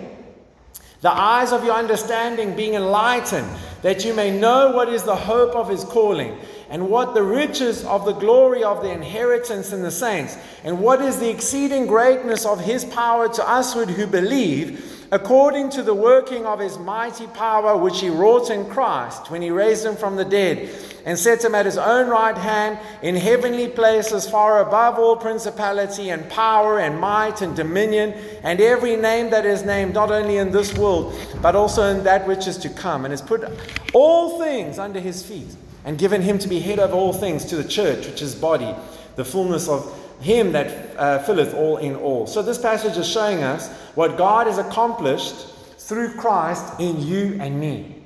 the 1.00 1.10
eyes 1.10 1.52
of 1.52 1.64
your 1.64 1.74
understanding 1.74 2.54
being 2.54 2.74
enlightened, 2.74 3.48
that 3.82 4.04
you 4.04 4.14
may 4.14 4.36
know 4.36 4.72
what 4.72 4.88
is 4.88 5.04
the 5.04 5.16
hope 5.16 5.54
of 5.54 5.68
His 5.68 5.84
calling, 5.84 6.38
and 6.70 6.88
what 6.88 7.14
the 7.14 7.22
riches 7.22 7.84
of 7.84 8.04
the 8.04 8.12
glory 8.12 8.62
of 8.62 8.82
the 8.82 8.90
inheritance 8.90 9.72
in 9.72 9.82
the 9.82 9.90
saints, 9.90 10.36
and 10.64 10.80
what 10.80 11.00
is 11.00 11.18
the 11.18 11.30
exceeding 11.30 11.86
greatness 11.86 12.44
of 12.44 12.60
His 12.60 12.84
power 12.84 13.28
to 13.28 13.48
us 13.48 13.74
who 13.74 14.06
believe 14.06 14.98
according 15.10 15.70
to 15.70 15.82
the 15.82 15.94
working 15.94 16.44
of 16.44 16.60
his 16.60 16.78
mighty 16.78 17.26
power 17.28 17.76
which 17.76 18.00
he 18.00 18.10
wrought 18.10 18.50
in 18.50 18.66
Christ 18.66 19.30
when 19.30 19.40
he 19.40 19.50
raised 19.50 19.86
him 19.86 19.96
from 19.96 20.16
the 20.16 20.24
dead 20.24 20.68
and 21.08 21.18
set 21.18 21.42
him 21.42 21.54
at 21.54 21.64
his 21.64 21.78
own 21.78 22.06
right 22.06 22.36
hand 22.36 22.78
in 23.00 23.16
heavenly 23.16 23.66
places 23.66 24.28
far 24.28 24.60
above 24.60 24.98
all 24.98 25.16
principality 25.16 26.10
and 26.10 26.28
power 26.28 26.80
and 26.80 27.00
might 27.00 27.40
and 27.40 27.56
dominion 27.56 28.12
and 28.42 28.60
every 28.60 28.94
name 28.94 29.30
that 29.30 29.46
is 29.46 29.62
named 29.64 29.94
not 29.94 30.10
only 30.10 30.36
in 30.36 30.52
this 30.52 30.76
world 30.76 31.18
but 31.40 31.56
also 31.56 31.84
in 31.84 32.04
that 32.04 32.28
which 32.28 32.46
is 32.46 32.58
to 32.58 32.68
come 32.68 33.06
and 33.06 33.12
has 33.12 33.22
put 33.22 33.42
all 33.94 34.38
things 34.38 34.78
under 34.78 35.00
his 35.00 35.22
feet 35.22 35.56
and 35.86 35.96
given 35.96 36.20
him 36.20 36.38
to 36.38 36.46
be 36.46 36.60
head 36.60 36.78
of 36.78 36.92
all 36.92 37.14
things 37.14 37.46
to 37.46 37.56
the 37.56 37.66
church 37.66 38.06
which 38.06 38.20
is 38.20 38.34
body 38.34 38.74
the 39.16 39.24
fullness 39.24 39.66
of 39.66 39.94
him 40.20 40.52
that 40.52 40.96
uh, 40.98 41.18
filleth 41.20 41.54
all 41.54 41.76
in 41.78 41.94
all. 41.96 42.26
So, 42.26 42.42
this 42.42 42.58
passage 42.58 42.96
is 42.96 43.08
showing 43.08 43.42
us 43.42 43.72
what 43.94 44.18
God 44.18 44.46
has 44.46 44.58
accomplished 44.58 45.48
through 45.78 46.14
Christ 46.14 46.80
in 46.80 47.00
you 47.00 47.38
and 47.40 47.58
me. 47.58 47.97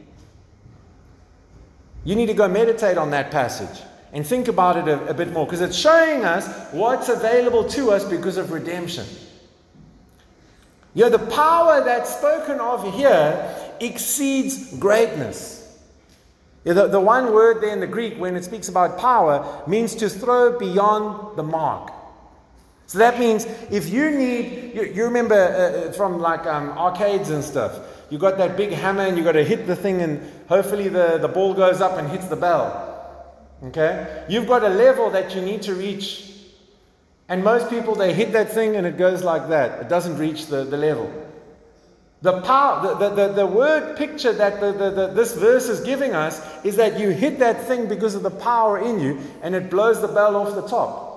You 2.05 2.17
need 2.17 2.27
to 2.27 2.35
go 2.35 2.49
meditate 2.49 2.99
on 2.99 3.11
that 3.11 3.31
passage 3.31 3.83
and 4.13 4.27
think 4.27 4.49
about 4.49 4.77
it 4.77 4.89
a, 4.89 5.09
a 5.09 5.15
bit 5.15 5.33
more 5.33 5.47
because 5.47 5.61
it's 5.61 5.77
showing 5.77 6.25
us 6.25 6.47
what's 6.73 7.09
available 7.09 7.69
to 7.71 7.91
us 7.91 8.05
because 8.05 8.37
of 8.37 8.51
redemption. 8.51 9.07
You 10.95 11.05
know, 11.05 11.11
the 11.11 11.31
power 11.31 11.83
that's 11.85 12.15
spoken 12.15 12.61
of 12.61 12.95
here 12.95 13.55
exceeds 13.81 14.77
greatness. 14.79 15.61
Yeah, 16.65 16.75
the, 16.75 16.89
the 16.89 17.01
one 17.01 17.33
word 17.33 17.63
there 17.63 17.73
in 17.73 17.81
the 17.81 17.87
Greek, 17.87 18.19
when 18.19 18.37
it 18.37 18.45
speaks 18.45 18.69
about 18.69 18.99
power, 18.99 19.63
means 19.67 19.95
to 19.97 20.09
throw 20.09 20.59
beyond 20.59 21.37
the 21.37 21.43
mark. 21.43 21.93
So 22.87 22.99
that 22.99 23.19
means 23.19 23.47
if 23.71 23.89
you 23.89 24.11
need, 24.11 24.75
you, 24.75 24.83
you 24.83 25.05
remember 25.05 25.35
uh, 25.35 25.89
uh, 25.89 25.93
from 25.93 26.21
like 26.21 26.47
um, 26.47 26.71
arcades 26.77 27.31
and 27.31 27.43
stuff, 27.43 27.81
you 28.13 28.19
got 28.19 28.37
that 28.37 28.59
big 28.59 28.73
hammer 28.73 29.05
and 29.05 29.17
you 29.17 29.25
got 29.25 29.33
to 29.33 29.43
hit 29.43 29.67
the 29.67 29.75
thing 29.75 30.03
and 30.03 30.21
hopefully 30.47 30.89
the, 30.89 31.17
the 31.17 31.29
ball 31.29 31.55
goes 31.55 31.81
up 31.81 31.97
and 31.97 32.11
hits 32.11 32.27
the 32.27 32.37
bell. 32.37 33.25
Okay? 33.65 34.27
You've 34.29 34.47
got 34.47 34.63
a 34.63 34.69
level 34.69 35.09
that 35.13 35.35
you 35.35 35.41
need 35.41 35.63
to 35.63 35.75
reach. 35.75 36.31
And 37.31 37.43
most 37.43 37.71
people, 37.71 37.95
they 37.95 38.13
hit 38.13 38.33
that 38.33 38.53
thing 38.53 38.77
and 38.77 38.87
it 38.87 38.99
goes 38.99 39.25
like 39.25 39.49
that. 39.49 39.81
It 39.81 39.89
doesn't 39.89 40.19
reach 40.19 40.49
the, 40.49 40.63
the 40.63 40.77
level. 40.77 41.11
The 42.21 42.43
power, 42.43 42.99
the, 42.99 43.09
the, 43.09 43.33
the, 43.33 43.47
word 43.47 43.97
picture 43.97 44.35
that 44.35 44.61
the, 44.61 44.73
the, 44.73 44.91
the, 44.91 45.07
this 45.15 45.35
verse 45.35 45.71
is 45.71 45.81
giving 45.81 46.13
us 46.15 46.43
is 46.67 46.77
that 46.77 47.01
you 47.01 47.09
hit 47.13 47.39
that 47.39 47.65
thing 47.65 47.89
because 47.89 48.15
of 48.15 48.23
the 48.23 48.31
power 48.31 48.79
in 48.79 49.01
you 49.01 49.21
and 49.41 49.55
it 49.55 49.71
blows 49.71 50.03
the 50.03 50.09
bell 50.09 50.37
off 50.37 50.55
the 50.55 50.69
top. 50.69 51.12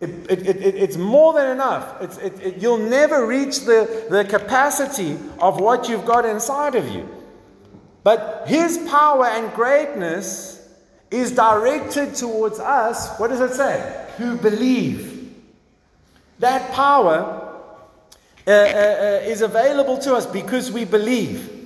It, 0.00 0.10
it, 0.30 0.46
it, 0.46 0.74
it's 0.74 0.96
more 0.96 1.34
than 1.34 1.50
enough. 1.50 2.00
It's, 2.00 2.62
you'll 2.62 2.78
never 2.78 3.26
reach 3.26 3.60
the, 3.60 4.06
the 4.08 4.24
capacity 4.24 5.18
of 5.38 5.60
what 5.60 5.88
you've 5.88 6.06
got 6.06 6.24
inside 6.24 6.74
of 6.74 6.88
you. 6.88 7.08
But 8.02 8.44
His 8.46 8.78
power 8.88 9.26
and 9.26 9.52
greatness 9.52 10.56
is 11.10 11.32
directed 11.32 12.14
towards 12.14 12.58
us. 12.58 13.18
What 13.18 13.28
does 13.28 13.40
it 13.40 13.54
say? 13.54 14.06
Who 14.16 14.36
believe. 14.36 15.34
That 16.38 16.72
power 16.72 17.48
uh, 18.46 18.50
uh, 18.50 18.54
uh, 18.54 19.20
is 19.24 19.42
available 19.42 19.98
to 19.98 20.14
us 20.14 20.24
because 20.24 20.72
we 20.72 20.86
believe. 20.86 21.58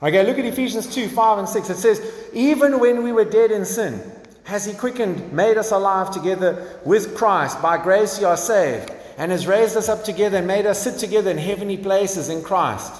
Okay, 0.00 0.24
look 0.24 0.38
at 0.38 0.44
Ephesians 0.44 0.94
2 0.94 1.08
5 1.08 1.38
and 1.38 1.48
6. 1.48 1.70
It 1.70 1.76
says, 1.76 2.28
Even 2.32 2.78
when 2.78 3.02
we 3.02 3.10
were 3.10 3.24
dead 3.24 3.50
in 3.50 3.64
sin, 3.64 4.00
has 4.46 4.64
He 4.64 4.72
quickened, 4.72 5.32
made 5.32 5.58
us 5.58 5.72
alive 5.72 6.12
together 6.12 6.80
with 6.84 7.16
Christ. 7.16 7.60
By 7.60 7.82
grace 7.82 8.20
you 8.20 8.28
are 8.28 8.36
saved, 8.36 8.92
and 9.18 9.32
has 9.32 9.46
raised 9.46 9.76
us 9.76 9.88
up 9.88 10.04
together 10.04 10.38
and 10.38 10.46
made 10.46 10.66
us 10.66 10.82
sit 10.82 10.98
together 10.98 11.30
in 11.30 11.38
heavenly 11.38 11.76
places 11.76 12.28
in 12.28 12.42
Christ. 12.42 12.92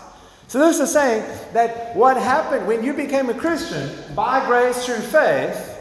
So, 0.48 0.59
this 0.59 0.80
is 0.80 0.92
saying 0.92 1.22
that 1.52 1.94
what 1.94 2.16
happened 2.16 2.66
when 2.66 2.82
you 2.85 2.92
became 2.92 3.30
a 3.30 3.35
Christian 3.35 3.90
by 4.14 4.44
grace 4.46 4.85
through 4.85 5.00
faith, 5.00 5.72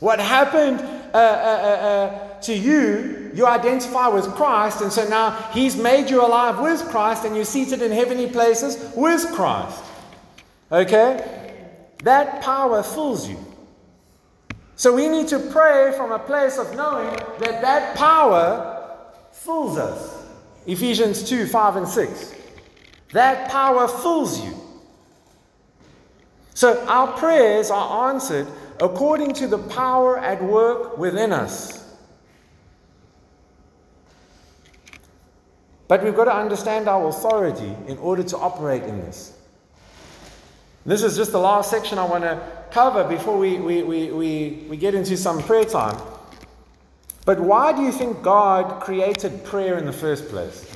what 0.00 0.18
happened 0.18 0.80
uh, 0.80 1.16
uh, 1.16 1.18
uh, 1.18 1.18
uh 1.18 2.40
to 2.40 2.54
you, 2.54 3.30
you 3.34 3.46
identify 3.46 4.08
with 4.08 4.26
Christ, 4.34 4.80
and 4.80 4.90
so 4.90 5.06
now 5.08 5.30
He's 5.52 5.76
made 5.76 6.08
you 6.08 6.24
alive 6.24 6.58
with 6.58 6.88
Christ, 6.88 7.24
and 7.24 7.36
you're 7.36 7.44
seated 7.44 7.82
in 7.82 7.92
heavenly 7.92 8.30
places 8.30 8.92
with 8.96 9.30
Christ. 9.32 9.82
Okay? 10.72 11.52
That 12.02 12.42
power 12.42 12.82
fills 12.82 13.28
you. 13.28 13.38
So 14.76 14.92
we 14.94 15.08
need 15.08 15.28
to 15.28 15.38
pray 15.38 15.92
from 15.96 16.12
a 16.12 16.18
place 16.18 16.58
of 16.58 16.74
knowing 16.74 17.14
that 17.38 17.62
that 17.62 17.96
power 17.96 18.98
fills 19.32 19.78
us. 19.78 20.26
Ephesians 20.66 21.28
2 21.28 21.46
5 21.46 21.76
and 21.76 21.88
6. 21.88 22.34
That 23.12 23.50
power 23.50 23.86
fills 23.86 24.44
you. 24.44 24.54
So 26.54 26.84
our 26.86 27.16
prayers 27.18 27.70
are 27.70 28.12
answered 28.12 28.48
according 28.80 29.34
to 29.34 29.46
the 29.46 29.58
power 29.58 30.18
at 30.18 30.42
work 30.42 30.98
within 30.98 31.32
us. 31.32 31.84
But 35.86 36.02
we've 36.02 36.16
got 36.16 36.24
to 36.24 36.34
understand 36.34 36.88
our 36.88 37.08
authority 37.08 37.76
in 37.86 37.98
order 37.98 38.22
to 38.22 38.38
operate 38.38 38.84
in 38.84 39.00
this. 39.00 39.38
This 40.86 41.02
is 41.02 41.16
just 41.16 41.32
the 41.32 41.38
last 41.38 41.70
section 41.70 41.98
I 41.98 42.04
want 42.04 42.24
to 42.24 42.63
cover 42.74 43.04
before 43.04 43.38
we, 43.38 43.56
we, 43.56 43.84
we, 43.84 44.10
we, 44.10 44.66
we 44.68 44.76
get 44.76 44.96
into 44.96 45.16
some 45.16 45.40
prayer 45.44 45.64
time. 45.64 45.96
But 47.24 47.38
why 47.38 47.72
do 47.72 47.82
you 47.82 47.92
think 47.92 48.20
God 48.20 48.82
created 48.82 49.44
prayer 49.44 49.78
in 49.78 49.86
the 49.86 49.92
first 49.92 50.28
place? 50.28 50.68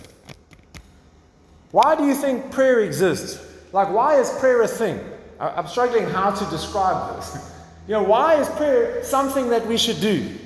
Why 1.72 1.96
do 1.96 2.07
you 2.07 2.14
think 2.14 2.53
prayer 2.53 2.80
exists? 2.80 3.44
Like, 3.72 3.90
why 3.90 4.20
is 4.20 4.30
prayer 4.38 4.62
a 4.62 4.68
thing? 4.68 5.01
I'm 5.40 5.66
struggling 5.66 6.09
how 6.09 6.30
to 6.30 6.51
describe 6.51 7.16
this. 7.16 7.55
You 7.88 7.94
know, 7.94 8.03
why 8.03 8.34
is 8.34 8.46
prayer 8.51 9.03
something 9.03 9.49
that 9.49 9.66
we 9.66 9.78
should 9.78 9.99
do? 9.99 10.36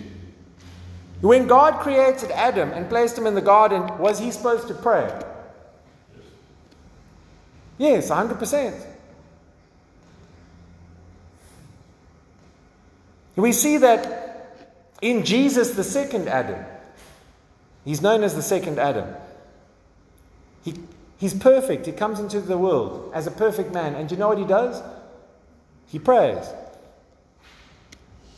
When 1.23 1.49
God 1.49 1.81
created 1.81 2.31
Adam 2.31 2.71
and 2.71 2.89
placed 2.89 3.19
him 3.19 3.27
in 3.27 3.35
the 3.35 3.41
garden, 3.41 3.99
was 3.99 4.21
he 4.21 4.31
supposed 4.31 4.69
to 4.69 4.75
pray? 4.75 5.11
Yes, 7.79 8.11
100%. 8.11 8.92
We 13.37 13.53
see 13.53 13.79
that 13.79 14.57
in 15.01 15.25
Jesus, 15.25 15.73
the 15.73 15.85
second 15.85 16.29
Adam. 16.29 16.65
He's 17.85 18.03
known 18.03 18.23
as 18.23 18.35
the 18.35 18.43
second 18.43 18.79
Adam. 18.79 19.15
He, 20.65 20.75
he's 21.19 21.35
perfect. 21.35 21.87
He 21.87 21.93
comes 21.93 22.21
into 22.21 22.41
the 22.41 22.59
world 22.59 23.11
as 23.15 23.27
a 23.27 23.31
perfect 23.31 23.73
man. 23.73 23.95
And 23.95 24.09
do 24.09 24.15
you 24.15 24.19
know 24.19 24.29
what 24.29 24.39
he 24.39 24.45
does? 24.45 24.83
He 25.89 25.99
prays. 25.99 26.47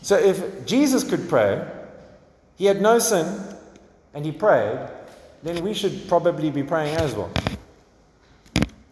So 0.03 0.17
if 0.17 0.67
Jesus 0.67 1.03
could 1.03 1.29
pray, 1.29 1.67
he 2.57 2.67
had 2.67 2.81
no 2.81 2.99
sin, 2.99 3.41
and 4.15 4.25
he 4.25 4.33
prayed, 4.33 4.79
then 5.43 5.63
we 5.63 5.75
should 5.75 6.09
probably 6.09 6.51
be 6.51 6.63
praying 6.63 6.97
as 6.97 7.15
well. 7.15 7.31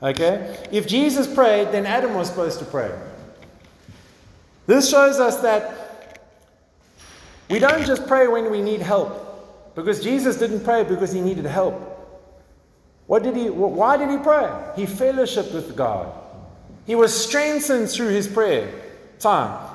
Okay? 0.02 0.58
If 0.72 0.86
Jesus 0.86 1.32
prayed, 1.32 1.68
then 1.70 1.86
Adam 1.86 2.14
was 2.14 2.28
supposed 2.28 2.58
to 2.58 2.64
pray. 2.64 2.92
This 4.66 4.90
shows 4.90 5.20
us 5.20 5.40
that 5.42 5.81
we 7.52 7.58
don't 7.58 7.84
just 7.84 8.06
pray 8.06 8.28
when 8.28 8.50
we 8.50 8.62
need 8.62 8.80
help, 8.80 9.74
because 9.74 10.02
Jesus 10.02 10.38
didn't 10.38 10.64
pray 10.64 10.84
because 10.84 11.12
he 11.12 11.20
needed 11.20 11.44
help. 11.44 11.74
What 13.06 13.22
did 13.22 13.36
he, 13.36 13.50
why 13.50 13.98
did 13.98 14.08
he 14.08 14.16
pray? 14.16 14.50
He 14.74 14.86
fellowshiped 14.86 15.52
with 15.52 15.76
God. 15.76 16.10
He 16.86 16.94
was 16.94 17.12
strengthened 17.12 17.90
through 17.90 18.08
his 18.08 18.26
prayer 18.26 18.72
time. 19.18 19.68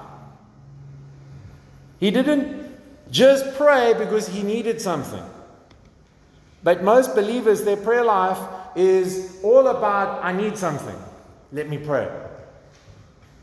He 1.99 2.09
didn't 2.09 2.79
just 3.11 3.55
pray 3.57 3.93
because 3.93 4.27
he 4.27 4.41
needed 4.41 4.81
something. 4.81 5.23
But 6.63 6.81
most 6.83 7.13
believers, 7.13 7.63
their 7.63 7.77
prayer 7.77 8.03
life 8.03 8.39
is 8.75 9.37
all 9.43 9.67
about, 9.67 10.25
I 10.25 10.31
need 10.31 10.57
something. 10.57 10.97
Let 11.51 11.69
me 11.69 11.77
pray. 11.77 12.09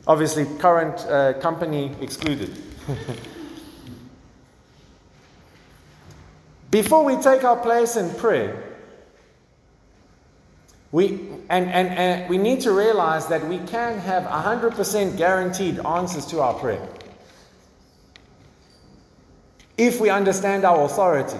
Obviously, 0.08 0.44
current 0.58 0.98
uh, 1.06 1.34
company 1.34 1.94
excluded. 2.00 2.50
Before 6.74 7.04
we 7.04 7.14
take 7.22 7.44
our 7.44 7.54
place 7.54 7.94
in 7.94 8.12
prayer, 8.16 8.60
we, 10.90 11.20
and, 11.48 11.70
and, 11.70 11.88
and 11.88 12.28
we 12.28 12.36
need 12.36 12.62
to 12.62 12.72
realize 12.72 13.28
that 13.28 13.46
we 13.46 13.58
can 13.58 13.96
have 14.00 14.24
100% 14.24 15.16
guaranteed 15.16 15.78
answers 15.86 16.26
to 16.26 16.40
our 16.40 16.54
prayer 16.54 16.84
if 19.78 20.00
we 20.00 20.10
understand 20.10 20.64
our 20.64 20.84
authority. 20.84 21.38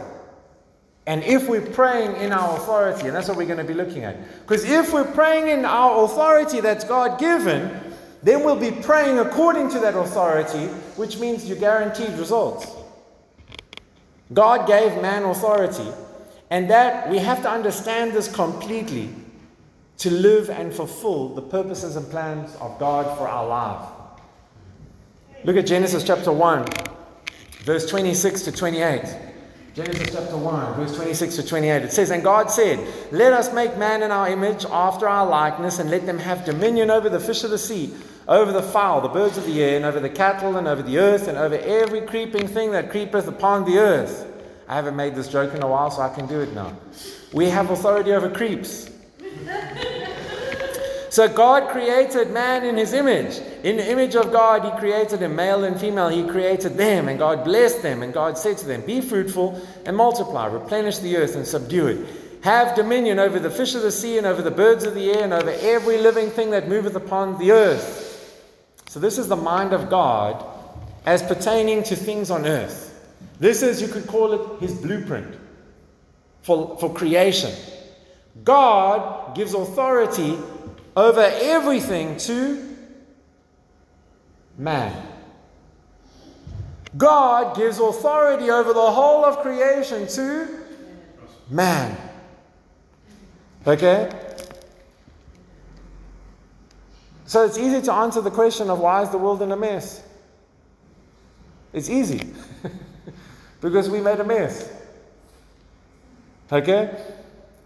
And 1.04 1.24
if 1.24 1.48
we're 1.48 1.66
praying 1.66 2.14
in 2.22 2.30
our 2.30 2.56
authority, 2.56 3.08
and 3.08 3.16
that's 3.16 3.26
what 3.26 3.36
we're 3.36 3.46
going 3.46 3.58
to 3.58 3.64
be 3.64 3.74
looking 3.74 4.04
at. 4.04 4.16
Because 4.42 4.62
if 4.62 4.92
we're 4.92 5.02
praying 5.02 5.48
in 5.48 5.64
our 5.64 6.04
authority 6.04 6.60
that's 6.60 6.84
God 6.84 7.18
given, 7.18 7.76
then 8.22 8.44
we'll 8.44 8.54
be 8.54 8.70
praying 8.70 9.18
according 9.18 9.70
to 9.70 9.80
that 9.80 9.96
authority, 9.96 10.66
which 10.94 11.18
means 11.18 11.48
you're 11.48 11.58
guaranteed 11.58 12.16
results. 12.20 12.83
God 14.32 14.66
gave 14.66 15.00
man 15.02 15.24
authority, 15.24 15.88
and 16.50 16.70
that 16.70 17.10
we 17.10 17.18
have 17.18 17.42
to 17.42 17.50
understand 17.50 18.12
this 18.12 18.32
completely 18.32 19.10
to 19.98 20.10
live 20.10 20.50
and 20.50 20.72
fulfill 20.72 21.28
the 21.34 21.42
purposes 21.42 21.96
and 21.96 22.08
plans 22.10 22.54
of 22.56 22.78
God 22.78 23.16
for 23.18 23.28
our 23.28 23.46
lives. 23.46 23.90
Look 25.44 25.56
at 25.56 25.66
Genesis 25.66 26.02
chapter 26.04 26.32
1, 26.32 26.66
verse 27.64 27.86
26 27.86 28.42
to 28.42 28.52
28. 28.52 29.16
Genesis 29.74 30.10
chapter 30.12 30.36
1, 30.36 30.74
verse 30.74 30.94
26 30.94 31.36
to 31.36 31.46
28. 31.46 31.82
It 31.82 31.92
says, 31.92 32.10
And 32.10 32.22
God 32.22 32.48
said, 32.48 32.78
Let 33.10 33.32
us 33.32 33.52
make 33.52 33.76
man 33.76 34.02
in 34.02 34.10
our 34.10 34.28
image, 34.28 34.64
after 34.66 35.08
our 35.08 35.26
likeness, 35.26 35.80
and 35.80 35.90
let 35.90 36.06
them 36.06 36.18
have 36.18 36.44
dominion 36.44 36.90
over 36.90 37.08
the 37.08 37.18
fish 37.18 37.42
of 37.42 37.50
the 37.50 37.58
sea, 37.58 37.92
over 38.26 38.52
the 38.52 38.62
fowl, 38.62 39.00
the 39.00 39.08
birds 39.08 39.36
of 39.36 39.44
the 39.46 39.62
air, 39.62 39.76
and 39.76 39.84
over 39.84 40.00
the 40.00 40.08
cattle, 40.08 40.56
and 40.56 40.66
over 40.66 40.82
the 40.82 40.98
earth, 40.98 41.28
and 41.28 41.36
over 41.36 41.56
every 41.56 42.00
creeping 42.02 42.48
thing 42.48 42.72
that 42.72 42.90
creepeth 42.90 43.28
upon 43.28 43.64
the 43.64 43.78
earth. 43.78 44.26
I 44.68 44.76
haven't 44.76 44.96
made 44.96 45.14
this 45.14 45.28
joke 45.28 45.54
in 45.54 45.62
a 45.62 45.68
while, 45.68 45.90
so 45.90 46.02
I 46.02 46.08
can 46.08 46.26
do 46.26 46.40
it 46.40 46.54
now. 46.54 46.76
We 47.32 47.50
have 47.50 47.70
authority 47.70 48.12
over 48.12 48.30
creeps. 48.30 48.90
So 51.10 51.28
God 51.28 51.70
created 51.70 52.32
man 52.32 52.64
in 52.64 52.76
his 52.76 52.92
image. 52.92 53.38
In 53.62 53.76
the 53.76 53.88
image 53.88 54.16
of 54.16 54.32
God, 54.32 54.64
he 54.64 54.80
created 54.80 55.20
him, 55.20 55.36
male 55.36 55.62
and 55.62 55.78
female, 55.78 56.08
he 56.08 56.26
created 56.26 56.76
them, 56.76 57.06
and 57.06 57.20
God 57.20 57.44
blessed 57.44 57.82
them, 57.82 58.02
and 58.02 58.12
God 58.12 58.36
said 58.36 58.58
to 58.58 58.66
them, 58.66 58.84
Be 58.84 59.00
fruitful 59.00 59.64
and 59.86 59.96
multiply, 59.96 60.46
replenish 60.46 60.98
the 60.98 61.16
earth 61.16 61.36
and 61.36 61.46
subdue 61.46 61.86
it. 61.86 62.06
Have 62.42 62.74
dominion 62.74 63.20
over 63.20 63.38
the 63.38 63.48
fish 63.48 63.76
of 63.76 63.82
the 63.82 63.92
sea, 63.92 64.18
and 64.18 64.26
over 64.26 64.42
the 64.42 64.50
birds 64.50 64.82
of 64.82 64.94
the 64.94 65.12
air, 65.12 65.22
and 65.22 65.32
over 65.32 65.50
every 65.60 65.98
living 65.98 66.30
thing 66.30 66.50
that 66.50 66.68
moveth 66.68 66.96
upon 66.96 67.38
the 67.38 67.52
earth. 67.52 68.03
So, 68.94 69.00
this 69.00 69.18
is 69.18 69.26
the 69.26 69.34
mind 69.34 69.72
of 69.72 69.90
God 69.90 70.46
as 71.04 71.20
pertaining 71.20 71.82
to 71.82 71.96
things 71.96 72.30
on 72.30 72.46
earth. 72.46 73.12
This 73.40 73.60
is, 73.60 73.82
you 73.82 73.88
could 73.88 74.06
call 74.06 74.32
it, 74.32 74.60
his 74.60 74.72
blueprint 74.72 75.34
for, 76.42 76.78
for 76.78 76.94
creation. 76.94 77.52
God 78.44 79.34
gives 79.34 79.52
authority 79.52 80.38
over 80.96 81.28
everything 81.40 82.18
to 82.18 82.76
man. 84.56 85.08
God 86.96 87.56
gives 87.56 87.80
authority 87.80 88.48
over 88.48 88.72
the 88.72 88.92
whole 88.92 89.24
of 89.24 89.38
creation 89.38 90.06
to 90.06 90.60
man. 91.50 91.96
Okay? 93.66 94.23
So 97.34 97.44
it's 97.44 97.58
easy 97.58 97.82
to 97.82 97.92
answer 97.92 98.20
the 98.20 98.30
question 98.30 98.70
of 98.70 98.78
why 98.78 99.02
is 99.02 99.10
the 99.10 99.18
world 99.18 99.42
in 99.42 99.50
a 99.50 99.56
mess? 99.56 100.00
It's 101.72 101.90
easy. 101.90 102.32
because 103.60 103.90
we 103.90 104.00
made 104.00 104.20
a 104.20 104.24
mess. 104.24 104.72
Okay? 106.52 106.96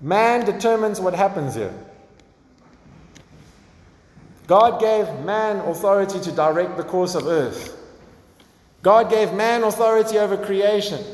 Man 0.01 0.47
determines 0.47 1.03
what 1.03 1.13
happens 1.13 1.55
here. 1.55 1.75
God 4.47 4.81
gave 4.81 5.07
man 5.27 5.59
authority 5.59 6.19
to 6.19 6.33
direct 6.33 6.79
the 6.79 6.85
course 6.85 7.15
of 7.15 7.27
earth. 7.27 7.77
God 8.83 9.11
gave 9.11 9.35
man 9.35 9.65
authority 9.65 10.17
over 10.17 10.39
creation. 10.39 11.05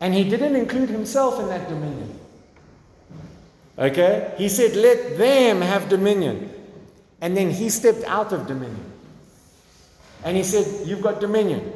And 0.00 0.12
he 0.12 0.28
didn't 0.28 0.54
include 0.54 0.90
himself 0.90 1.40
in 1.40 1.46
that 1.46 1.66
dominion. 1.70 2.20
Okay? 3.78 4.34
He 4.36 4.50
said, 4.50 4.76
let 4.76 5.16
them 5.16 5.62
have 5.62 5.88
dominion. 5.88 6.58
And 7.22 7.36
then 7.36 7.50
he 7.50 7.70
stepped 7.70 8.02
out 8.04 8.32
of 8.32 8.48
dominion. 8.48 8.84
And 10.24 10.36
he 10.36 10.42
said, 10.42 10.86
You've 10.86 11.02
got 11.02 11.20
dominion. 11.20 11.72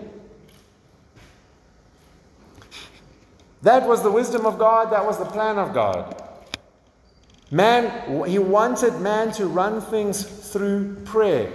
That 3.62 3.88
was 3.88 4.02
the 4.02 4.10
wisdom 4.10 4.44
of 4.44 4.58
God, 4.58 4.92
that 4.92 5.06
was 5.06 5.18
the 5.18 5.24
plan 5.24 5.56
of 5.58 5.72
God. 5.72 6.22
Man, 7.50 8.26
he 8.26 8.38
wanted 8.38 9.00
man 9.00 9.30
to 9.32 9.46
run 9.46 9.80
things 9.80 10.24
through 10.52 10.96
prayer, 11.04 11.50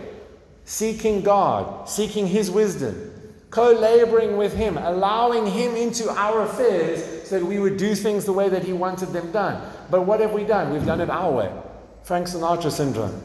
seeking 0.64 1.22
God, 1.22 1.90
seeking 1.90 2.28
his 2.28 2.50
wisdom, 2.50 3.12
co 3.50 3.72
laboring 3.74 4.38
with 4.38 4.54
him, 4.54 4.78
allowing 4.78 5.46
him 5.46 5.76
into 5.76 6.10
our 6.10 6.44
affairs 6.44 7.28
so 7.28 7.40
that 7.40 7.46
we 7.46 7.60
would 7.60 7.76
do 7.76 7.94
things 7.94 8.24
the 8.24 8.34
way 8.34 8.48
that 8.48 8.64
he 8.64 8.72
wanted 8.72 9.08
them 9.08 9.32
done. 9.34 9.62
But 9.90 10.04
what 10.04 10.22
have 10.22 10.32
we 10.32 10.46
done? 10.46 10.72
We've 10.72 10.86
done 10.86 11.02
it 11.02 11.10
our 11.10 11.32
way. 11.32 11.52
Frank 12.04 12.28
Sinatra 12.28 12.72
syndrome. 12.72 13.22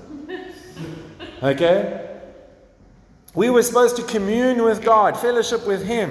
Okay? 1.42 2.18
We 3.34 3.50
were 3.50 3.62
supposed 3.62 3.96
to 3.96 4.02
commune 4.02 4.62
with 4.62 4.82
God, 4.82 5.18
fellowship 5.18 5.66
with 5.66 5.84
him, 5.84 6.10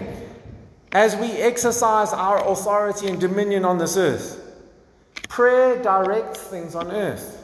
as 0.92 1.16
we 1.16 1.32
exercise 1.32 2.14
our 2.14 2.48
authority 2.48 3.08
and 3.08 3.20
dominion 3.20 3.66
on 3.66 3.78
this 3.78 3.98
earth. 3.98 4.42
Prayer 5.28 5.82
directs 5.82 6.40
things 6.42 6.76
on 6.76 6.92
earth, 6.92 7.42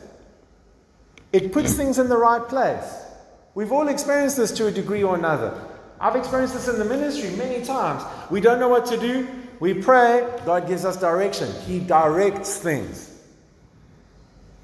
it 1.34 1.52
puts 1.52 1.74
things 1.74 1.98
in 1.98 2.10
the 2.10 2.18
right 2.18 2.48
place. 2.48 3.06
We've 3.54 3.72
all 3.72 3.88
experienced 3.88 4.38
this 4.38 4.52
to 4.54 4.68
a 4.68 4.72
degree 4.72 5.04
or 5.04 5.16
another. 5.16 5.60
I've 6.00 6.16
experienced 6.16 6.54
this 6.54 6.68
in 6.68 6.80
the 6.80 6.86
ministry 6.86 7.32
many 7.32 7.64
times. 7.66 8.04
We 8.30 8.40
don't 8.40 8.60
know 8.60 8.70
what 8.70 8.86
to 8.88 8.98
do. 8.98 9.28
We 9.60 9.74
pray, 9.74 10.28
God 10.46 10.68
gives 10.68 10.86
us 10.86 10.98
direction. 10.98 11.52
He 11.68 11.80
directs 11.80 12.58
things. 12.58 13.22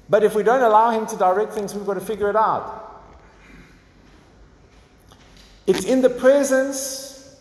But 0.08 0.24
if 0.24 0.34
we 0.34 0.42
don't 0.42 0.62
allow 0.62 0.90
Him 0.90 1.06
to 1.06 1.16
direct 1.16 1.52
things, 1.52 1.74
we've 1.74 1.86
got 1.86 1.94
to 1.94 2.00
figure 2.00 2.30
it 2.30 2.36
out. 2.36 2.87
It's 5.68 5.84
in 5.84 6.00
the 6.00 6.08
presence 6.08 7.36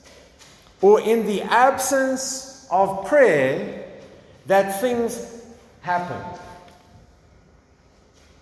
or 0.81 0.99
in 0.99 1.25
the 1.25 1.43
absence 1.43 2.67
of 2.69 3.07
prayer 3.07 3.85
that 4.47 4.81
things 4.81 5.45
happen. 5.79 6.21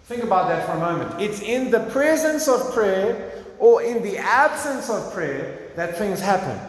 Think 0.06 0.24
about 0.24 0.48
that 0.48 0.66
for 0.66 0.72
a 0.72 0.80
moment. 0.80 1.22
It's 1.22 1.40
in 1.40 1.70
the 1.70 1.82
presence 1.92 2.48
of 2.48 2.74
prayer 2.74 3.44
or 3.60 3.84
in 3.84 4.02
the 4.02 4.18
absence 4.18 4.90
of 4.90 5.14
prayer 5.14 5.70
that 5.76 6.00
things 6.00 6.20
happen. 6.20 6.60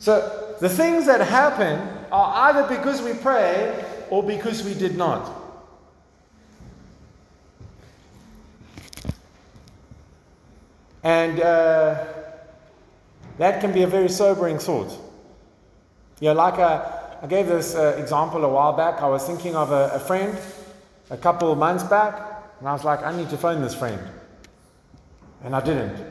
So 0.00 0.56
the 0.60 0.68
things 0.68 1.06
that 1.06 1.20
happen 1.20 1.78
are 2.10 2.50
either 2.50 2.76
because 2.76 3.00
we 3.00 3.14
pray 3.14 3.84
or 4.10 4.20
because 4.20 4.64
we 4.64 4.74
did 4.74 4.96
not. 4.96 5.32
And 11.06 11.38
uh, 11.38 12.04
that 13.38 13.60
can 13.60 13.72
be 13.72 13.82
a 13.82 13.86
very 13.86 14.08
sobering 14.08 14.58
thought. 14.58 14.90
You 16.18 16.30
know, 16.30 16.34
like 16.34 16.58
a, 16.58 17.20
I 17.22 17.28
gave 17.28 17.46
this 17.46 17.76
uh, 17.76 17.96
example 17.96 18.44
a 18.44 18.48
while 18.48 18.72
back. 18.72 19.00
I 19.00 19.06
was 19.06 19.24
thinking 19.24 19.54
of 19.54 19.70
a, 19.70 19.90
a 19.94 20.00
friend 20.00 20.36
a 21.10 21.16
couple 21.16 21.52
of 21.52 21.58
months 21.58 21.84
back, 21.84 22.18
and 22.58 22.68
I 22.68 22.72
was 22.72 22.82
like, 22.82 23.04
I 23.04 23.16
need 23.16 23.30
to 23.30 23.38
phone 23.38 23.62
this 23.62 23.72
friend. 23.72 24.02
And 25.44 25.54
I 25.54 25.60
didn't. 25.60 26.04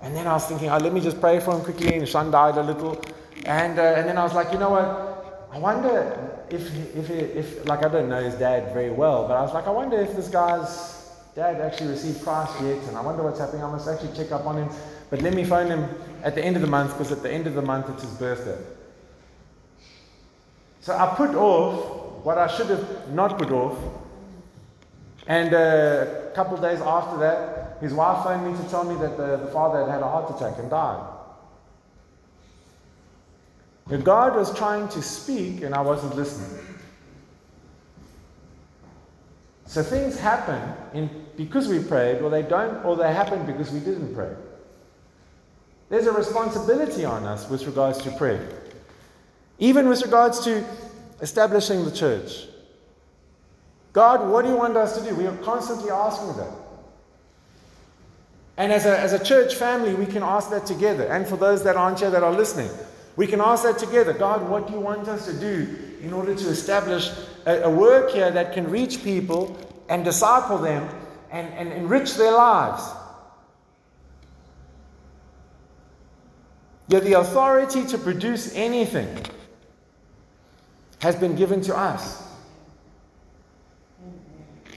And 0.00 0.16
then 0.16 0.26
I 0.26 0.32
was 0.32 0.46
thinking, 0.46 0.70
oh, 0.70 0.78
let 0.78 0.94
me 0.94 1.02
just 1.02 1.20
pray 1.20 1.38
for 1.38 1.54
him 1.54 1.60
quickly, 1.62 1.94
and 1.94 2.08
Sean 2.08 2.30
died 2.30 2.56
a 2.56 2.62
little. 2.62 2.98
And, 3.44 3.78
uh, 3.78 3.82
and 3.82 4.08
then 4.08 4.16
I 4.16 4.22
was 4.22 4.32
like, 4.32 4.54
you 4.54 4.58
know 4.58 4.70
what? 4.70 5.50
I 5.52 5.58
wonder 5.58 6.46
if, 6.48 6.74
if, 6.96 7.10
if, 7.10 7.68
like, 7.68 7.84
I 7.84 7.90
don't 7.90 8.08
know 8.08 8.22
his 8.22 8.36
dad 8.36 8.72
very 8.72 8.90
well, 8.90 9.28
but 9.28 9.36
I 9.36 9.42
was 9.42 9.52
like, 9.52 9.66
I 9.66 9.70
wonder 9.70 10.00
if 10.00 10.16
this 10.16 10.28
guy's 10.28 11.01
dad 11.34 11.60
actually 11.60 11.90
received 11.90 12.22
Christ 12.22 12.52
yet, 12.62 12.78
and 12.88 12.96
I 12.96 13.00
wonder 13.00 13.22
what's 13.22 13.38
happening. 13.38 13.64
I 13.64 13.70
must 13.70 13.88
actually 13.88 14.14
check 14.16 14.32
up 14.32 14.46
on 14.46 14.58
him. 14.58 14.68
But 15.10 15.22
let 15.22 15.34
me 15.34 15.44
phone 15.44 15.68
him 15.68 15.88
at 16.22 16.34
the 16.34 16.44
end 16.44 16.56
of 16.56 16.62
the 16.62 16.68
month, 16.68 16.92
because 16.92 17.12
at 17.12 17.22
the 17.22 17.30
end 17.30 17.46
of 17.46 17.54
the 17.54 17.62
month 17.62 17.88
it's 17.90 18.02
his 18.02 18.12
birthday. 18.12 18.58
So 20.80 20.96
I 20.96 21.14
put 21.14 21.34
off 21.34 22.24
what 22.24 22.38
I 22.38 22.46
should 22.48 22.68
have 22.68 23.08
not 23.10 23.38
put 23.38 23.50
off. 23.50 23.78
And 25.26 25.54
uh, 25.54 26.06
a 26.30 26.34
couple 26.34 26.56
days 26.56 26.80
after 26.80 27.18
that, 27.18 27.78
his 27.80 27.94
wife 27.94 28.24
phoned 28.24 28.50
me 28.50 28.62
to 28.62 28.68
tell 28.68 28.84
me 28.84 28.94
that 28.96 29.16
the, 29.16 29.36
the 29.38 29.46
father 29.52 29.80
had 29.80 29.88
had 29.88 30.02
a 30.02 30.08
heart 30.08 30.34
attack 30.34 30.58
and 30.58 30.68
died. 30.68 31.08
But 33.86 34.04
God 34.04 34.36
was 34.36 34.56
trying 34.56 34.88
to 34.88 35.02
speak, 35.02 35.62
and 35.62 35.74
I 35.74 35.80
wasn't 35.80 36.14
listening. 36.16 36.64
So 39.66 39.82
things 39.82 40.18
happen 40.18 40.60
in, 40.92 41.21
because 41.36 41.68
we 41.68 41.82
prayed, 41.82 42.20
or 42.22 42.30
they 42.30 42.42
don't, 42.42 42.84
or 42.84 42.96
they 42.96 43.12
happen 43.12 43.46
because 43.46 43.70
we 43.70 43.80
didn't 43.80 44.14
pray. 44.14 44.34
There's 45.88 46.06
a 46.06 46.12
responsibility 46.12 47.04
on 47.04 47.24
us 47.24 47.48
with 47.50 47.66
regards 47.66 47.98
to 47.98 48.10
prayer. 48.12 48.48
Even 49.58 49.88
with 49.88 50.02
regards 50.02 50.42
to 50.44 50.64
establishing 51.20 51.84
the 51.84 51.90
church. 51.90 52.46
God, 53.92 54.28
what 54.30 54.42
do 54.42 54.50
you 54.50 54.56
want 54.56 54.76
us 54.76 54.98
to 54.98 55.08
do? 55.08 55.14
We 55.14 55.26
are 55.26 55.36
constantly 55.38 55.90
asking 55.90 56.36
that. 56.38 56.50
And 58.56 58.72
as 58.72 58.86
a, 58.86 58.98
as 58.98 59.12
a 59.12 59.22
church 59.22 59.54
family, 59.54 59.94
we 59.94 60.06
can 60.06 60.22
ask 60.22 60.50
that 60.50 60.66
together. 60.66 61.04
And 61.04 61.26
for 61.26 61.36
those 61.36 61.62
that 61.64 61.76
aren't 61.76 62.00
here 62.00 62.10
that 62.10 62.22
are 62.22 62.32
listening, 62.32 62.70
we 63.16 63.26
can 63.26 63.40
ask 63.40 63.62
that 63.64 63.78
together. 63.78 64.12
God, 64.12 64.48
what 64.48 64.66
do 64.66 64.72
you 64.72 64.80
want 64.80 65.08
us 65.08 65.26
to 65.26 65.32
do 65.32 65.76
in 66.00 66.12
order 66.12 66.34
to 66.34 66.48
establish 66.48 67.10
a, 67.46 67.62
a 67.62 67.70
work 67.70 68.10
here 68.10 68.30
that 68.30 68.52
can 68.52 68.68
reach 68.70 69.04
people 69.04 69.56
and 69.88 70.04
disciple 70.04 70.58
them 70.58 70.88
and, 71.32 71.52
and 71.54 71.72
enrich 71.72 72.14
their 72.14 72.32
lives? 72.32 72.84
Yet 76.88 77.04
the 77.04 77.14
authority 77.14 77.86
to 77.86 77.98
produce 77.98 78.54
anything 78.54 79.08
has 81.00 81.16
been 81.16 81.34
given 81.34 81.60
to 81.62 81.76
us. 81.76 82.22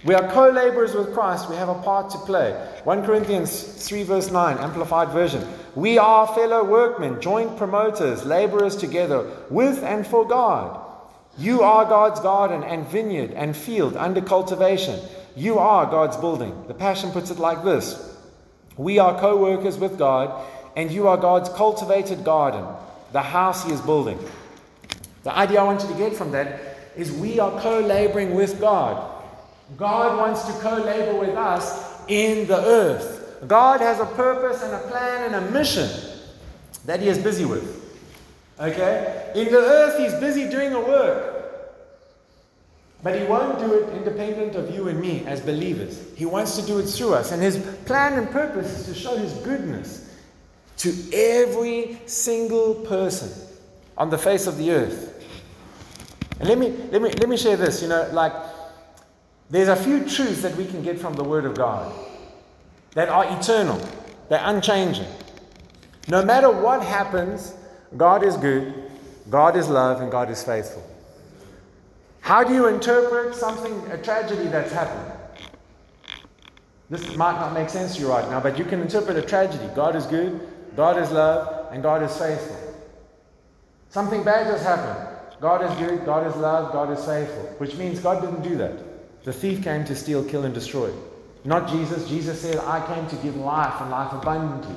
We 0.05 0.13
are 0.13 0.31
co 0.31 0.49
laborers 0.49 0.93
with 0.93 1.13
Christ. 1.13 1.49
We 1.49 1.55
have 1.55 1.67
a 1.67 1.81
part 1.81 2.11
to 2.11 2.19
play. 2.19 2.51
1 2.83 3.05
Corinthians 3.05 3.63
3, 3.87 4.03
verse 4.03 4.31
9, 4.31 4.57
Amplified 4.59 5.09
Version. 5.09 5.43
We 5.73 5.97
are 5.97 6.27
fellow 6.27 6.63
workmen, 6.63 7.19
joint 7.19 7.57
promoters, 7.57 8.23
laborers 8.23 8.75
together 8.75 9.29
with 9.49 9.83
and 9.83 10.05
for 10.05 10.27
God. 10.27 10.79
You 11.39 11.63
are 11.63 11.85
God's 11.85 12.19
garden 12.19 12.63
and 12.63 12.87
vineyard 12.87 13.31
and 13.31 13.57
field 13.57 13.97
under 13.97 14.21
cultivation. 14.21 14.99
You 15.35 15.59
are 15.59 15.85
God's 15.85 16.17
building. 16.17 16.65
The 16.67 16.73
Passion 16.73 17.11
puts 17.11 17.29
it 17.29 17.39
like 17.39 17.63
this 17.63 18.17
We 18.77 18.99
are 18.99 19.19
co 19.19 19.37
workers 19.37 19.77
with 19.77 19.97
God, 19.97 20.45
and 20.75 20.91
you 20.91 21.07
are 21.07 21.17
God's 21.17 21.49
cultivated 21.49 22.23
garden, 22.23 22.65
the 23.11 23.21
house 23.21 23.65
He 23.65 23.71
is 23.71 23.81
building. 23.81 24.19
The 25.23 25.35
idea 25.35 25.61
I 25.61 25.63
want 25.63 25.81
you 25.81 25.89
to 25.89 25.95
get 25.95 26.13
from 26.13 26.31
that 26.31 26.59
is 26.95 27.11
we 27.11 27.39
are 27.39 27.59
co 27.59 27.79
laboring 27.79 28.33
with 28.33 28.59
God. 28.59 29.11
God 29.77 30.17
wants 30.17 30.43
to 30.45 30.53
co 30.61 30.77
labor 30.77 31.19
with 31.19 31.35
us 31.35 32.01
in 32.07 32.47
the 32.47 32.57
earth. 32.57 33.43
God 33.47 33.81
has 33.81 33.99
a 33.99 34.05
purpose 34.05 34.63
and 34.63 34.73
a 34.73 34.79
plan 34.87 35.33
and 35.33 35.35
a 35.35 35.51
mission 35.51 35.89
that 36.85 37.01
He 37.01 37.09
is 37.09 37.17
busy 37.17 37.45
with. 37.45 37.83
Okay? 38.59 39.31
In 39.35 39.51
the 39.51 39.57
earth, 39.57 39.99
He's 39.99 40.17
busy 40.19 40.49
doing 40.49 40.73
a 40.73 40.79
work. 40.79 41.34
But 43.03 43.19
He 43.19 43.25
won't 43.25 43.59
do 43.59 43.73
it 43.73 43.89
independent 43.95 44.55
of 44.55 44.73
you 44.73 44.87
and 44.87 44.99
me 44.99 45.23
as 45.25 45.41
believers. 45.41 46.03
He 46.15 46.25
wants 46.25 46.55
to 46.57 46.65
do 46.65 46.79
it 46.79 46.83
through 46.83 47.13
us. 47.13 47.31
And 47.31 47.41
His 47.41 47.57
plan 47.85 48.13
and 48.13 48.29
purpose 48.29 48.79
is 48.79 48.85
to 48.87 48.99
show 48.99 49.17
His 49.17 49.33
goodness 49.33 50.09
to 50.77 50.93
every 51.13 51.99
single 52.05 52.75
person 52.75 53.31
on 53.97 54.09
the 54.09 54.17
face 54.17 54.47
of 54.47 54.57
the 54.57 54.71
earth. 54.71 55.11
And 56.39 56.49
let 56.49 56.57
me, 56.57 56.69
let 56.91 57.01
me, 57.01 57.11
let 57.11 57.29
me 57.29 57.37
share 57.37 57.55
this. 57.55 57.81
You 57.81 57.87
know, 57.87 58.09
like, 58.11 58.33
there's 59.49 59.67
a 59.67 59.75
few 59.75 59.99
truths 59.99 60.41
that 60.41 60.55
we 60.55 60.65
can 60.65 60.81
get 60.81 60.99
from 60.99 61.13
the 61.13 61.23
Word 61.23 61.45
of 61.45 61.55
God 61.55 61.93
that 62.93 63.09
are 63.09 63.25
eternal, 63.39 63.79
they're 64.29 64.41
unchanging. 64.43 65.07
No 66.07 66.23
matter 66.23 66.49
what 66.49 66.81
happens, 66.83 67.53
God 67.97 68.23
is 68.23 68.37
good, 68.37 68.91
God 69.29 69.55
is 69.55 69.67
love, 69.69 70.01
and 70.01 70.11
God 70.11 70.29
is 70.29 70.43
faithful. 70.43 70.83
How 72.25 72.43
do 72.43 72.55
you 72.55 72.65
interpret 72.65 73.35
something, 73.35 73.71
a 73.91 73.99
tragedy 73.99 74.47
that's 74.47 74.71
happened? 74.71 75.11
This 76.89 77.15
might 77.15 77.33
not 77.33 77.53
make 77.53 77.69
sense 77.69 77.93
to 77.93 78.01
you 78.01 78.09
right 78.09 78.27
now, 78.31 78.39
but 78.39 78.57
you 78.57 78.65
can 78.65 78.81
interpret 78.81 79.15
a 79.15 79.21
tragedy. 79.21 79.69
God 79.75 79.95
is 79.95 80.07
good, 80.07 80.41
God 80.75 80.97
is 80.97 81.11
love, 81.11 81.71
and 81.71 81.83
God 81.83 82.01
is 82.01 82.17
faithful. 82.17 82.57
Something 83.89 84.23
bad 84.23 84.47
just 84.47 84.63
happened. 84.63 85.07
God 85.39 85.69
is 85.69 85.77
good, 85.77 86.03
God 86.03 86.25
is 86.25 86.35
love, 86.37 86.71
God 86.73 86.89
is 86.89 87.05
faithful, 87.05 87.43
which 87.59 87.75
means 87.75 87.99
God 87.99 88.21
didn't 88.21 88.41
do 88.41 88.57
that. 88.57 88.73
The 89.23 89.31
thief 89.31 89.63
came 89.63 89.85
to 89.85 89.95
steal, 89.95 90.25
kill, 90.25 90.45
and 90.45 90.53
destroy. 90.53 90.91
Not 91.43 91.69
Jesus. 91.69 92.09
Jesus 92.09 92.41
said, 92.41 92.57
I 92.57 92.83
came 92.87 93.07
to 93.07 93.15
give 93.17 93.35
life 93.35 93.79
and 93.81 93.91
life 93.91 94.11
abundantly. 94.13 94.75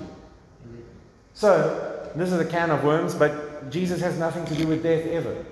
So, 1.32 2.10
this 2.14 2.30
is 2.30 2.38
a 2.38 2.44
can 2.44 2.70
of 2.70 2.84
worms, 2.84 3.14
but 3.14 3.70
Jesus 3.70 4.02
has 4.02 4.18
nothing 4.18 4.44
to 4.44 4.54
do 4.54 4.66
with 4.66 4.82
death 4.82 5.06
ever. 5.06 5.46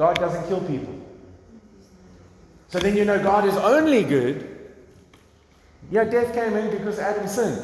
God 0.00 0.18
doesn't 0.18 0.48
kill 0.48 0.62
people. 0.62 0.94
So 2.68 2.78
then 2.78 2.96
you 2.96 3.04
know 3.04 3.22
God 3.22 3.46
is 3.46 3.54
only 3.56 4.02
good. 4.02 4.72
Yeah, 5.90 6.04
death 6.04 6.32
came 6.32 6.56
in 6.56 6.70
because 6.70 6.98
Adam 6.98 7.28
sinned, 7.28 7.60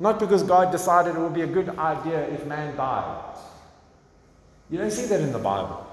not 0.00 0.18
because 0.18 0.42
God 0.42 0.72
decided 0.72 1.14
it 1.14 1.20
would 1.20 1.32
be 1.32 1.42
a 1.42 1.46
good 1.46 1.68
idea 1.78 2.26
if 2.30 2.44
man 2.44 2.76
died. 2.76 3.36
You 4.68 4.78
don't 4.78 4.90
see 4.90 5.06
that 5.06 5.20
in 5.20 5.32
the 5.32 5.38
Bible. 5.38 5.86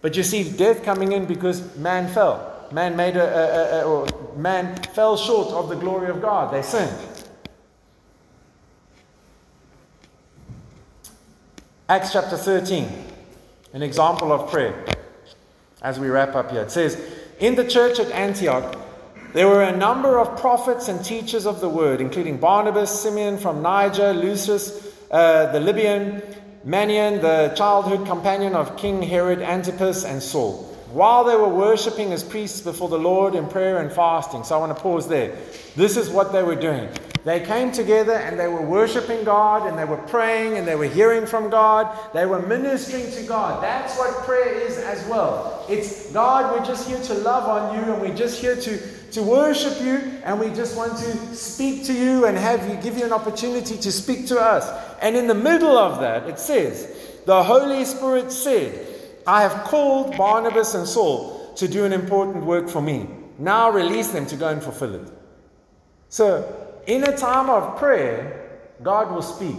But 0.00 0.16
you 0.16 0.22
see 0.22 0.50
death 0.56 0.82
coming 0.82 1.12
in 1.12 1.26
because 1.26 1.76
man 1.76 2.08
fell. 2.08 2.70
Man 2.72 2.96
made 2.96 3.18
a, 3.18 3.28
a, 3.28 3.80
a, 3.80 3.84
or 3.84 4.06
man 4.38 4.74
fell 4.94 5.18
short 5.18 5.48
of 5.48 5.68
the 5.68 5.76
glory 5.76 6.08
of 6.08 6.22
God. 6.22 6.50
They 6.50 6.62
sinned. 6.62 6.96
Acts 11.90 12.14
chapter 12.14 12.38
13, 12.38 12.88
an 13.74 13.82
example 13.82 14.32
of 14.32 14.50
prayer. 14.50 14.95
As 15.82 16.00
we 16.00 16.08
wrap 16.08 16.34
up 16.34 16.50
here, 16.50 16.62
it 16.62 16.70
says, 16.70 16.98
In 17.38 17.54
the 17.54 17.66
church 17.66 17.98
at 17.98 18.10
Antioch, 18.10 18.78
there 19.34 19.46
were 19.46 19.62
a 19.62 19.76
number 19.76 20.18
of 20.18 20.40
prophets 20.40 20.88
and 20.88 21.04
teachers 21.04 21.44
of 21.44 21.60
the 21.60 21.68
word, 21.68 22.00
including 22.00 22.38
Barnabas, 22.38 23.02
Simeon 23.02 23.36
from 23.36 23.60
Niger, 23.60 24.14
Lucius, 24.14 24.86
uh, 25.10 25.52
the 25.52 25.60
Libyan, 25.60 26.22
Manaen, 26.66 27.20
the 27.20 27.54
childhood 27.54 28.06
companion 28.06 28.54
of 28.54 28.76
King 28.76 29.02
Herod 29.02 29.42
Antipas, 29.42 30.04
and 30.04 30.22
Saul. 30.22 30.75
While 30.96 31.24
they 31.24 31.36
were 31.36 31.50
worshipping 31.50 32.14
as 32.14 32.24
priests 32.24 32.62
before 32.62 32.88
the 32.88 32.98
Lord 32.98 33.34
in 33.34 33.46
prayer 33.48 33.82
and 33.82 33.92
fasting. 33.92 34.44
So 34.44 34.56
I 34.56 34.58
want 34.58 34.74
to 34.74 34.82
pause 34.82 35.06
there. 35.06 35.36
This 35.74 35.94
is 35.94 36.08
what 36.08 36.32
they 36.32 36.42
were 36.42 36.54
doing. 36.54 36.88
They 37.22 37.40
came 37.40 37.70
together 37.70 38.14
and 38.14 38.40
they 38.40 38.48
were 38.48 38.62
worshiping 38.62 39.22
God 39.22 39.68
and 39.68 39.78
they 39.78 39.84
were 39.84 39.98
praying 39.98 40.56
and 40.56 40.66
they 40.66 40.74
were 40.74 40.86
hearing 40.86 41.26
from 41.26 41.50
God. 41.50 41.94
They 42.14 42.24
were 42.24 42.40
ministering 42.40 43.10
to 43.10 43.22
God. 43.24 43.62
That's 43.62 43.98
what 43.98 44.24
prayer 44.24 44.54
is 44.54 44.78
as 44.78 45.06
well. 45.06 45.66
It's 45.68 46.10
God, 46.12 46.58
we're 46.58 46.64
just 46.64 46.88
here 46.88 47.02
to 47.02 47.12
love 47.12 47.44
on 47.44 47.76
you 47.76 47.92
and 47.92 48.00
we're 48.00 48.16
just 48.16 48.40
here 48.40 48.56
to, 48.56 49.10
to 49.10 49.22
worship 49.22 49.78
you 49.82 49.96
and 50.24 50.40
we 50.40 50.48
just 50.54 50.78
want 50.78 50.96
to 50.96 51.36
speak 51.36 51.84
to 51.84 51.92
you 51.92 52.24
and 52.24 52.38
have 52.38 52.66
you 52.70 52.76
give 52.76 52.96
you 52.96 53.04
an 53.04 53.12
opportunity 53.12 53.76
to 53.76 53.92
speak 53.92 54.28
to 54.28 54.40
us. 54.40 54.66
And 55.02 55.14
in 55.14 55.26
the 55.26 55.34
middle 55.34 55.76
of 55.76 56.00
that, 56.00 56.26
it 56.26 56.38
says, 56.38 56.90
the 57.26 57.42
Holy 57.42 57.84
Spirit 57.84 58.32
said, 58.32 58.95
I 59.26 59.42
have 59.42 59.64
called 59.64 60.16
Barnabas 60.16 60.74
and 60.74 60.86
Saul 60.86 61.54
to 61.56 61.66
do 61.66 61.84
an 61.84 61.92
important 61.92 62.44
work 62.44 62.68
for 62.68 62.80
me. 62.80 63.08
Now 63.38 63.70
release 63.70 64.08
them 64.08 64.26
to 64.26 64.36
go 64.36 64.48
and 64.48 64.62
fulfill 64.62 64.94
it. 64.94 65.12
So, 66.08 66.80
in 66.86 67.04
a 67.04 67.16
time 67.16 67.50
of 67.50 67.76
prayer, 67.76 68.60
God 68.82 69.10
will 69.10 69.22
speak. 69.22 69.56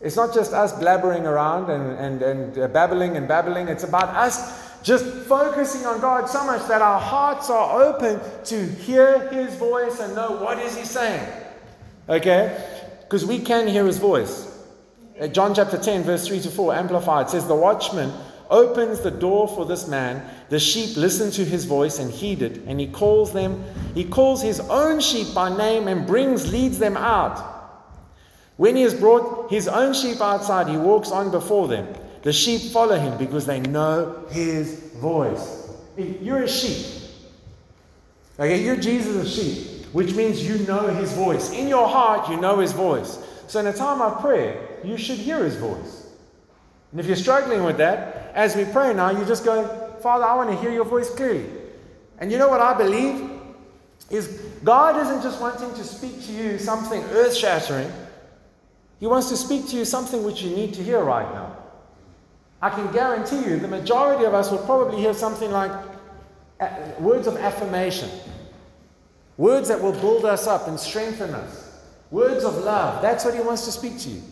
It's 0.00 0.14
not 0.14 0.32
just 0.32 0.52
us 0.52 0.72
blabbering 0.72 1.24
around 1.24 1.70
and, 1.70 1.98
and, 1.98 2.22
and 2.22 2.58
uh, 2.58 2.68
babbling 2.68 3.16
and 3.16 3.26
babbling. 3.26 3.66
It's 3.66 3.82
about 3.82 4.14
us 4.14 4.68
just 4.84 5.04
focusing 5.26 5.84
on 5.86 6.00
God 6.00 6.28
so 6.28 6.46
much 6.46 6.66
that 6.68 6.80
our 6.80 7.00
hearts 7.00 7.50
are 7.50 7.82
open 7.82 8.20
to 8.44 8.64
hear 8.64 9.28
His 9.30 9.56
voice 9.56 9.98
and 9.98 10.14
know 10.14 10.32
what 10.40 10.60
is 10.60 10.76
He 10.76 10.84
saying. 10.84 11.26
Okay? 12.08 12.64
Because 13.00 13.24
we 13.24 13.38
can 13.40 13.66
hear 13.66 13.86
his 13.86 13.98
voice. 13.98 14.47
Uh, 15.20 15.26
John 15.26 15.54
chapter 15.54 15.78
10, 15.78 16.04
verse 16.04 16.26
3 16.28 16.40
to 16.40 16.50
4, 16.50 16.74
Amplified 16.74 17.30
says, 17.30 17.46
The 17.46 17.54
watchman 17.54 18.12
opens 18.50 19.00
the 19.00 19.10
door 19.10 19.48
for 19.48 19.66
this 19.66 19.88
man. 19.88 20.22
The 20.48 20.60
sheep 20.60 20.96
listen 20.96 21.30
to 21.32 21.44
his 21.44 21.64
voice 21.64 21.98
and 21.98 22.10
heed 22.10 22.42
it, 22.42 22.58
and 22.66 22.78
he 22.78 22.86
calls 22.86 23.32
them, 23.32 23.64
he 23.94 24.04
calls 24.04 24.42
his 24.42 24.60
own 24.60 25.00
sheep 25.00 25.34
by 25.34 25.54
name 25.56 25.88
and 25.88 26.06
brings, 26.06 26.52
leads 26.52 26.78
them 26.78 26.96
out. 26.96 27.56
When 28.56 28.76
he 28.76 28.82
has 28.82 28.94
brought 28.94 29.50
his 29.50 29.68
own 29.68 29.94
sheep 29.94 30.20
outside, 30.20 30.68
he 30.68 30.76
walks 30.76 31.10
on 31.10 31.30
before 31.30 31.68
them. 31.68 31.86
The 32.22 32.32
sheep 32.32 32.72
follow 32.72 32.98
him 32.98 33.16
because 33.18 33.46
they 33.46 33.60
know 33.60 34.24
his 34.30 34.74
voice. 34.96 35.68
You're 35.96 36.42
a 36.42 36.48
sheep. 36.48 36.86
Okay, 38.38 38.62
you're 38.62 38.76
Jesus' 38.76 39.34
sheep, 39.34 39.86
which 39.92 40.14
means 40.14 40.46
you 40.46 40.64
know 40.66 40.88
his 40.88 41.12
voice. 41.12 41.50
In 41.52 41.68
your 41.68 41.88
heart, 41.88 42.28
you 42.28 42.40
know 42.40 42.58
his 42.58 42.72
voice. 42.72 43.18
So 43.48 43.60
in 43.60 43.66
a 43.66 43.72
time 43.72 44.00
of 44.00 44.20
prayer, 44.20 44.67
you 44.84 44.96
should 44.96 45.18
hear 45.18 45.44
his 45.44 45.56
voice. 45.56 46.08
And 46.90 47.00
if 47.00 47.06
you're 47.06 47.16
struggling 47.16 47.64
with 47.64 47.76
that, 47.78 48.32
as 48.34 48.56
we 48.56 48.64
pray 48.64 48.94
now, 48.94 49.10
you 49.10 49.24
just 49.24 49.44
go, 49.44 49.96
Father, 50.02 50.24
I 50.24 50.34
want 50.34 50.50
to 50.50 50.56
hear 50.56 50.70
your 50.70 50.84
voice 50.84 51.10
clearly. 51.14 51.46
And 52.18 52.32
you 52.32 52.38
know 52.38 52.48
what 52.48 52.60
I 52.60 52.76
believe? 52.76 53.30
Is 54.10 54.40
God 54.64 54.96
isn't 54.96 55.22
just 55.22 55.40
wanting 55.40 55.72
to 55.74 55.84
speak 55.84 56.24
to 56.26 56.32
you 56.32 56.58
something 56.58 57.02
earth 57.10 57.36
shattering, 57.36 57.92
He 59.00 59.06
wants 59.06 59.28
to 59.28 59.36
speak 59.36 59.68
to 59.68 59.76
you 59.76 59.84
something 59.84 60.24
which 60.24 60.42
you 60.42 60.54
need 60.54 60.72
to 60.74 60.82
hear 60.82 61.00
right 61.00 61.30
now. 61.34 61.56
I 62.60 62.70
can 62.70 62.90
guarantee 62.92 63.44
you 63.48 63.58
the 63.58 63.68
majority 63.68 64.24
of 64.24 64.34
us 64.34 64.50
will 64.50 64.58
probably 64.58 64.98
hear 64.98 65.14
something 65.14 65.50
like 65.50 65.70
uh, 66.58 66.68
words 66.98 67.26
of 67.26 67.36
affirmation, 67.36 68.10
words 69.36 69.68
that 69.68 69.80
will 69.80 69.92
build 69.92 70.24
us 70.24 70.46
up 70.46 70.66
and 70.66 70.80
strengthen 70.80 71.34
us, 71.34 71.82
words 72.10 72.44
of 72.44 72.56
love. 72.64 73.02
That's 73.02 73.24
what 73.24 73.34
He 73.34 73.40
wants 73.40 73.64
to 73.66 73.72
speak 73.72 73.98
to 74.00 74.08
you. 74.08 74.22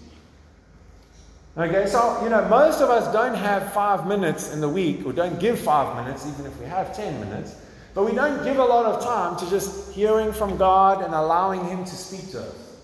Okay, 1.59 1.87
so, 1.87 2.23
you 2.23 2.29
know, 2.29 2.47
most 2.51 2.83
of 2.83 2.91
us 2.91 3.11
don't 3.15 3.35
have 3.35 3.73
five 3.73 4.07
minutes 4.07 4.53
in 4.53 4.61
the 4.61 4.69
week, 4.69 5.07
or 5.07 5.13
don't 5.15 5.41
give 5.41 5.59
five 5.59 6.05
minutes, 6.05 6.27
even 6.27 6.45
if 6.45 6.61
we 6.61 6.67
have 6.67 6.95
10 6.95 7.19
minutes, 7.19 7.57
but 7.95 8.05
we 8.05 8.13
don't 8.13 8.45
give 8.45 8.59
a 8.59 8.65
lot 8.65 8.85
of 8.85 9.03
time 9.03 9.39
to 9.39 9.49
just 9.49 9.91
hearing 9.95 10.35
from 10.35 10.59
God 10.59 11.03
and 11.03 11.15
allowing 11.15 11.65
Him 11.65 11.83
to 11.83 11.95
speak 11.95 12.31
to 12.33 12.43
us. 12.43 12.77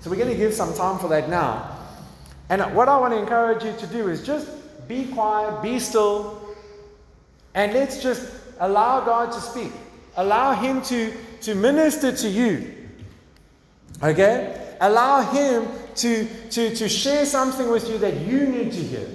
So 0.00 0.10
we're 0.10 0.16
going 0.16 0.28
to 0.28 0.36
give 0.36 0.52
some 0.52 0.74
time 0.74 0.98
for 0.98 1.08
that 1.08 1.30
now. 1.30 1.74
And 2.50 2.60
what 2.74 2.90
I 2.90 2.98
want 2.98 3.14
to 3.14 3.18
encourage 3.18 3.64
you 3.64 3.72
to 3.78 3.86
do 3.86 4.10
is 4.10 4.26
just 4.26 4.46
be 4.86 5.06
quiet, 5.06 5.62
be 5.62 5.78
still, 5.78 6.54
and 7.54 7.72
let's 7.72 8.02
just 8.02 8.30
allow 8.60 9.00
God 9.06 9.32
to 9.32 9.40
speak. 9.40 9.72
Allow 10.18 10.52
Him 10.52 10.82
to, 10.82 11.14
to 11.40 11.54
minister 11.54 12.12
to 12.12 12.28
you. 12.28 12.74
Okay? 14.02 14.76
Allow 14.82 15.22
Him 15.32 15.66
to, 15.96 16.26
to, 16.50 16.74
to 16.74 16.88
share 16.88 17.24
something 17.26 17.70
with 17.70 17.88
you 17.88 17.98
that 17.98 18.20
you 18.20 18.46
need 18.46 18.72
to 18.72 18.82
hear. 18.82 19.08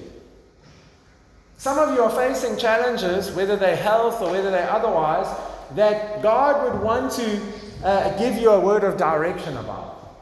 Some 1.58 1.78
of 1.78 1.94
you 1.94 2.02
are 2.02 2.10
facing 2.10 2.58
challenges, 2.58 3.32
whether 3.32 3.56
they're 3.56 3.76
health 3.76 4.22
or 4.22 4.32
whether 4.32 4.50
they're 4.50 4.72
otherwise, 4.72 5.28
that 5.76 6.22
God 6.24 6.64
would 6.64 6.82
want 6.82 7.12
to 7.14 7.42
uh, 7.84 8.18
give 8.18 8.36
you 8.38 8.50
a 8.52 8.60
word 8.60 8.84
of 8.84 8.98
direction 8.98 9.58
about. 9.58 10.18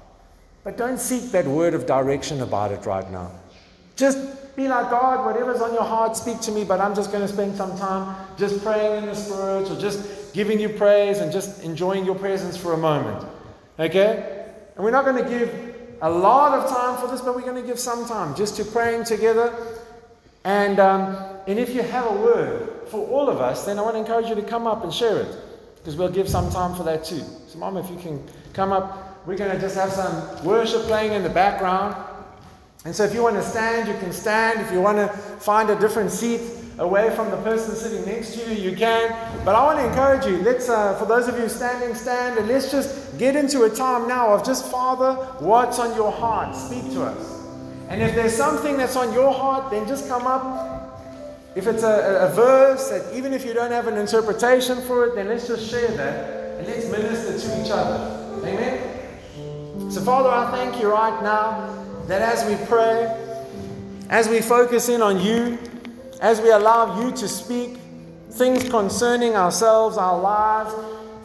But 0.64 0.78
don't 0.78 0.99
seek 0.99 1.32
that 1.32 1.45
word 1.45 1.74
of 1.74 1.86
direction 1.86 2.41
about 2.41 2.72
it 2.72 2.86
right 2.86 3.10
now. 3.10 3.32
Just 3.95 4.18
be 4.55 4.68
like, 4.68 4.89
God, 4.89 5.26
whatever's 5.26 5.62
on 5.62 5.74
your 5.74 5.84
heart, 5.84 6.18
speak 6.18 6.41
to 6.41 6.51
me, 6.51 6.66
but 6.66 6.82
I'm 6.82 6.93
just 6.93 7.12
going 7.12 7.26
to 7.26 7.32
spend 7.32 7.55
some 7.55 7.78
time 7.78 8.16
just 8.38 8.62
praying 8.62 9.03
in 9.03 9.05
the 9.05 9.16
Spirit 9.16 9.72
or 9.72 9.80
just 9.80 10.34
giving 10.34 10.60
you 10.60 10.70
praise 10.70 11.20
and 11.20 11.32
just 11.32 11.64
enjoying 11.64 12.05
your 12.05 12.16
presence 12.16 12.57
for 12.57 12.74
a 12.74 12.78
moment. 12.78 13.26
Okay? 13.80 14.45
And 14.76 14.84
we're 14.84 14.91
not 14.91 15.05
going 15.05 15.24
to 15.24 15.30
give 15.30 15.68
a 16.01 16.09
lot 16.09 16.57
of 16.57 16.69
time 16.69 16.97
for 16.97 17.07
this, 17.11 17.21
but 17.21 17.35
we're 17.35 17.41
going 17.41 17.61
to 17.61 17.67
give 17.67 17.79
some 17.79 18.07
time 18.07 18.35
just 18.35 18.55
to 18.57 18.65
praying 18.65 19.03
together. 19.03 19.53
And, 20.45 20.79
um, 20.79 21.17
and 21.47 21.59
if 21.59 21.73
you 21.73 21.81
have 21.81 22.05
a 22.05 22.13
word 22.13 22.87
for 22.87 23.05
all 23.07 23.29
of 23.29 23.39
us, 23.39 23.65
then 23.65 23.77
I 23.77 23.81
want 23.81 23.95
to 23.95 23.99
encourage 23.99 24.27
you 24.27 24.35
to 24.35 24.41
come 24.41 24.67
up 24.67 24.83
and 24.83 24.93
share 24.93 25.21
it 25.21 25.35
because 25.75 25.95
we'll 25.95 26.09
give 26.09 26.29
some 26.29 26.49
time 26.51 26.75
for 26.75 26.83
that 26.83 27.03
too. 27.03 27.23
So, 27.47 27.59
Mom, 27.59 27.77
if 27.77 27.89
you 27.89 27.97
can 27.97 28.23
come 28.53 28.71
up, 28.71 29.27
we're 29.27 29.37
going 29.37 29.51
to 29.51 29.59
just 29.59 29.75
have 29.75 29.91
some 29.91 30.45
worship 30.45 30.83
playing 30.83 31.13
in 31.13 31.23
the 31.23 31.29
background. 31.29 31.95
And 32.85 32.95
so, 32.95 33.03
if 33.03 33.13
you 33.13 33.21
want 33.21 33.35
to 33.35 33.43
stand, 33.43 33.87
you 33.89 33.93
can 33.95 34.13
stand. 34.13 34.61
If 34.61 34.71
you 34.71 34.81
want 34.81 34.97
to 34.97 35.07
find 35.07 35.69
a 35.69 35.77
different 35.77 36.11
seat, 36.11 36.41
away 36.80 37.13
from 37.13 37.30
the 37.30 37.38
person 37.38 37.75
sitting 37.75 38.05
next 38.05 38.34
to 38.34 38.49
you, 38.49 38.71
you 38.71 38.75
can. 38.75 39.09
But 39.43 39.55
I 39.55 39.63
want 39.65 39.80
to 39.80 39.88
encourage 39.88 40.25
you. 40.25 40.41
Let's, 40.41 40.69
uh, 40.69 40.95
for 40.97 41.05
those 41.05 41.27
of 41.27 41.38
you 41.38 41.49
standing, 41.49 41.93
stand, 41.93 42.39
and 42.39 42.47
let's 42.47 42.71
just 42.71 43.17
get 43.17 43.36
into 43.36 43.63
a 43.63 43.69
time 43.69 44.07
now 44.07 44.34
of 44.34 44.45
just, 44.45 44.71
Father, 44.71 45.13
what's 45.39 45.77
on 45.77 45.95
your 45.95 46.11
heart? 46.11 46.55
Speak 46.55 46.84
to 46.93 47.03
us. 47.03 47.43
And 47.89 48.01
if 48.01 48.15
there's 48.15 48.36
something 48.36 48.77
that's 48.77 48.95
on 48.95 49.13
your 49.13 49.34
heart, 49.34 49.71
then 49.71 49.88
just 49.88 50.07
come 50.07 50.25
up. 50.25 51.01
If 51.55 51.67
it's 51.67 51.84
a, 51.84 52.30
a 52.30 52.34
verse 52.34 52.89
that 52.89 53.15
even 53.15 53.34
if 53.34 53.45
you 53.45 53.53
don't 53.53 53.71
have 53.71 53.88
an 53.88 53.97
interpretation 53.97 54.82
for 54.84 55.07
it, 55.07 55.15
then 55.15 55.27
let's 55.27 55.47
just 55.47 55.69
share 55.69 55.89
that 55.97 56.59
and 56.59 56.67
let's 56.67 56.89
minister 56.89 57.39
to 57.39 57.61
each 57.61 57.71
other. 57.71 58.41
Amen. 58.47 59.91
So, 59.91 60.01
Father, 60.01 60.30
I 60.30 60.51
thank 60.51 60.82
you 60.82 60.89
right 60.89 61.21
now 61.23 61.86
that 62.07 62.21
as 62.21 62.47
we 62.47 62.63
pray, 62.67 63.07
as 64.09 64.30
we 64.30 64.39
focus 64.39 64.88
in 64.88 65.01
on 65.01 65.19
you, 65.19 65.57
as 66.20 66.41
we 66.41 66.51
allow 66.51 67.01
you 67.01 67.11
to 67.11 67.28
speak 67.28 67.78
things 68.32 68.70
concerning 68.70 69.36
ourselves, 69.36 69.97
our 69.97 70.20
lives, 70.20 70.74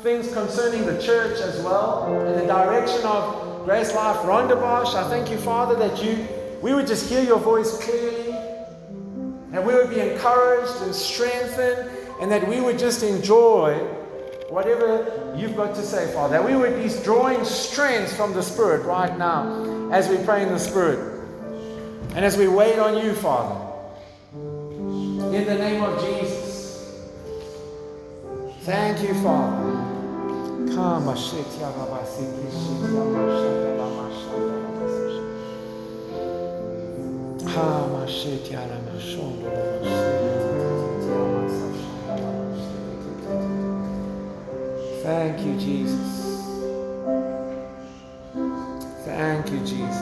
things 0.02 0.32
concerning 0.32 0.86
the 0.86 1.00
church 1.02 1.40
as 1.40 1.60
well, 1.62 2.06
in 2.26 2.38
the 2.38 2.46
direction 2.46 3.04
of 3.04 3.66
GraceLife 3.66 4.22
Rondebosch, 4.24 4.94
I 4.94 5.08
thank 5.08 5.30
you, 5.30 5.38
Father, 5.38 5.74
that 5.76 6.02
you 6.02 6.26
we 6.62 6.72
would 6.72 6.86
just 6.86 7.10
hear 7.10 7.22
your 7.22 7.38
voice 7.38 7.78
clearly, 7.84 8.32
and 9.52 9.66
we 9.66 9.74
would 9.74 9.90
be 9.90 10.00
encouraged 10.00 10.80
and 10.82 10.94
strengthened, 10.94 11.90
and 12.22 12.30
that 12.30 12.48
we 12.48 12.60
would 12.60 12.78
just 12.78 13.02
enjoy 13.02 13.76
whatever 14.48 15.34
you've 15.36 15.56
got 15.56 15.74
to 15.74 15.82
say, 15.82 16.10
Father. 16.14 16.38
That 16.38 16.44
we 16.44 16.56
would 16.56 16.82
be 16.82 16.88
drawing 17.02 17.44
strength 17.44 18.16
from 18.16 18.32
the 18.32 18.42
Spirit 18.42 18.86
right 18.86 19.18
now 19.18 19.90
as 19.90 20.08
we 20.08 20.16
pray 20.24 20.42
in 20.42 20.48
the 20.48 20.58
Spirit. 20.58 21.20
And 22.14 22.24
as 22.24 22.38
we 22.38 22.48
wait 22.48 22.78
on 22.78 23.04
you, 23.04 23.14
Father 23.14 23.63
in 25.32 25.44
the 25.46 25.54
name 25.54 25.82
of 25.82 26.00
Jesus. 26.04 27.04
Thank 28.62 29.02
you, 29.02 29.14
Father. 29.22 29.84
Thank 45.02 45.46
you, 45.46 45.58
Jesus. 45.58 46.40
Thank 49.04 49.50
you, 49.50 49.58
Jesus. 49.60 49.93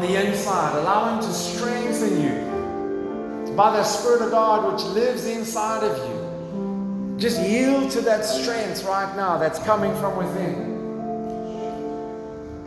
The 0.00 0.26
inside. 0.26 0.76
Allow 0.76 1.14
Him 1.14 1.20
to 1.22 1.32
strengthen 1.32 2.22
you 2.22 3.54
by 3.56 3.76
the 3.76 3.84
Spirit 3.84 4.22
of 4.22 4.30
God 4.30 4.72
which 4.72 4.82
lives 4.94 5.26
inside 5.26 5.84
of 5.84 5.96
you. 6.08 7.16
Just 7.18 7.40
yield 7.42 7.90
to 7.90 8.00
that 8.00 8.24
strength 8.24 8.84
right 8.84 9.14
now 9.16 9.36
that's 9.36 9.58
coming 9.60 9.94
from 9.96 10.16
within. 10.16 10.70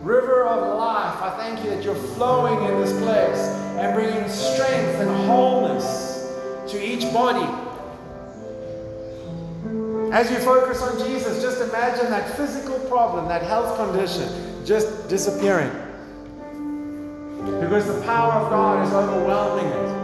River 0.03 0.43
of 0.45 0.77
life, 0.77 1.21
I 1.21 1.36
thank 1.38 1.63
you 1.63 1.71
that 1.71 1.84
you're 1.84 1.95
flowing 1.95 2.69
in 2.69 2.81
this 2.81 2.91
place 3.01 3.39
and 3.79 3.95
bringing 3.95 4.29
strength 4.29 4.99
and 4.99 5.09
wholeness 5.25 6.29
to 6.67 6.86
each 6.86 7.11
body. 7.13 7.47
As 10.11 10.29
you 10.29 10.38
focus 10.39 10.81
on 10.81 10.99
Jesus, 11.07 11.41
just 11.41 11.59
imagine 11.61 12.11
that 12.11 12.38
physical 12.38 12.77
problem, 12.88 13.27
that 13.29 13.41
health 13.41 13.75
condition, 13.77 14.29
just 14.63 15.09
disappearing. 15.09 15.71
Because 17.64 17.88
the 17.88 18.01
power 18.01 18.34
of 18.34 18.49
God 18.49 18.86
is 18.86 18.93
overwhelming 18.93 19.68
it. 19.68 20.02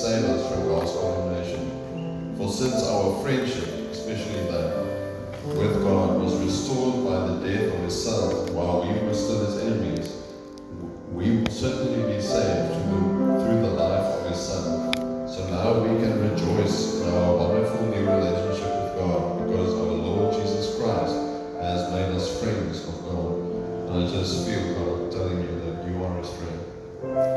Save 0.00 0.24
us 0.24 0.48
from 0.48 0.66
God's 0.66 0.92
condemnation. 0.92 2.34
For 2.38 2.50
since 2.50 2.86
our 2.88 3.20
friendship, 3.20 3.68
especially 3.92 4.48
that 4.48 4.86
with 5.44 5.82
God, 5.82 6.22
was 6.22 6.40
restored 6.40 7.04
by 7.04 7.26
the 7.28 7.46
death 7.46 7.74
of 7.74 7.80
His 7.80 8.04
Son 8.04 8.54
while 8.54 8.80
we 8.80 8.98
were 9.04 9.12
still 9.12 9.44
His 9.44 9.58
enemies, 9.62 10.16
we 11.12 11.36
will 11.36 11.50
certainly 11.52 12.14
be 12.14 12.18
saved 12.18 12.72
through, 12.80 13.60
the 13.60 13.76
life 13.76 14.24
of 14.24 14.30
His 14.30 14.38
Son. 14.40 15.28
So 15.28 15.46
now 15.50 15.82
we 15.82 16.00
can 16.00 16.18
rejoice 16.32 17.02
in 17.02 17.12
our 17.12 17.36
wonderful 17.36 17.84
new 17.88 18.08
relationship 18.08 18.72
with 18.72 18.96
God 18.96 19.46
because 19.46 19.74
our 19.74 19.92
Lord 20.00 20.32
Jesus 20.32 20.80
Christ 20.80 21.12
has 21.60 21.92
made 21.92 22.16
us 22.16 22.40
friends 22.40 22.88
of 22.88 23.04
God. 23.04 23.36
And 23.90 24.08
I 24.08 24.10
just 24.10 24.48
feel 24.48 24.64
God 24.80 25.12
telling 25.12 25.42
you 25.42 25.60
that 25.60 25.86
you 25.86 26.02
are 26.02 26.16
His 26.16 26.32
friend. 26.32 27.29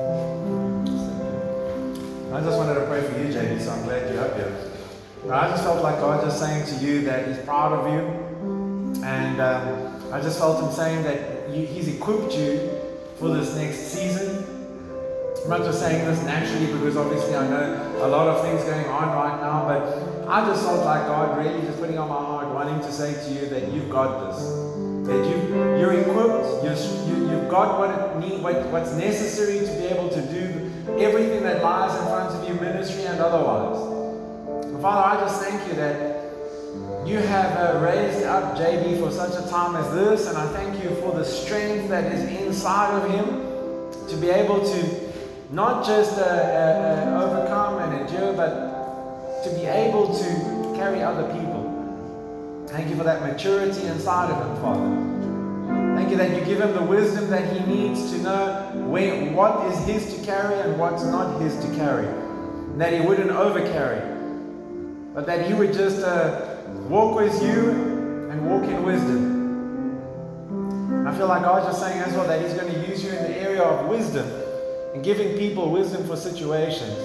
I'm 3.84 3.89
glad 3.89 4.13
you're 4.13 4.23
up 4.23 4.36
here. 4.38 4.71
But 5.23 5.43
I 5.43 5.49
just 5.49 5.63
felt 5.63 5.84
like 5.84 5.99
God 5.99 6.23
just 6.23 6.39
saying 6.39 6.65
to 6.67 6.86
you 6.86 7.01
that 7.01 7.27
He's 7.27 7.38
proud 7.39 7.73
of 7.73 7.91
you. 7.91 9.03
And 9.03 9.41
um, 9.41 10.13
I 10.13 10.21
just 10.21 10.39
felt 10.39 10.63
Him 10.63 10.71
saying 10.71 11.03
that 11.03 11.49
you, 11.49 11.65
He's 11.65 11.89
equipped 11.93 12.34
you 12.34 12.79
for 13.19 13.27
this 13.34 13.53
next 13.57 13.79
season. 13.91 14.45
I'm 15.43 15.49
not 15.49 15.63
just 15.63 15.81
saying 15.81 16.05
this 16.05 16.23
naturally 16.23 16.67
because 16.67 16.95
obviously 16.95 17.36
I 17.36 17.45
know 17.49 18.05
a 18.05 18.07
lot 18.07 18.29
of 18.29 18.41
things 18.45 18.63
going 18.63 18.86
on 18.86 19.09
right 19.09 19.41
now, 19.41 19.67
but 19.67 20.29
I 20.29 20.45
just 20.47 20.63
felt 20.63 20.86
like 20.86 21.05
God 21.07 21.38
really 21.38 21.59
just 21.63 21.77
putting 21.77 21.97
on 21.97 22.07
my 22.07 22.15
heart, 22.15 22.47
wanting 22.55 22.79
to 22.79 22.91
say 22.93 23.11
to 23.11 23.34
you 23.34 23.49
that 23.49 23.69
you've 23.73 23.89
got 23.89 24.31
this. 24.31 24.45
That 25.07 25.27
you, 25.27 25.77
you're 25.77 25.99
equipped, 25.99 26.63
you're, 26.63 26.77
you, 27.09 27.29
you've 27.29 27.49
got 27.49 27.77
what, 27.77 27.89
it 27.89 28.29
need, 28.29 28.41
what, 28.41 28.65
what's 28.67 28.93
necessary 28.93 29.59
to 29.59 29.73
be 29.73 29.88
able 29.88 30.07
to 30.07 30.21
do 30.31 30.72
everything 30.97 31.43
that 31.43 31.63
lies 31.63 31.99
in 31.99 32.07
front 32.07 32.36
of 32.36 32.47
you, 32.47 32.55
ministry 32.55 33.03
and 33.05 33.19
otherwise. 33.19 34.65
And 34.65 34.81
Father, 34.81 35.17
I 35.17 35.21
just 35.21 35.41
thank 35.41 35.67
you 35.67 35.75
that 35.75 36.23
you 37.07 37.19
have 37.19 37.75
uh, 37.75 37.79
raised 37.79 38.23
up 38.23 38.57
JB 38.57 38.99
for 38.99 39.11
such 39.11 39.34
a 39.43 39.49
time 39.49 39.75
as 39.75 39.93
this, 39.93 40.27
and 40.27 40.38
I 40.38 40.47
thank 40.53 40.84
you 40.84 40.89
for 41.01 41.11
the 41.13 41.25
strength 41.25 41.89
that 41.89 42.11
is 42.11 42.23
inside 42.41 42.95
of 42.95 43.09
him 43.09 44.07
to 44.09 44.17
be 44.17 44.29
able 44.29 44.59
to 44.63 45.03
not 45.51 45.86
just 45.86 46.17
uh, 46.17 46.21
uh, 46.21 46.25
uh, 46.25 47.23
overcome 47.23 47.79
and 47.79 48.01
endure, 48.01 48.34
but 48.34 49.43
to 49.43 49.49
be 49.51 49.65
able 49.65 50.07
to 50.17 50.75
carry 50.75 51.01
other 51.03 51.31
people. 51.34 52.65
Thank 52.67 52.89
you 52.89 52.95
for 52.95 53.03
that 53.03 53.21
maturity 53.21 53.86
inside 53.86 54.31
of 54.31 54.47
him, 54.47 54.61
Father. 54.63 55.12
Thank 55.95 56.09
you 56.09 56.17
that 56.17 56.37
you 56.37 56.45
give 56.45 56.59
him 56.59 56.73
the 56.73 56.83
wisdom 56.83 57.29
that 57.29 57.51
he 57.53 57.59
needs 57.71 58.11
to 58.11 58.17
know 58.19 58.71
what 59.33 59.65
is 59.71 59.85
his 59.85 60.15
to 60.15 60.25
carry 60.25 60.59
and 60.61 60.79
what's 60.79 61.03
not 61.03 61.41
his 61.41 61.55
to 61.65 61.75
carry. 61.75 62.07
And 62.07 62.79
that 62.79 62.93
he 62.93 63.01
wouldn't 63.01 63.31
overcarry, 63.31 65.13
but 65.13 65.25
that 65.25 65.47
he 65.47 65.53
would 65.53 65.73
just 65.73 66.01
uh, 66.03 66.57
walk 66.87 67.15
with 67.15 67.41
you 67.43 68.29
and 68.31 68.49
walk 68.49 68.63
in 68.63 68.83
wisdom. 68.83 69.33
I 71.07 71.15
feel 71.15 71.27
like 71.27 71.43
God's 71.43 71.67
just 71.67 71.79
saying 71.79 71.99
as 71.99 72.13
well 72.13 72.27
that 72.27 72.41
he's 72.41 72.53
going 72.53 72.73
to 72.73 72.87
use 72.87 73.03
you 73.03 73.09
in 73.11 73.23
the 73.23 73.37
area 73.41 73.61
of 73.61 73.87
wisdom 73.87 74.27
and 74.93 75.03
giving 75.03 75.37
people 75.37 75.69
wisdom 75.71 76.07
for 76.07 76.15
situations. 76.15 76.97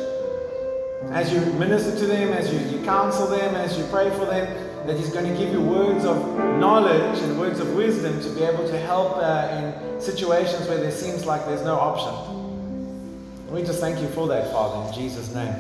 As 1.11 1.33
you 1.33 1.41
minister 1.55 1.97
to 1.99 2.07
them, 2.07 2.33
as 2.33 2.53
you, 2.53 2.79
you 2.79 2.85
counsel 2.85 3.27
them, 3.27 3.55
as 3.55 3.79
you 3.79 3.85
pray 3.87 4.11
for 4.11 4.27
them, 4.27 4.68
that 4.89 4.97
He's 4.97 5.11
going 5.11 5.27
to 5.27 5.39
give 5.39 5.53
you 5.53 5.61
words 5.61 6.07
of 6.07 6.17
knowledge 6.59 7.19
and 7.21 7.39
words 7.39 7.61
of 7.61 7.75
wisdom 7.75 8.23
to 8.23 8.31
be 8.31 8.43
able 8.43 8.67
to 8.67 8.79
help 8.79 9.19
uh, 9.19 9.49
in 9.53 10.01
situations 10.01 10.67
where 10.67 10.79
there 10.79 10.91
seems 10.91 11.27
like 11.27 11.45
there's 11.45 11.63
no 11.63 11.75
option. 11.75 13.51
We 13.51 13.63
just 13.63 13.81
thank 13.81 14.01
you 14.01 14.09
for 14.09 14.27
that, 14.29 14.51
Father, 14.51 14.89
in 14.89 14.95
Jesus' 14.95 15.35
name. 15.35 15.55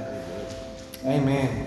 Amen. 1.04 1.66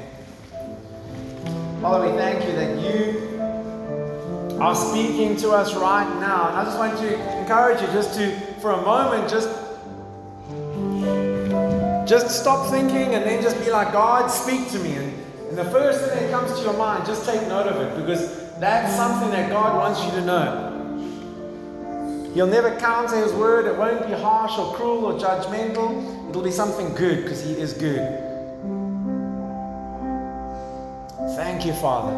Father, 1.81 2.09
we 2.09 2.17
thank 2.17 2.43
you 2.45 2.51
that 2.53 2.79
you 2.79 4.59
are 4.59 4.73
speaking 4.73 5.35
to 5.37 5.51
us 5.51 5.75
right 5.75 6.09
now. 6.19 6.49
And 6.49 6.57
I 6.57 6.63
just 6.63 6.79
want 6.79 6.97
to 6.97 7.39
encourage 7.39 7.79
you 7.79 7.87
just 7.87 8.15
to, 8.15 8.35
for 8.59 8.71
a 8.71 8.81
moment, 8.81 9.29
just 9.29 9.49
just 12.07 12.41
stop 12.41 12.69
thinking 12.71 13.15
and 13.15 13.23
then 13.23 13.41
just 13.41 13.57
be 13.63 13.71
like, 13.71 13.93
God, 13.93 14.27
speak 14.27 14.69
to 14.71 14.79
me. 14.79 14.95
And, 14.95 15.10
and 15.51 15.57
the 15.57 15.65
first 15.65 16.05
thing 16.05 16.23
that 16.23 16.31
comes 16.31 16.57
to 16.57 16.63
your 16.63 16.77
mind, 16.77 17.05
just 17.05 17.25
take 17.25 17.45
note 17.49 17.67
of 17.67 17.75
it 17.81 18.01
because 18.01 18.49
that's 18.57 18.95
something 18.95 19.29
that 19.31 19.49
God 19.49 19.75
wants 19.75 20.01
you 20.05 20.11
to 20.11 20.25
know. 20.25 22.31
He'll 22.33 22.47
never 22.47 22.73
counter 22.77 23.17
His 23.17 23.33
word. 23.33 23.65
It 23.65 23.75
won't 23.75 24.07
be 24.07 24.13
harsh 24.13 24.57
or 24.57 24.73
cruel 24.75 25.07
or 25.07 25.19
judgmental. 25.19 26.29
It'll 26.29 26.41
be 26.41 26.51
something 26.51 26.95
good 26.95 27.23
because 27.23 27.43
He 27.43 27.51
is 27.51 27.73
good. 27.73 27.99
Thank 31.35 31.65
you, 31.65 31.73
Father. 31.73 32.15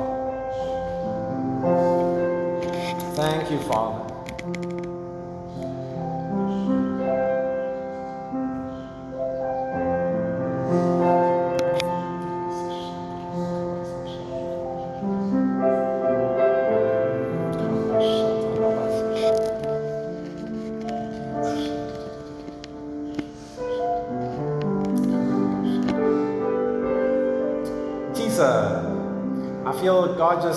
Thank 3.15 3.49
you, 3.49 3.57
Father. 3.61 4.72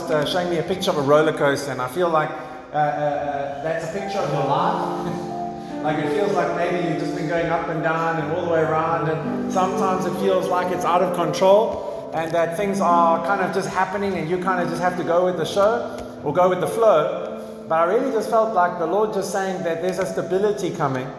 Just 0.09 0.13
uh, 0.13 0.25
showing 0.25 0.51
me 0.51 0.59
a 0.59 0.63
picture 0.63 0.91
of 0.91 0.99
a 0.99 1.03
roller 1.03 1.33
coaster, 1.33 1.73
and 1.73 1.81
I 1.81 1.89
feel 1.89 2.09
like 2.09 2.31
uh, 2.31 2.77
uh, 2.77 2.79
uh, 2.79 3.63
that's 3.63 3.89
a 3.89 3.93
picture 3.99 4.19
of 4.19 4.33
your 4.33 4.45
life. 4.45 5.83
like 5.83 5.99
it 5.99 6.11
feels 6.11 6.33
like 6.33 6.55
maybe 6.57 6.89
you've 6.89 6.99
just 6.99 7.17
been 7.17 7.29
going 7.29 7.47
up 7.47 7.69
and 7.69 7.83
down 7.83 8.21
and 8.21 8.33
all 8.33 8.45
the 8.45 8.53
way 8.53 8.61
around, 8.61 9.09
and 9.09 9.53
sometimes 9.53 10.07
it 10.07 10.15
feels 10.21 10.49
like 10.49 10.73
it's 10.73 10.85
out 10.85 11.03
of 11.03 11.15
control, 11.17 12.11
and 12.15 12.31
that 12.33 12.57
things 12.57 12.81
are 12.81 13.25
kind 13.27 13.41
of 13.41 13.55
just 13.55 13.69
happening, 13.69 14.15
and 14.15 14.31
you 14.31 14.39
kind 14.39 14.63
of 14.63 14.69
just 14.69 14.81
have 14.81 14.97
to 14.97 15.05
go 15.05 15.25
with 15.25 15.37
the 15.39 15.45
show 15.45 16.21
or 16.23 16.33
go 16.33 16.49
with 16.49 16.61
the 16.61 16.69
flow. 16.69 17.33
But 17.69 17.77
I 17.77 17.85
really 17.95 18.13
just 18.13 18.31
felt 18.31 18.55
like 18.55 18.79
the 18.79 18.87
Lord 18.87 19.13
just 19.13 19.33
saying 19.33 19.65
that 19.65 19.83
there's 19.83 19.99
a 19.99 20.07
stability 20.07 20.71
coming, 20.77 21.11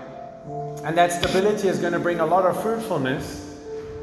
and 0.86 0.98
that 0.98 1.12
stability 1.12 1.68
is 1.68 1.80
going 1.80 1.94
to 1.94 2.00
bring 2.00 2.22
a 2.22 2.26
lot 2.26 2.46
of 2.46 2.62
fruitfulness. 2.62 3.44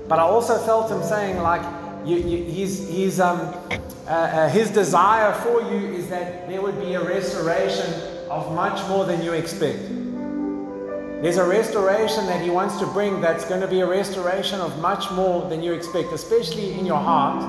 But 0.08 0.18
I 0.18 0.22
also 0.22 0.58
felt 0.58 0.90
Him 0.90 1.02
saying, 1.02 1.38
like, 1.38 1.62
you, 2.04 2.16
you, 2.16 3.22
um, 3.22 3.40
uh, 4.06 4.10
uh, 4.10 4.48
his 4.48 4.70
desire 4.70 5.32
for 5.32 5.62
you 5.62 5.92
is 5.92 6.08
that 6.08 6.48
there 6.48 6.60
would 6.60 6.78
be 6.80 6.94
a 6.94 7.02
restoration 7.02 7.90
of 8.30 8.54
much 8.54 8.86
more 8.88 9.04
than 9.04 9.22
you 9.22 9.32
expect. 9.32 9.78
There's 11.22 11.38
a 11.38 11.44
restoration 11.44 12.26
that 12.26 12.42
He 12.42 12.50
wants 12.50 12.78
to 12.80 12.86
bring 12.86 13.22
that's 13.22 13.46
going 13.46 13.62
to 13.62 13.66
be 13.66 13.80
a 13.80 13.86
restoration 13.86 14.60
of 14.60 14.78
much 14.80 15.10
more 15.12 15.48
than 15.48 15.62
you 15.62 15.72
expect, 15.72 16.12
especially 16.12 16.74
in 16.74 16.84
your 16.84 16.98
heart, 16.98 17.42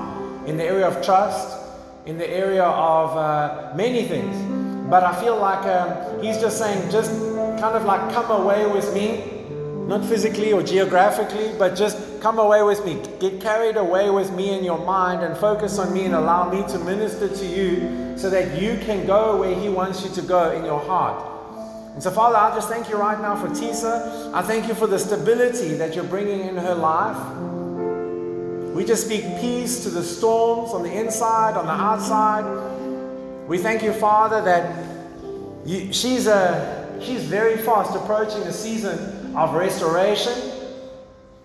in 0.48 0.56
the 0.56 0.64
area 0.64 0.88
of 0.88 1.04
trust, 1.04 1.58
in 2.06 2.16
the 2.16 2.26
area 2.26 2.64
of 2.64 3.14
uh, 3.14 3.74
many 3.74 4.04
things. 4.04 4.34
But 4.88 5.02
I 5.02 5.20
feel 5.20 5.36
like 5.36 5.66
um, 5.66 6.22
He's 6.22 6.38
just 6.38 6.56
saying, 6.56 6.90
just 6.90 7.10
kind 7.60 7.76
of 7.76 7.84
like 7.84 8.14
come 8.14 8.30
away 8.30 8.64
with 8.66 8.94
me, 8.94 9.44
not 9.86 10.02
physically 10.06 10.54
or 10.54 10.62
geographically, 10.62 11.52
but 11.58 11.76
just 11.76 11.98
come 12.20 12.38
away 12.38 12.62
with 12.62 12.84
me. 12.84 13.00
Get 13.20 13.40
carried 13.40 13.76
away 13.76 14.10
with 14.10 14.32
me 14.32 14.56
in 14.56 14.64
your 14.64 14.78
mind 14.78 15.22
and 15.22 15.36
focus 15.36 15.78
on 15.78 15.92
me 15.92 16.04
and 16.04 16.14
allow 16.14 16.50
me 16.50 16.66
to 16.72 16.78
minister 16.78 17.28
to 17.28 17.46
you 17.46 18.16
so 18.16 18.30
that 18.30 18.60
you 18.60 18.78
can 18.78 19.06
go 19.06 19.38
where 19.38 19.54
He 19.54 19.68
wants 19.68 20.04
you 20.04 20.10
to 20.10 20.22
go 20.22 20.52
in 20.52 20.64
your 20.64 20.80
heart. 20.80 21.32
And 21.94 22.02
so, 22.02 22.10
Father, 22.10 22.36
I 22.36 22.54
just 22.54 22.68
thank 22.68 22.90
you 22.90 22.96
right 22.96 23.20
now 23.20 23.36
for 23.36 23.48
Tisa. 23.48 24.32
I 24.34 24.42
thank 24.42 24.68
you 24.68 24.74
for 24.74 24.86
the 24.86 24.98
stability 24.98 25.74
that 25.74 25.94
you're 25.94 26.04
bringing 26.04 26.40
in 26.40 26.56
her 26.56 26.74
life. 26.74 27.16
We 28.74 28.84
just 28.84 29.06
speak 29.06 29.24
peace 29.40 29.82
to 29.84 29.88
the 29.88 30.02
storms 30.02 30.72
on 30.72 30.82
the 30.82 30.92
inside, 30.92 31.56
on 31.56 31.64
the 31.64 31.72
outside. 31.72 32.44
We 33.48 33.56
thank 33.58 33.82
you, 33.82 33.92
Father, 33.92 34.42
that 34.42 34.84
you, 35.64 35.92
she's, 35.92 36.26
a, 36.26 37.00
she's 37.00 37.24
very 37.24 37.56
fast 37.56 37.96
approaching 37.96 38.42
a 38.42 38.52
season 38.52 39.34
of 39.34 39.54
restoration 39.54 40.55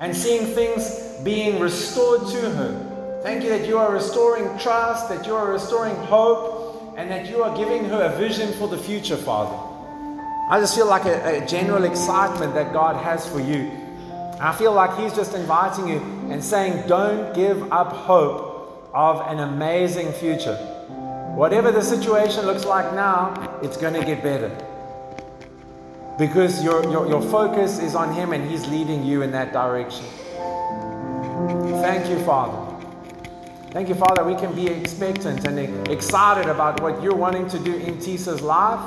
and 0.01 0.15
seeing 0.15 0.47
things 0.47 0.99
being 1.23 1.59
restored 1.59 2.27
to 2.31 2.49
her. 2.49 3.19
Thank 3.21 3.43
you 3.43 3.49
that 3.49 3.67
you 3.67 3.77
are 3.77 3.93
restoring 3.93 4.45
trust, 4.57 5.07
that 5.09 5.27
you 5.27 5.35
are 5.35 5.51
restoring 5.51 5.95
hope, 6.07 6.95
and 6.97 7.09
that 7.11 7.29
you 7.29 7.43
are 7.43 7.55
giving 7.55 7.85
her 7.85 8.01
a 8.01 8.17
vision 8.17 8.51
for 8.53 8.67
the 8.67 8.77
future, 8.77 9.15
Father. 9.15 9.55
I 10.49 10.59
just 10.59 10.75
feel 10.75 10.87
like 10.87 11.05
a, 11.05 11.43
a 11.43 11.45
general 11.45 11.83
excitement 11.83 12.55
that 12.55 12.73
God 12.73 13.01
has 13.01 13.29
for 13.29 13.39
you. 13.39 13.71
I 14.39 14.53
feel 14.57 14.73
like 14.73 14.97
He's 14.97 15.13
just 15.13 15.35
inviting 15.35 15.87
you 15.87 15.99
and 16.31 16.43
saying, 16.43 16.87
Don't 16.87 17.33
give 17.35 17.71
up 17.71 17.93
hope 17.93 18.89
of 18.93 19.21
an 19.27 19.39
amazing 19.39 20.11
future. 20.13 20.55
Whatever 21.35 21.71
the 21.71 21.83
situation 21.83 22.47
looks 22.47 22.65
like 22.65 22.93
now, 22.95 23.59
it's 23.61 23.77
going 23.77 23.93
to 23.93 24.03
get 24.03 24.23
better. 24.23 24.49
Because 26.21 26.63
your, 26.63 26.83
your, 26.83 27.07
your 27.07 27.19
focus 27.19 27.79
is 27.79 27.95
on 27.95 28.13
Him 28.13 28.31
and 28.31 28.47
He's 28.47 28.67
leading 28.67 29.03
you 29.03 29.23
in 29.23 29.31
that 29.31 29.51
direction. 29.51 30.05
Thank 31.81 32.07
you, 32.11 32.19
Father. 32.23 32.77
Thank 33.71 33.89
you, 33.89 33.95
Father. 33.95 34.23
We 34.23 34.35
can 34.35 34.53
be 34.53 34.67
expectant 34.67 35.47
and 35.47 35.87
excited 35.87 36.47
about 36.47 36.79
what 36.79 37.01
you're 37.01 37.15
wanting 37.15 37.47
to 37.49 37.57
do 37.57 37.73
in 37.75 37.97
Tisa's 37.97 38.39
life. 38.39 38.79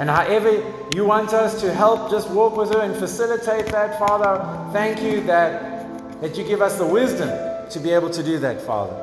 And 0.00 0.08
however 0.08 0.52
you 0.94 1.04
want 1.04 1.34
us 1.34 1.60
to 1.60 1.70
help 1.70 2.10
just 2.10 2.30
walk 2.30 2.56
with 2.56 2.72
her 2.72 2.80
and 2.80 2.96
facilitate 2.96 3.66
that, 3.66 3.98
Father, 3.98 4.72
thank 4.72 5.02
you 5.02 5.20
that, 5.24 6.22
that 6.22 6.38
you 6.38 6.44
give 6.44 6.62
us 6.62 6.78
the 6.78 6.86
wisdom 6.86 7.28
to 7.68 7.78
be 7.78 7.90
able 7.90 8.08
to 8.08 8.22
do 8.22 8.38
that, 8.38 8.62
Father. 8.62 8.96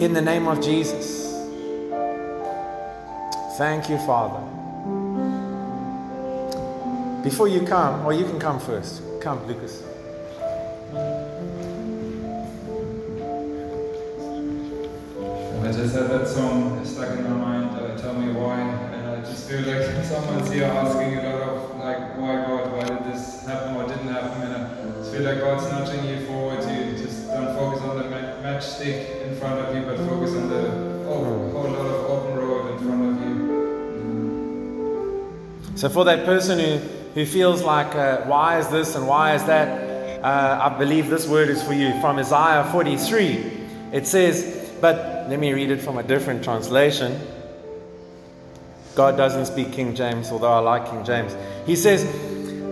In 0.00 0.14
the 0.14 0.22
name 0.22 0.48
of 0.48 0.60
Jesus. 0.60 1.30
Thank 3.56 3.88
you, 3.88 3.98
Father. 3.98 4.51
Before 7.22 7.46
you 7.46 7.62
come, 7.62 8.04
or 8.04 8.12
you 8.12 8.24
can 8.24 8.40
come 8.40 8.58
first. 8.58 9.00
Come, 9.20 9.46
Lucas. 9.46 9.84
I 15.62 15.70
just 15.70 15.94
had 15.94 16.10
that 16.10 16.26
song 16.26 16.84
stuck 16.84 17.16
in 17.16 17.22
my 17.22 17.30
mind, 17.30 17.70
uh, 17.78 17.96
Tell 17.96 18.14
Me 18.14 18.32
Why, 18.32 18.58
and 18.58 19.08
I 19.08 19.20
just 19.20 19.48
feel 19.48 19.60
like 19.60 20.04
someone's 20.04 20.50
here 20.50 20.64
asking 20.64 21.18
a 21.18 21.22
lot 21.22 21.42
of, 21.48 21.76
like, 21.78 22.18
why 22.18 22.34
God, 22.44 22.72
why 22.72 22.84
did 22.86 23.04
this 23.04 23.46
happen 23.46 23.76
or 23.76 23.86
didn't 23.86 24.08
happen, 24.08 24.42
and 24.42 24.54
I 24.56 24.98
just 24.98 25.12
feel 25.12 25.22
like 25.22 25.38
God's 25.38 25.70
nudging 25.70 26.04
you 26.04 26.26
forward 26.26 26.58
You 26.64 26.98
just 26.98 27.28
don't 27.28 27.54
focus 27.54 27.82
on 27.82 27.98
the 27.98 28.10
ma- 28.10 28.42
matchstick 28.42 29.22
in 29.24 29.36
front 29.36 29.60
of 29.60 29.76
you, 29.76 29.82
but 29.82 29.96
focus 29.98 30.34
on 30.34 30.48
the 30.48 30.66
oh, 31.08 31.50
whole 31.52 31.70
lot 31.70 31.86
of 31.86 32.04
open 32.10 32.34
road 32.36 32.72
in 32.72 32.78
front 32.78 33.02
of 33.06 33.12
you. 33.22 33.32
So, 35.76 35.88
for 35.88 36.04
that 36.04 36.24
person 36.26 36.58
who, 36.58 36.80
who 37.14 37.26
feels 37.26 37.62
like, 37.62 37.94
uh, 37.94 38.22
why 38.22 38.58
is 38.58 38.68
this 38.68 38.94
and 38.94 39.06
why 39.06 39.34
is 39.34 39.44
that, 39.44 40.22
uh, 40.22 40.70
I 40.70 40.78
believe 40.78 41.10
this 41.10 41.28
word 41.28 41.48
is 41.48 41.62
for 41.62 41.72
you. 41.72 41.98
From 42.00 42.18
Isaiah 42.18 42.68
43, 42.72 43.52
it 43.92 44.06
says, 44.06 44.70
but 44.80 45.28
let 45.28 45.38
me 45.38 45.52
read 45.52 45.70
it 45.70 45.80
from 45.80 45.98
a 45.98 46.02
different 46.02 46.42
translation. 46.42 47.20
God 48.94 49.16
doesn't 49.16 49.46
speak 49.46 49.72
King 49.72 49.94
James, 49.94 50.30
although 50.30 50.52
I 50.52 50.58
like 50.58 50.90
King 50.90 51.04
James. 51.04 51.36
He 51.64 51.76
says, 51.76 52.04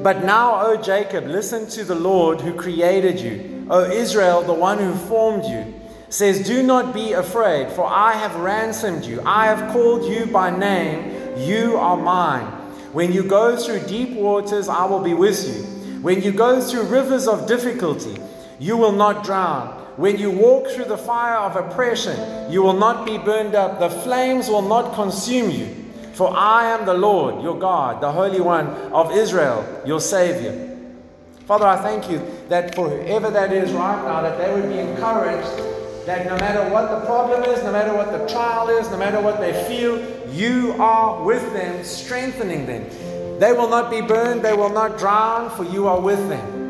But 0.03 0.25
now, 0.25 0.61
O 0.67 0.77
Jacob, 0.77 1.27
listen 1.27 1.69
to 1.71 1.85
the 1.85 1.95
Lord 1.95 2.41
who 2.41 2.53
created 2.55 3.21
you. 3.21 3.67
O 3.71 3.85
Israel, 3.85 4.43
the 4.43 4.53
one 4.53 4.79
who 4.79 4.93
formed 4.95 5.45
you, 5.45 5.73
says, 6.09 6.45
Do 6.45 6.63
not 6.63 6.93
be 6.93 7.13
afraid, 7.13 7.71
for 7.71 7.87
I 7.87 8.15
have 8.15 8.35
ransomed 8.37 9.05
you. 9.05 9.23
I 9.25 9.47
have 9.47 9.73
called 9.73 10.05
you 10.05 10.27
by 10.27 10.51
name. 10.51 11.39
You 11.39 11.77
are 11.77 11.97
mine. 11.97 12.60
When 12.93 13.13
you 13.13 13.23
go 13.23 13.57
through 13.57 13.87
deep 13.87 14.11
waters, 14.11 14.69
I 14.69 14.85
will 14.85 14.99
be 14.99 15.15
with 15.15 15.47
you. 15.47 15.63
When 16.03 16.23
you 16.23 16.33
go 16.33 16.61
through 16.61 16.85
rivers 16.85 17.29
of 17.29 17.47
difficulty, 17.47 18.17
you 18.59 18.77
will 18.77 18.93
not 18.93 19.23
drown. 19.23 19.69
When 19.97 20.19
you 20.19 20.31
walk 20.31 20.67
through 20.69 20.87
the 20.87 20.99
fire 20.99 21.37
of 21.37 21.55
oppression, 21.55 22.51
you 22.51 22.63
will 22.63 22.77
not 22.77 23.07
be 23.07 23.17
burned 23.17 23.55
up. 23.55 23.79
The 23.79 23.91
flames 23.91 24.49
will 24.49 24.63
not 24.63 24.95
consume 24.95 25.51
you. 25.51 25.73
For 26.15 26.37
I 26.37 26.67
am 26.71 26.85
the 26.85 26.95
Lord, 26.95 27.43
your 27.45 27.59
God, 27.59 28.01
the 28.01 28.11
Holy 28.11 28.41
One 28.41 28.67
of 28.93 29.13
Israel, 29.13 29.65
your 29.87 30.01
Savior. 30.01 30.77
Father, 31.47 31.67
I 31.67 31.77
thank 31.77 32.11
you 32.11 32.21
that 32.49 32.75
for 32.75 32.89
whoever 32.89 33.31
that 33.31 33.53
is 33.53 33.71
right 33.73 34.05
now, 34.05 34.23
that 34.23 34.37
they 34.37 34.53
would 34.53 34.69
be 34.69 34.79
encouraged 34.79 35.80
that 36.07 36.27
no 36.27 36.37
matter 36.37 36.69
what 36.73 36.91
the 36.91 37.05
problem 37.07 37.45
is, 37.45 37.63
no 37.63 37.73
matter 37.73 37.95
what 37.95 38.11
the 38.13 38.27
trial 38.27 38.69
is, 38.69 38.91
no 38.91 38.97
matter 38.97 39.21
what 39.21 39.41
they 39.41 39.53
feel, 39.65 39.99
you 40.33 40.73
are 40.79 41.23
with 41.23 41.53
them, 41.53 41.85
strengthening 41.85 42.67
them. 42.67 42.85
They 43.39 43.53
will 43.53 43.69
not 43.69 43.91
be 43.91 44.01
burned, 44.01 44.43
they 44.43 44.53
will 44.55 44.71
not 44.71 44.99
drown, 44.99 45.51
for 45.57 45.65
you 45.65 45.89
are 45.89 46.01
with 46.01 46.29
them. 46.29 46.61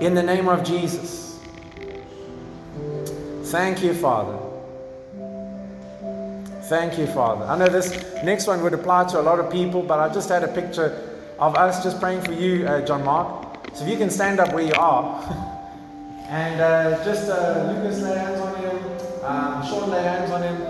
In 0.00 0.14
the 0.14 0.22
name 0.22 0.48
of 0.48 0.64
Jesus. 0.64 1.38
Thank 3.44 3.82
you, 3.82 3.94
Father. 3.94 4.38
Thank 6.68 6.98
you, 6.98 7.06
Father. 7.06 7.44
I 7.44 7.56
know 7.56 7.68
this 7.68 7.90
next 8.24 8.48
one 8.48 8.60
would 8.62 8.74
apply 8.74 9.04
to 9.10 9.20
a 9.20 9.22
lot 9.22 9.38
of 9.38 9.50
people, 9.52 9.82
but 9.82 10.00
I 10.00 10.12
just 10.12 10.28
had 10.28 10.42
a 10.42 10.48
picture 10.48 11.16
of 11.38 11.54
us 11.54 11.82
just 11.84 12.00
praying 12.00 12.22
for 12.22 12.32
you, 12.32 12.66
uh, 12.66 12.84
John 12.84 13.04
Mark. 13.04 13.68
So 13.74 13.84
if 13.84 13.90
you 13.90 13.96
can 13.96 14.10
stand 14.10 14.40
up 14.40 14.52
where 14.52 14.64
you 14.64 14.74
are, 14.74 15.52
and 16.28 16.60
uh, 16.60 17.04
just 17.04 17.30
uh, 17.30 17.72
Lucas 17.72 18.02
lay 18.02 18.16
hands 18.18 18.40
on 18.40 18.54
him, 18.56 19.24
um, 19.24 19.66
Sean 19.66 19.90
lay 19.90 20.02
hands 20.02 20.30
on 20.30 20.42
him, 20.42 20.60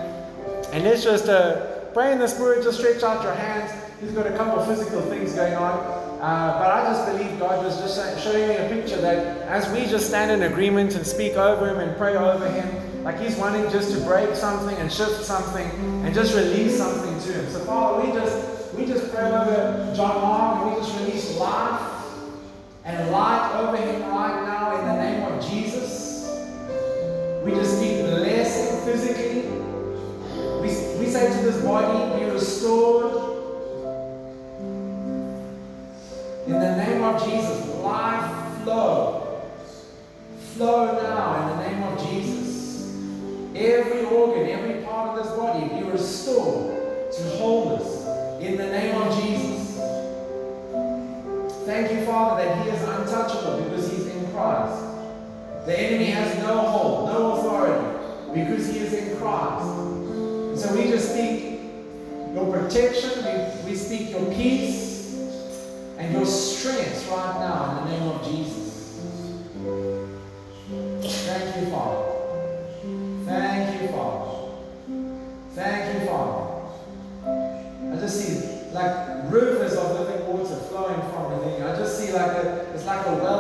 and 0.73 0.85
let's 0.85 1.03
just 1.03 1.29
uh, 1.29 1.91
pray 1.93 2.13
in 2.13 2.19
the 2.19 2.29
Spirit. 2.29 2.63
Just 2.63 2.79
stretch 2.79 3.03
out 3.03 3.23
your 3.23 3.35
hands. 3.35 3.73
He's 4.01 4.13
got 4.13 4.27
a 4.27 4.37
couple 4.37 4.61
of 4.61 4.69
physical 4.69 5.01
things 5.03 5.33
going 5.33 5.55
on. 5.55 6.07
Uh, 6.21 6.59
but 6.59 6.71
I 6.71 6.85
just 6.85 7.07
believe 7.07 7.39
God 7.39 7.65
was 7.65 7.79
just 7.79 8.23
showing 8.23 8.49
me 8.49 8.57
a 8.57 8.69
picture 8.69 9.01
that 9.01 9.43
as 9.49 9.71
we 9.73 9.87
just 9.87 10.09
stand 10.09 10.31
in 10.31 10.51
agreement 10.51 10.95
and 10.95 11.07
speak 11.07 11.35
over 11.35 11.69
Him 11.69 11.79
and 11.79 11.97
pray 11.97 12.17
over 12.17 12.51
Him, 12.51 13.05
like 13.05 13.21
He's 13.21 13.37
wanting 13.37 13.71
just 13.71 13.93
to 13.93 14.01
break 14.01 14.35
something 14.35 14.77
and 14.77 14.93
shift 14.93 15.25
something 15.25 15.71
and 16.05 16.15
just 16.15 16.35
release 16.35 16.77
something 16.77 17.19
to 17.21 17.33
Him. 17.33 17.51
So 17.51 17.61
Father, 17.61 18.07
we 18.07 18.13
just 18.13 18.75
we 18.75 18.87
just 18.87 19.13
pray 19.15 19.25
over 19.25 19.93
John 19.95 20.21
Mark 20.21 20.67
and 20.67 20.75
we 20.75 20.81
just 20.81 20.99
release 21.01 21.37
life 21.39 21.96
and 22.87 23.11
light 23.11 23.51
over 23.57 23.77
him 23.77 24.03
right 24.03 24.47
now 24.47 24.79
in 24.79 24.87
the 24.87 24.95
name 25.03 25.33
of 25.33 25.45
Jesus. 25.45 26.31
We 27.45 27.51
just 27.51 27.79
speak 27.79 28.01
blessing 28.07 28.85
physically. 28.85 29.43
We, 30.61 30.69
we 31.01 31.11
say 31.11 31.37
to 31.37 31.45
this 31.45 31.63
body, 31.65 32.25
be 32.25 32.31
restored. 32.31 33.35
In 36.47 36.53
the 36.53 36.77
name 36.77 37.03
of 37.03 37.25
Jesus, 37.25 37.67
life 37.83 38.63
flow. 38.63 39.43
Flow 40.55 41.03
now 41.03 41.43
in 41.43 41.59
the 41.59 41.69
name 41.69 41.83
of 41.83 42.09
Jesus. 42.09 42.85
Every 43.57 44.05
organ, 44.05 44.49
every 44.49 44.85
part 44.85 45.19
of 45.19 45.25
this 45.25 45.37
body 45.37 45.69
be 45.75 45.91
restored 45.91 47.13
to 47.13 47.23
wholeness 47.37 48.07
in 48.41 48.57
the 48.57 48.67
name 48.67 48.95
of 49.03 49.23
Jesus. 49.23 49.66
Thank 51.67 51.91
you, 51.91 52.07
Father, 52.07 52.45
that 52.45 52.63
He 52.63 52.71
is 52.71 52.81
untouchable 52.81 53.61
because 53.65 53.91
He's 53.91 54.07
in 54.07 54.31
Christ. 54.31 54.85
The 55.67 55.77
enemy 55.77 56.05
has 56.05 56.39
no 56.39 56.59
hold, 56.59 57.09
no 57.09 57.33
authority 57.33 58.33
because 58.33 58.69
He 58.69 58.79
is 58.79 58.93
in 58.93 59.17
Christ. 59.17 59.67
And 59.67 60.57
so 60.57 60.73
we 60.77 60.85
just 60.85 61.11
speak 61.11 61.59
your 62.33 62.53
protection, 62.53 63.11
we, 63.25 63.71
we 63.73 63.77
speak 63.77 64.11
your 64.11 64.33
peace 64.33 65.13
and 65.99 66.13
your 66.13 66.25
strength 66.25 67.09
right 67.11 67.41
now 67.41 67.81
in 67.81 67.85
the 67.85 67.99
name 67.99 68.09
of 68.11 68.25
Jesus. 68.25 68.66
Like 82.17 82.33
a 82.33 82.47
it's 82.73 82.85
like 82.87 83.05
a 83.05 83.13
well 83.13 83.36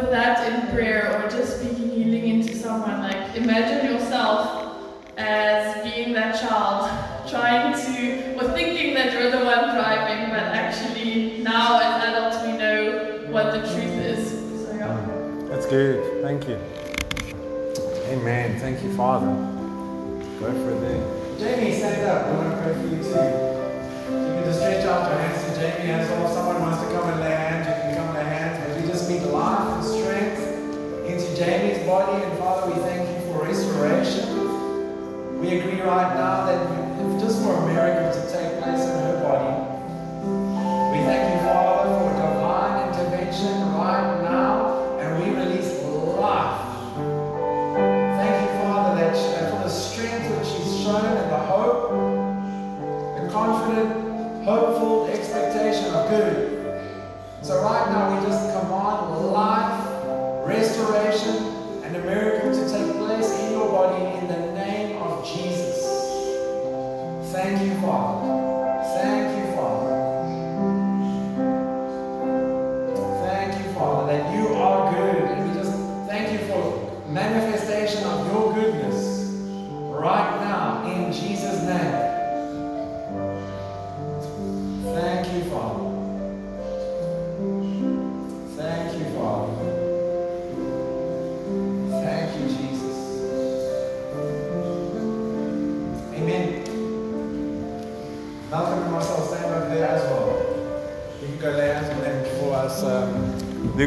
with 0.00 0.10
that 0.10 0.52
in 0.52 0.74
prayer 0.74 1.22
or 1.22 1.30
just 1.30 1.60
speaking 1.60 1.90
healing 1.90 2.26
into 2.26 2.56
someone, 2.56 3.00
like 3.00 3.36
imagine 3.36 3.92
yourself 3.92 4.90
as 5.16 5.84
being 5.84 6.12
that 6.12 6.34
child, 6.40 6.90
trying 7.30 7.72
to, 7.72 8.34
or 8.36 8.52
thinking 8.52 8.94
that 8.94 9.12
you're 9.12 9.30
the 9.30 9.44
one 9.44 9.74
driving, 9.74 10.30
but 10.30 10.40
actually 10.40 11.38
now 11.42 11.78
as 11.78 12.04
adults 12.08 12.44
we 12.44 12.52
know 12.58 13.26
what 13.30 13.52
the 13.52 13.60
truth 13.60 13.98
is. 14.10 14.30
So 14.66 14.74
yeah. 14.74 15.48
That's 15.48 15.66
good. 15.66 16.22
Thank 16.22 16.48
you. 16.48 16.58
Amen. 18.10 18.58
Thank 18.58 18.82
you, 18.82 18.92
Father. 18.96 19.26
Go 20.40 20.52
for 20.52 20.70
it 20.72 20.80
there. 20.80 21.24
Jamie, 21.38 21.78
stand 21.78 22.04
up. 22.06 22.30
We 22.30 22.36
want 22.36 22.50
to 22.50 22.62
pray 22.62 22.74
for 22.74 22.82
you 22.82 23.02
too. 23.02 23.54
You 24.10 24.34
can 24.34 24.44
just 24.44 24.58
stretch 24.58 24.84
out 24.86 25.08
your 25.08 25.18
hands 25.20 25.44
to 25.44 25.60
Jamie 25.60 25.90
as 25.92 26.10
well. 26.10 26.34
Someone 26.34 26.60
wants 26.62 26.82
to 26.82 26.88
come 26.90 27.08
and 27.10 27.20
lay 27.20 27.30
hands, 27.30 27.63
Jamie's 31.34 31.84
body. 31.84 32.22
And 32.22 32.38
Father, 32.38 32.72
we 32.72 32.78
thank 32.82 33.08
you 33.08 33.32
for 33.32 33.44
restoration. 33.44 35.40
We 35.40 35.58
agree 35.58 35.80
right 35.80 36.14
now 36.14 36.46
that 36.46 37.20
just 37.20 37.42
for 37.42 37.52
a 37.54 37.66
miracle 37.66 38.13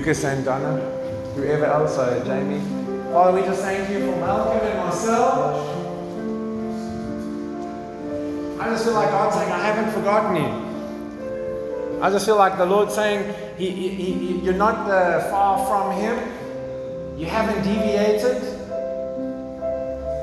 Lucas 0.07 0.23
and 0.23 0.45
Donna, 0.45 0.79
whoever 1.35 1.65
else, 1.65 1.97
uh, 1.97 2.23
Jamie. 2.23 2.61
Father, 3.11 3.37
we 3.37 3.45
just 3.45 3.61
thank 3.61 3.89
you 3.89 3.99
for 3.99 4.15
Malcolm 4.21 4.65
and 4.65 4.77
Marcel. 4.77 5.67
I 8.57 8.69
just 8.69 8.85
feel 8.85 8.93
like 8.93 9.09
God's 9.09 9.35
saying, 9.35 9.51
I 9.51 9.59
haven't 9.59 9.91
forgotten 9.91 10.37
you. 10.37 12.01
I 12.01 12.09
just 12.09 12.25
feel 12.25 12.37
like 12.37 12.57
the 12.57 12.65
Lord 12.65 12.89
saying, 12.89 13.35
he, 13.57 13.69
he, 13.69 13.89
he, 13.89 14.39
You're 14.45 14.53
not 14.53 14.89
uh, 14.89 15.29
far 15.29 15.67
from 15.67 15.99
Him. 15.99 16.17
You 17.19 17.25
haven't 17.25 17.61
deviated. 17.63 18.41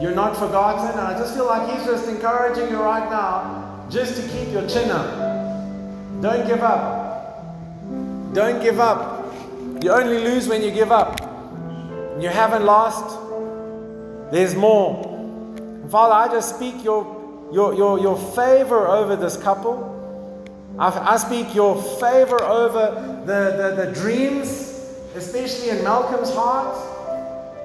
You're 0.01 0.15
not 0.15 0.35
forgotten. 0.35 0.93
And 0.93 1.09
I 1.09 1.19
just 1.19 1.35
feel 1.35 1.45
like 1.45 1.77
He's 1.77 1.85
just 1.85 2.09
encouraging 2.09 2.71
you 2.71 2.79
right 2.79 3.11
now 3.11 3.87
just 3.91 4.17
to 4.17 4.27
keep 4.29 4.51
your 4.51 4.67
chin 4.67 4.91
up. 4.91 6.23
Don't 6.23 6.47
give 6.47 6.63
up. 6.63 7.45
Don't 8.33 8.63
give 8.63 8.81
up. 8.81 9.14
You 9.85 9.93
only 9.93 10.17
lose 10.17 10.49
when 10.49 10.63
you 10.63 10.71
give 10.71 10.91
up. 10.91 11.21
You 12.19 12.31
haven't 12.31 12.65
lost. 12.65 13.19
There's 14.33 14.55
more. 14.55 15.05
Father, 15.91 16.15
I 16.15 16.29
just 16.29 16.57
speak 16.57 16.83
your, 16.83 17.51
your, 17.53 17.75
your, 17.75 17.99
your 17.99 18.17
favor 18.17 18.89
over 18.89 19.15
this 19.15 19.37
couple. 19.37 19.77
I, 20.79 20.89
I 20.89 21.17
speak 21.19 21.55
your 21.55 21.77
favor 22.01 22.43
over 22.43 23.25
the, 23.27 23.75
the, 23.77 23.85
the 23.85 23.93
dreams, 23.93 24.49
especially 25.17 25.69
in 25.69 25.85
Malcolm's 25.85 26.33
heart. 26.33 26.75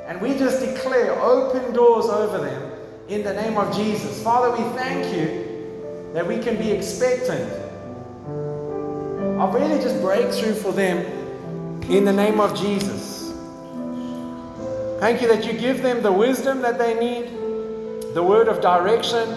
And 0.05 0.19
we 0.19 0.37
just 0.37 0.59
declare 0.59 1.17
open 1.21 1.71
doors 1.73 2.07
over 2.07 2.39
them 2.39 2.73
in 3.07 3.23
the 3.23 3.33
name 3.33 3.57
of 3.57 3.73
Jesus. 3.73 4.21
Father, 4.21 4.51
we 4.61 4.69
thank 4.77 5.15
you 5.15 6.11
that 6.13 6.27
we 6.27 6.39
can 6.39 6.57
be 6.57 6.69
expectant 6.69 7.49
of 9.39 9.53
really 9.53 9.81
just 9.81 10.01
breakthrough 10.01 10.53
for 10.53 10.73
them 10.73 11.18
in 11.89 12.05
the 12.05 12.13
name 12.13 12.39
of 12.39 12.55
Jesus. 12.55 13.33
Thank 14.99 15.21
you 15.21 15.27
that 15.27 15.43
you 15.45 15.53
give 15.53 15.81
them 15.81 16.03
the 16.03 16.11
wisdom 16.11 16.61
that 16.61 16.77
they 16.77 16.93
need, 16.99 18.13
the 18.13 18.21
word 18.21 18.47
of 18.47 18.61
direction, 18.61 19.27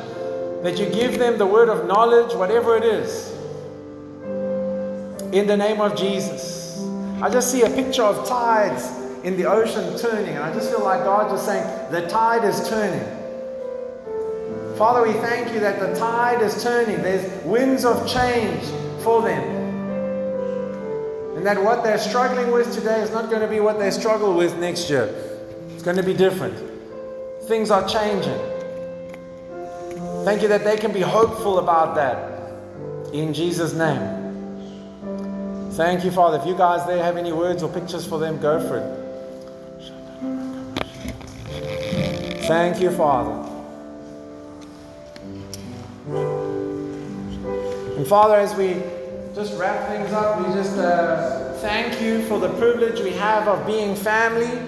that 0.63 0.79
you 0.79 0.91
give 0.91 1.19
them 1.19 1.39
the 1.39 1.47
word 1.47 1.71
of 1.71 1.87
knowledge, 1.87 2.35
whatever 2.35 2.77
it 2.77 2.85
is. 2.85 3.31
In 5.33 5.47
the 5.47 5.57
name 5.57 5.81
of 5.81 5.97
Jesus. 5.97 6.79
I 7.23 7.31
just 7.31 7.51
see 7.51 7.63
a 7.63 7.71
picture 7.71 8.03
of 8.03 8.29
tides 8.29 8.87
in 9.25 9.37
the 9.37 9.47
ocean 9.47 9.99
turning, 9.99 10.35
and 10.35 10.45
I 10.45 10.53
just 10.53 10.69
feel 10.69 10.85
like 10.85 11.05
God 11.05 11.31
just 11.31 11.47
saying, 11.47 11.65
the 11.91 12.07
tide 12.09 12.45
is 12.45 12.69
turning. 12.69 13.07
Father, 14.77 15.07
we 15.07 15.15
thank 15.21 15.55
you 15.55 15.61
that 15.61 15.81
the 15.81 15.95
tide 15.99 16.43
is 16.43 16.63
turning. 16.63 17.01
There's 17.03 17.45
winds 17.45 17.87
of 17.87 18.07
change 18.07 18.63
for 19.03 19.23
them. 19.23 19.62
And 21.43 21.49
that 21.49 21.61
what 21.61 21.83
they're 21.83 21.99
struggling 21.99 22.53
with 22.53 22.73
today 22.73 23.01
is 23.01 23.11
not 23.11 23.29
going 23.29 23.43
to 23.43 23.49
be 23.49 23.59
what 23.59 23.77
they 23.81 23.91
struggle 23.91 24.33
with 24.33 24.57
next 24.59 24.89
year. 24.89 25.13
It's 25.71 25.83
going 25.83 25.97
to 25.97 26.03
be 26.05 26.15
different. 26.15 26.57
Things 27.49 27.69
are 27.73 27.85
changing. 27.89 28.39
Thank 30.25 30.43
you 30.43 30.47
that 30.47 30.63
they 30.63 30.77
can 30.77 30.93
be 30.93 31.01
hopeful 31.01 31.59
about 31.59 31.97
that. 31.97 33.13
In 33.13 33.35
Jesus' 33.35 33.75
name. 33.75 35.73
Thank 35.73 36.05
you, 36.05 36.13
Father. 36.13 36.39
If 36.39 36.47
you 36.47 36.57
guys 36.57 36.87
there 36.87 37.03
have 37.03 37.17
any 37.17 37.33
words 37.33 37.65
or 37.65 37.73
pictures 37.73 38.07
for 38.07 38.21
them, 38.21 38.39
go 38.41 38.61
for 38.61 38.79
it. 38.79 38.87
Thank 42.47 42.81
you, 42.81 42.93
Father. 42.93 43.49
And 47.97 48.07
Father, 48.07 48.37
as 48.37 48.55
we 48.55 48.81
just 49.35 49.59
wrap 49.59 49.89
things 49.89 50.13
up, 50.13 50.47
we 50.47 50.53
just 50.53 50.77
uh, 50.77 51.55
thank 51.61 52.03
you 52.03 52.23
for 52.27 52.39
the 52.39 52.51
privilege 52.59 53.01
we 53.01 53.13
have 53.13 53.49
of 53.49 53.67
being 53.67 53.97
family. 53.97 54.61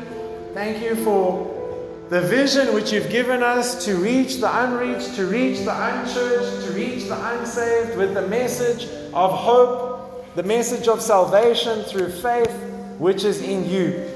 Thank 0.55 0.83
you 0.83 0.97
for 0.97 2.07
the 2.09 2.23
vision 2.23 2.73
which 2.73 2.91
you've 2.91 3.11
given 3.11 3.43
us 3.43 3.85
to 3.85 3.97
reach 3.97 4.37
the 4.37 4.65
unreached, 4.65 5.17
to 5.17 5.27
reach 5.27 5.59
the 5.65 5.73
unchurched, 5.73 6.67
to 6.67 6.73
reach 6.73 7.05
the 7.09 7.35
unsaved 7.35 7.99
with 7.99 8.15
the 8.15 8.27
message 8.29 8.85
of 9.13 9.33
hope, 9.33 10.35
the 10.35 10.43
message 10.43 10.89
of 10.89 11.03
salvation 11.03 11.83
through 11.83 12.11
faith, 12.11 12.53
which 12.99 13.25
is 13.25 13.43
in 13.43 13.69
you. 13.69 14.11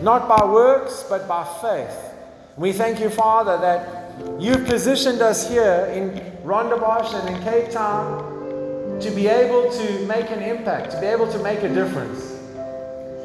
Not 0.00 0.28
by 0.28 0.44
works, 0.44 1.04
but 1.08 1.26
by 1.26 1.44
faith. 1.60 2.14
We 2.56 2.72
thank 2.72 3.00
you, 3.00 3.10
Father, 3.10 3.58
that 3.58 4.40
you've 4.40 4.64
positioned 4.64 5.22
us 5.22 5.48
here 5.48 5.90
in 5.92 6.10
Rondebosch 6.44 7.14
and 7.14 7.36
in 7.36 7.42
Cape 7.42 7.72
Town 7.72 8.35
to 9.00 9.10
be 9.10 9.28
able 9.28 9.70
to 9.70 10.06
make 10.06 10.30
an 10.30 10.42
impact, 10.42 10.92
to 10.92 11.00
be 11.00 11.06
able 11.06 11.30
to 11.32 11.38
make 11.42 11.62
a 11.62 11.68
difference. 11.68 12.32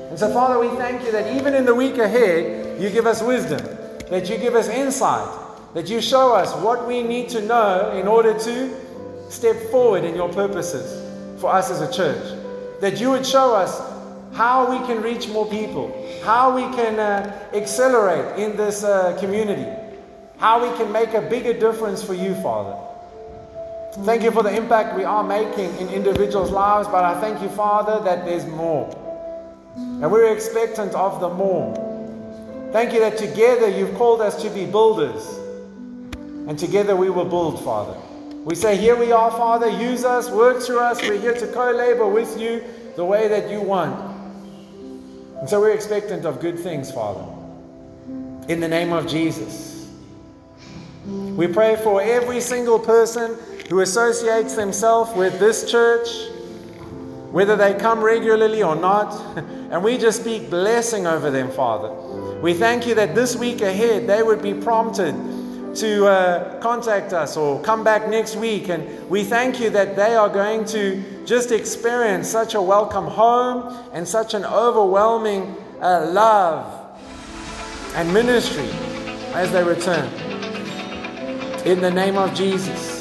And 0.09 0.19
so, 0.19 0.31
Father, 0.33 0.59
we 0.59 0.67
thank 0.77 1.03
you 1.05 1.11
that 1.13 1.35
even 1.37 1.53
in 1.53 1.65
the 1.65 1.73
week 1.75 1.97
ahead, 1.97 2.81
you 2.81 2.89
give 2.89 3.05
us 3.05 3.21
wisdom. 3.21 3.61
that 4.11 4.29
you 4.29 4.37
give 4.37 4.55
us 4.55 4.67
insight, 4.67 5.25
that 5.73 5.89
you 5.89 6.01
show 6.01 6.35
us 6.35 6.53
what 6.61 6.85
we 6.85 7.01
need 7.01 7.29
to 7.29 7.41
know 7.41 7.91
in 7.97 8.09
order 8.09 8.37
to 8.37 8.69
step 9.31 9.55
forward 9.71 10.03
in 10.03 10.15
your 10.15 10.27
purposes 10.27 11.01
for 11.39 11.49
us 11.49 11.71
as 11.71 11.79
a 11.79 11.89
church. 11.91 12.37
That 12.81 12.99
you 12.99 13.09
would 13.11 13.25
show 13.25 13.55
us 13.55 13.79
how 14.33 14.69
we 14.69 14.85
can 14.85 15.01
reach 15.01 15.29
more 15.29 15.47
people, 15.49 15.87
how 16.23 16.53
we 16.53 16.63
can 16.75 16.99
uh, 16.99 17.49
accelerate 17.53 18.37
in 18.37 18.57
this 18.57 18.83
uh, 18.83 19.17
community, 19.17 19.65
how 20.37 20.61
we 20.61 20.77
can 20.77 20.91
make 20.91 21.13
a 21.13 21.21
bigger 21.21 21.53
difference 21.53 22.03
for 22.03 22.13
you, 22.13 22.35
Father. 22.35 22.77
Thank 23.93 24.23
you 24.23 24.31
for 24.31 24.41
the 24.41 24.55
impact 24.55 24.95
we 24.95 25.03
are 25.03 25.23
making 25.23 25.75
in 25.77 25.89
individuals' 25.89 26.49
lives, 26.49 26.87
but 26.87 27.03
I 27.03 27.19
thank 27.19 27.41
you, 27.41 27.49
Father, 27.49 28.01
that 28.05 28.23
there's 28.23 28.45
more. 28.45 28.89
And 29.75 30.09
we're 30.09 30.33
expectant 30.33 30.93
of 30.95 31.19
the 31.19 31.29
more. 31.29 31.75
Thank 32.71 32.93
you 32.93 33.01
that 33.01 33.17
together 33.17 33.67
you've 33.67 33.93
called 33.95 34.21
us 34.21 34.41
to 34.43 34.49
be 34.49 34.65
builders. 34.65 35.27
And 36.47 36.57
together 36.57 36.95
we 36.95 37.09
will 37.09 37.25
build, 37.25 37.61
Father. 37.65 37.99
We 38.45 38.55
say, 38.55 38.77
Here 38.77 38.95
we 38.95 39.11
are, 39.11 39.29
Father. 39.29 39.67
Use 39.67 40.05
us, 40.05 40.29
work 40.29 40.63
through 40.63 40.79
us. 40.79 41.01
We're 41.01 41.19
here 41.19 41.33
to 41.33 41.47
co 41.47 41.71
labor 41.71 42.07
with 42.07 42.39
you 42.39 42.63
the 42.95 43.03
way 43.03 43.27
that 43.27 43.51
you 43.51 43.59
want. 43.59 43.93
And 45.39 45.49
so 45.49 45.59
we're 45.59 45.73
expectant 45.73 46.25
of 46.25 46.39
good 46.39 46.57
things, 46.57 46.91
Father. 46.91 47.25
In 48.47 48.61
the 48.61 48.69
name 48.69 48.93
of 48.93 49.05
Jesus. 49.05 49.89
We 51.05 51.47
pray 51.47 51.75
for 51.75 52.01
every 52.01 52.39
single 52.39 52.79
person 52.79 53.37
who 53.71 53.79
associates 53.79 54.55
themselves 54.55 55.13
with 55.15 55.39
this 55.39 55.71
church, 55.71 56.09
whether 57.31 57.55
they 57.55 57.73
come 57.73 58.01
regularly 58.01 58.61
or 58.61 58.75
not. 58.75 59.37
And 59.71 59.81
we 59.85 59.97
just 59.97 60.19
speak 60.19 60.49
blessing 60.49 61.07
over 61.07 61.31
them, 61.31 61.49
Father. 61.49 61.93
We 62.41 62.53
thank 62.53 62.85
you 62.85 62.93
that 62.95 63.15
this 63.15 63.37
week 63.37 63.61
ahead 63.61 64.05
they 64.05 64.21
would 64.21 64.41
be 64.41 64.53
prompted 64.53 65.15
to 65.75 66.07
uh, 66.07 66.59
contact 66.59 67.13
us 67.13 67.37
or 67.37 67.61
come 67.61 67.81
back 67.81 68.09
next 68.09 68.35
week. 68.35 68.67
And 68.67 69.09
we 69.09 69.23
thank 69.23 69.61
you 69.61 69.69
that 69.69 69.95
they 69.95 70.13
are 70.13 70.27
going 70.27 70.65
to 70.75 71.25
just 71.25 71.53
experience 71.53 72.27
such 72.27 72.53
a 72.53 72.61
welcome 72.61 73.07
home 73.07 73.73
and 73.93 74.05
such 74.05 74.33
an 74.33 74.43
overwhelming 74.43 75.55
uh, 75.79 76.11
love 76.11 76.99
and 77.95 78.13
ministry 78.13 78.67
as 79.31 79.49
they 79.53 79.63
return. 79.63 80.11
In 81.65 81.79
the 81.79 81.91
name 81.91 82.17
of 82.17 82.33
Jesus. 82.33 83.00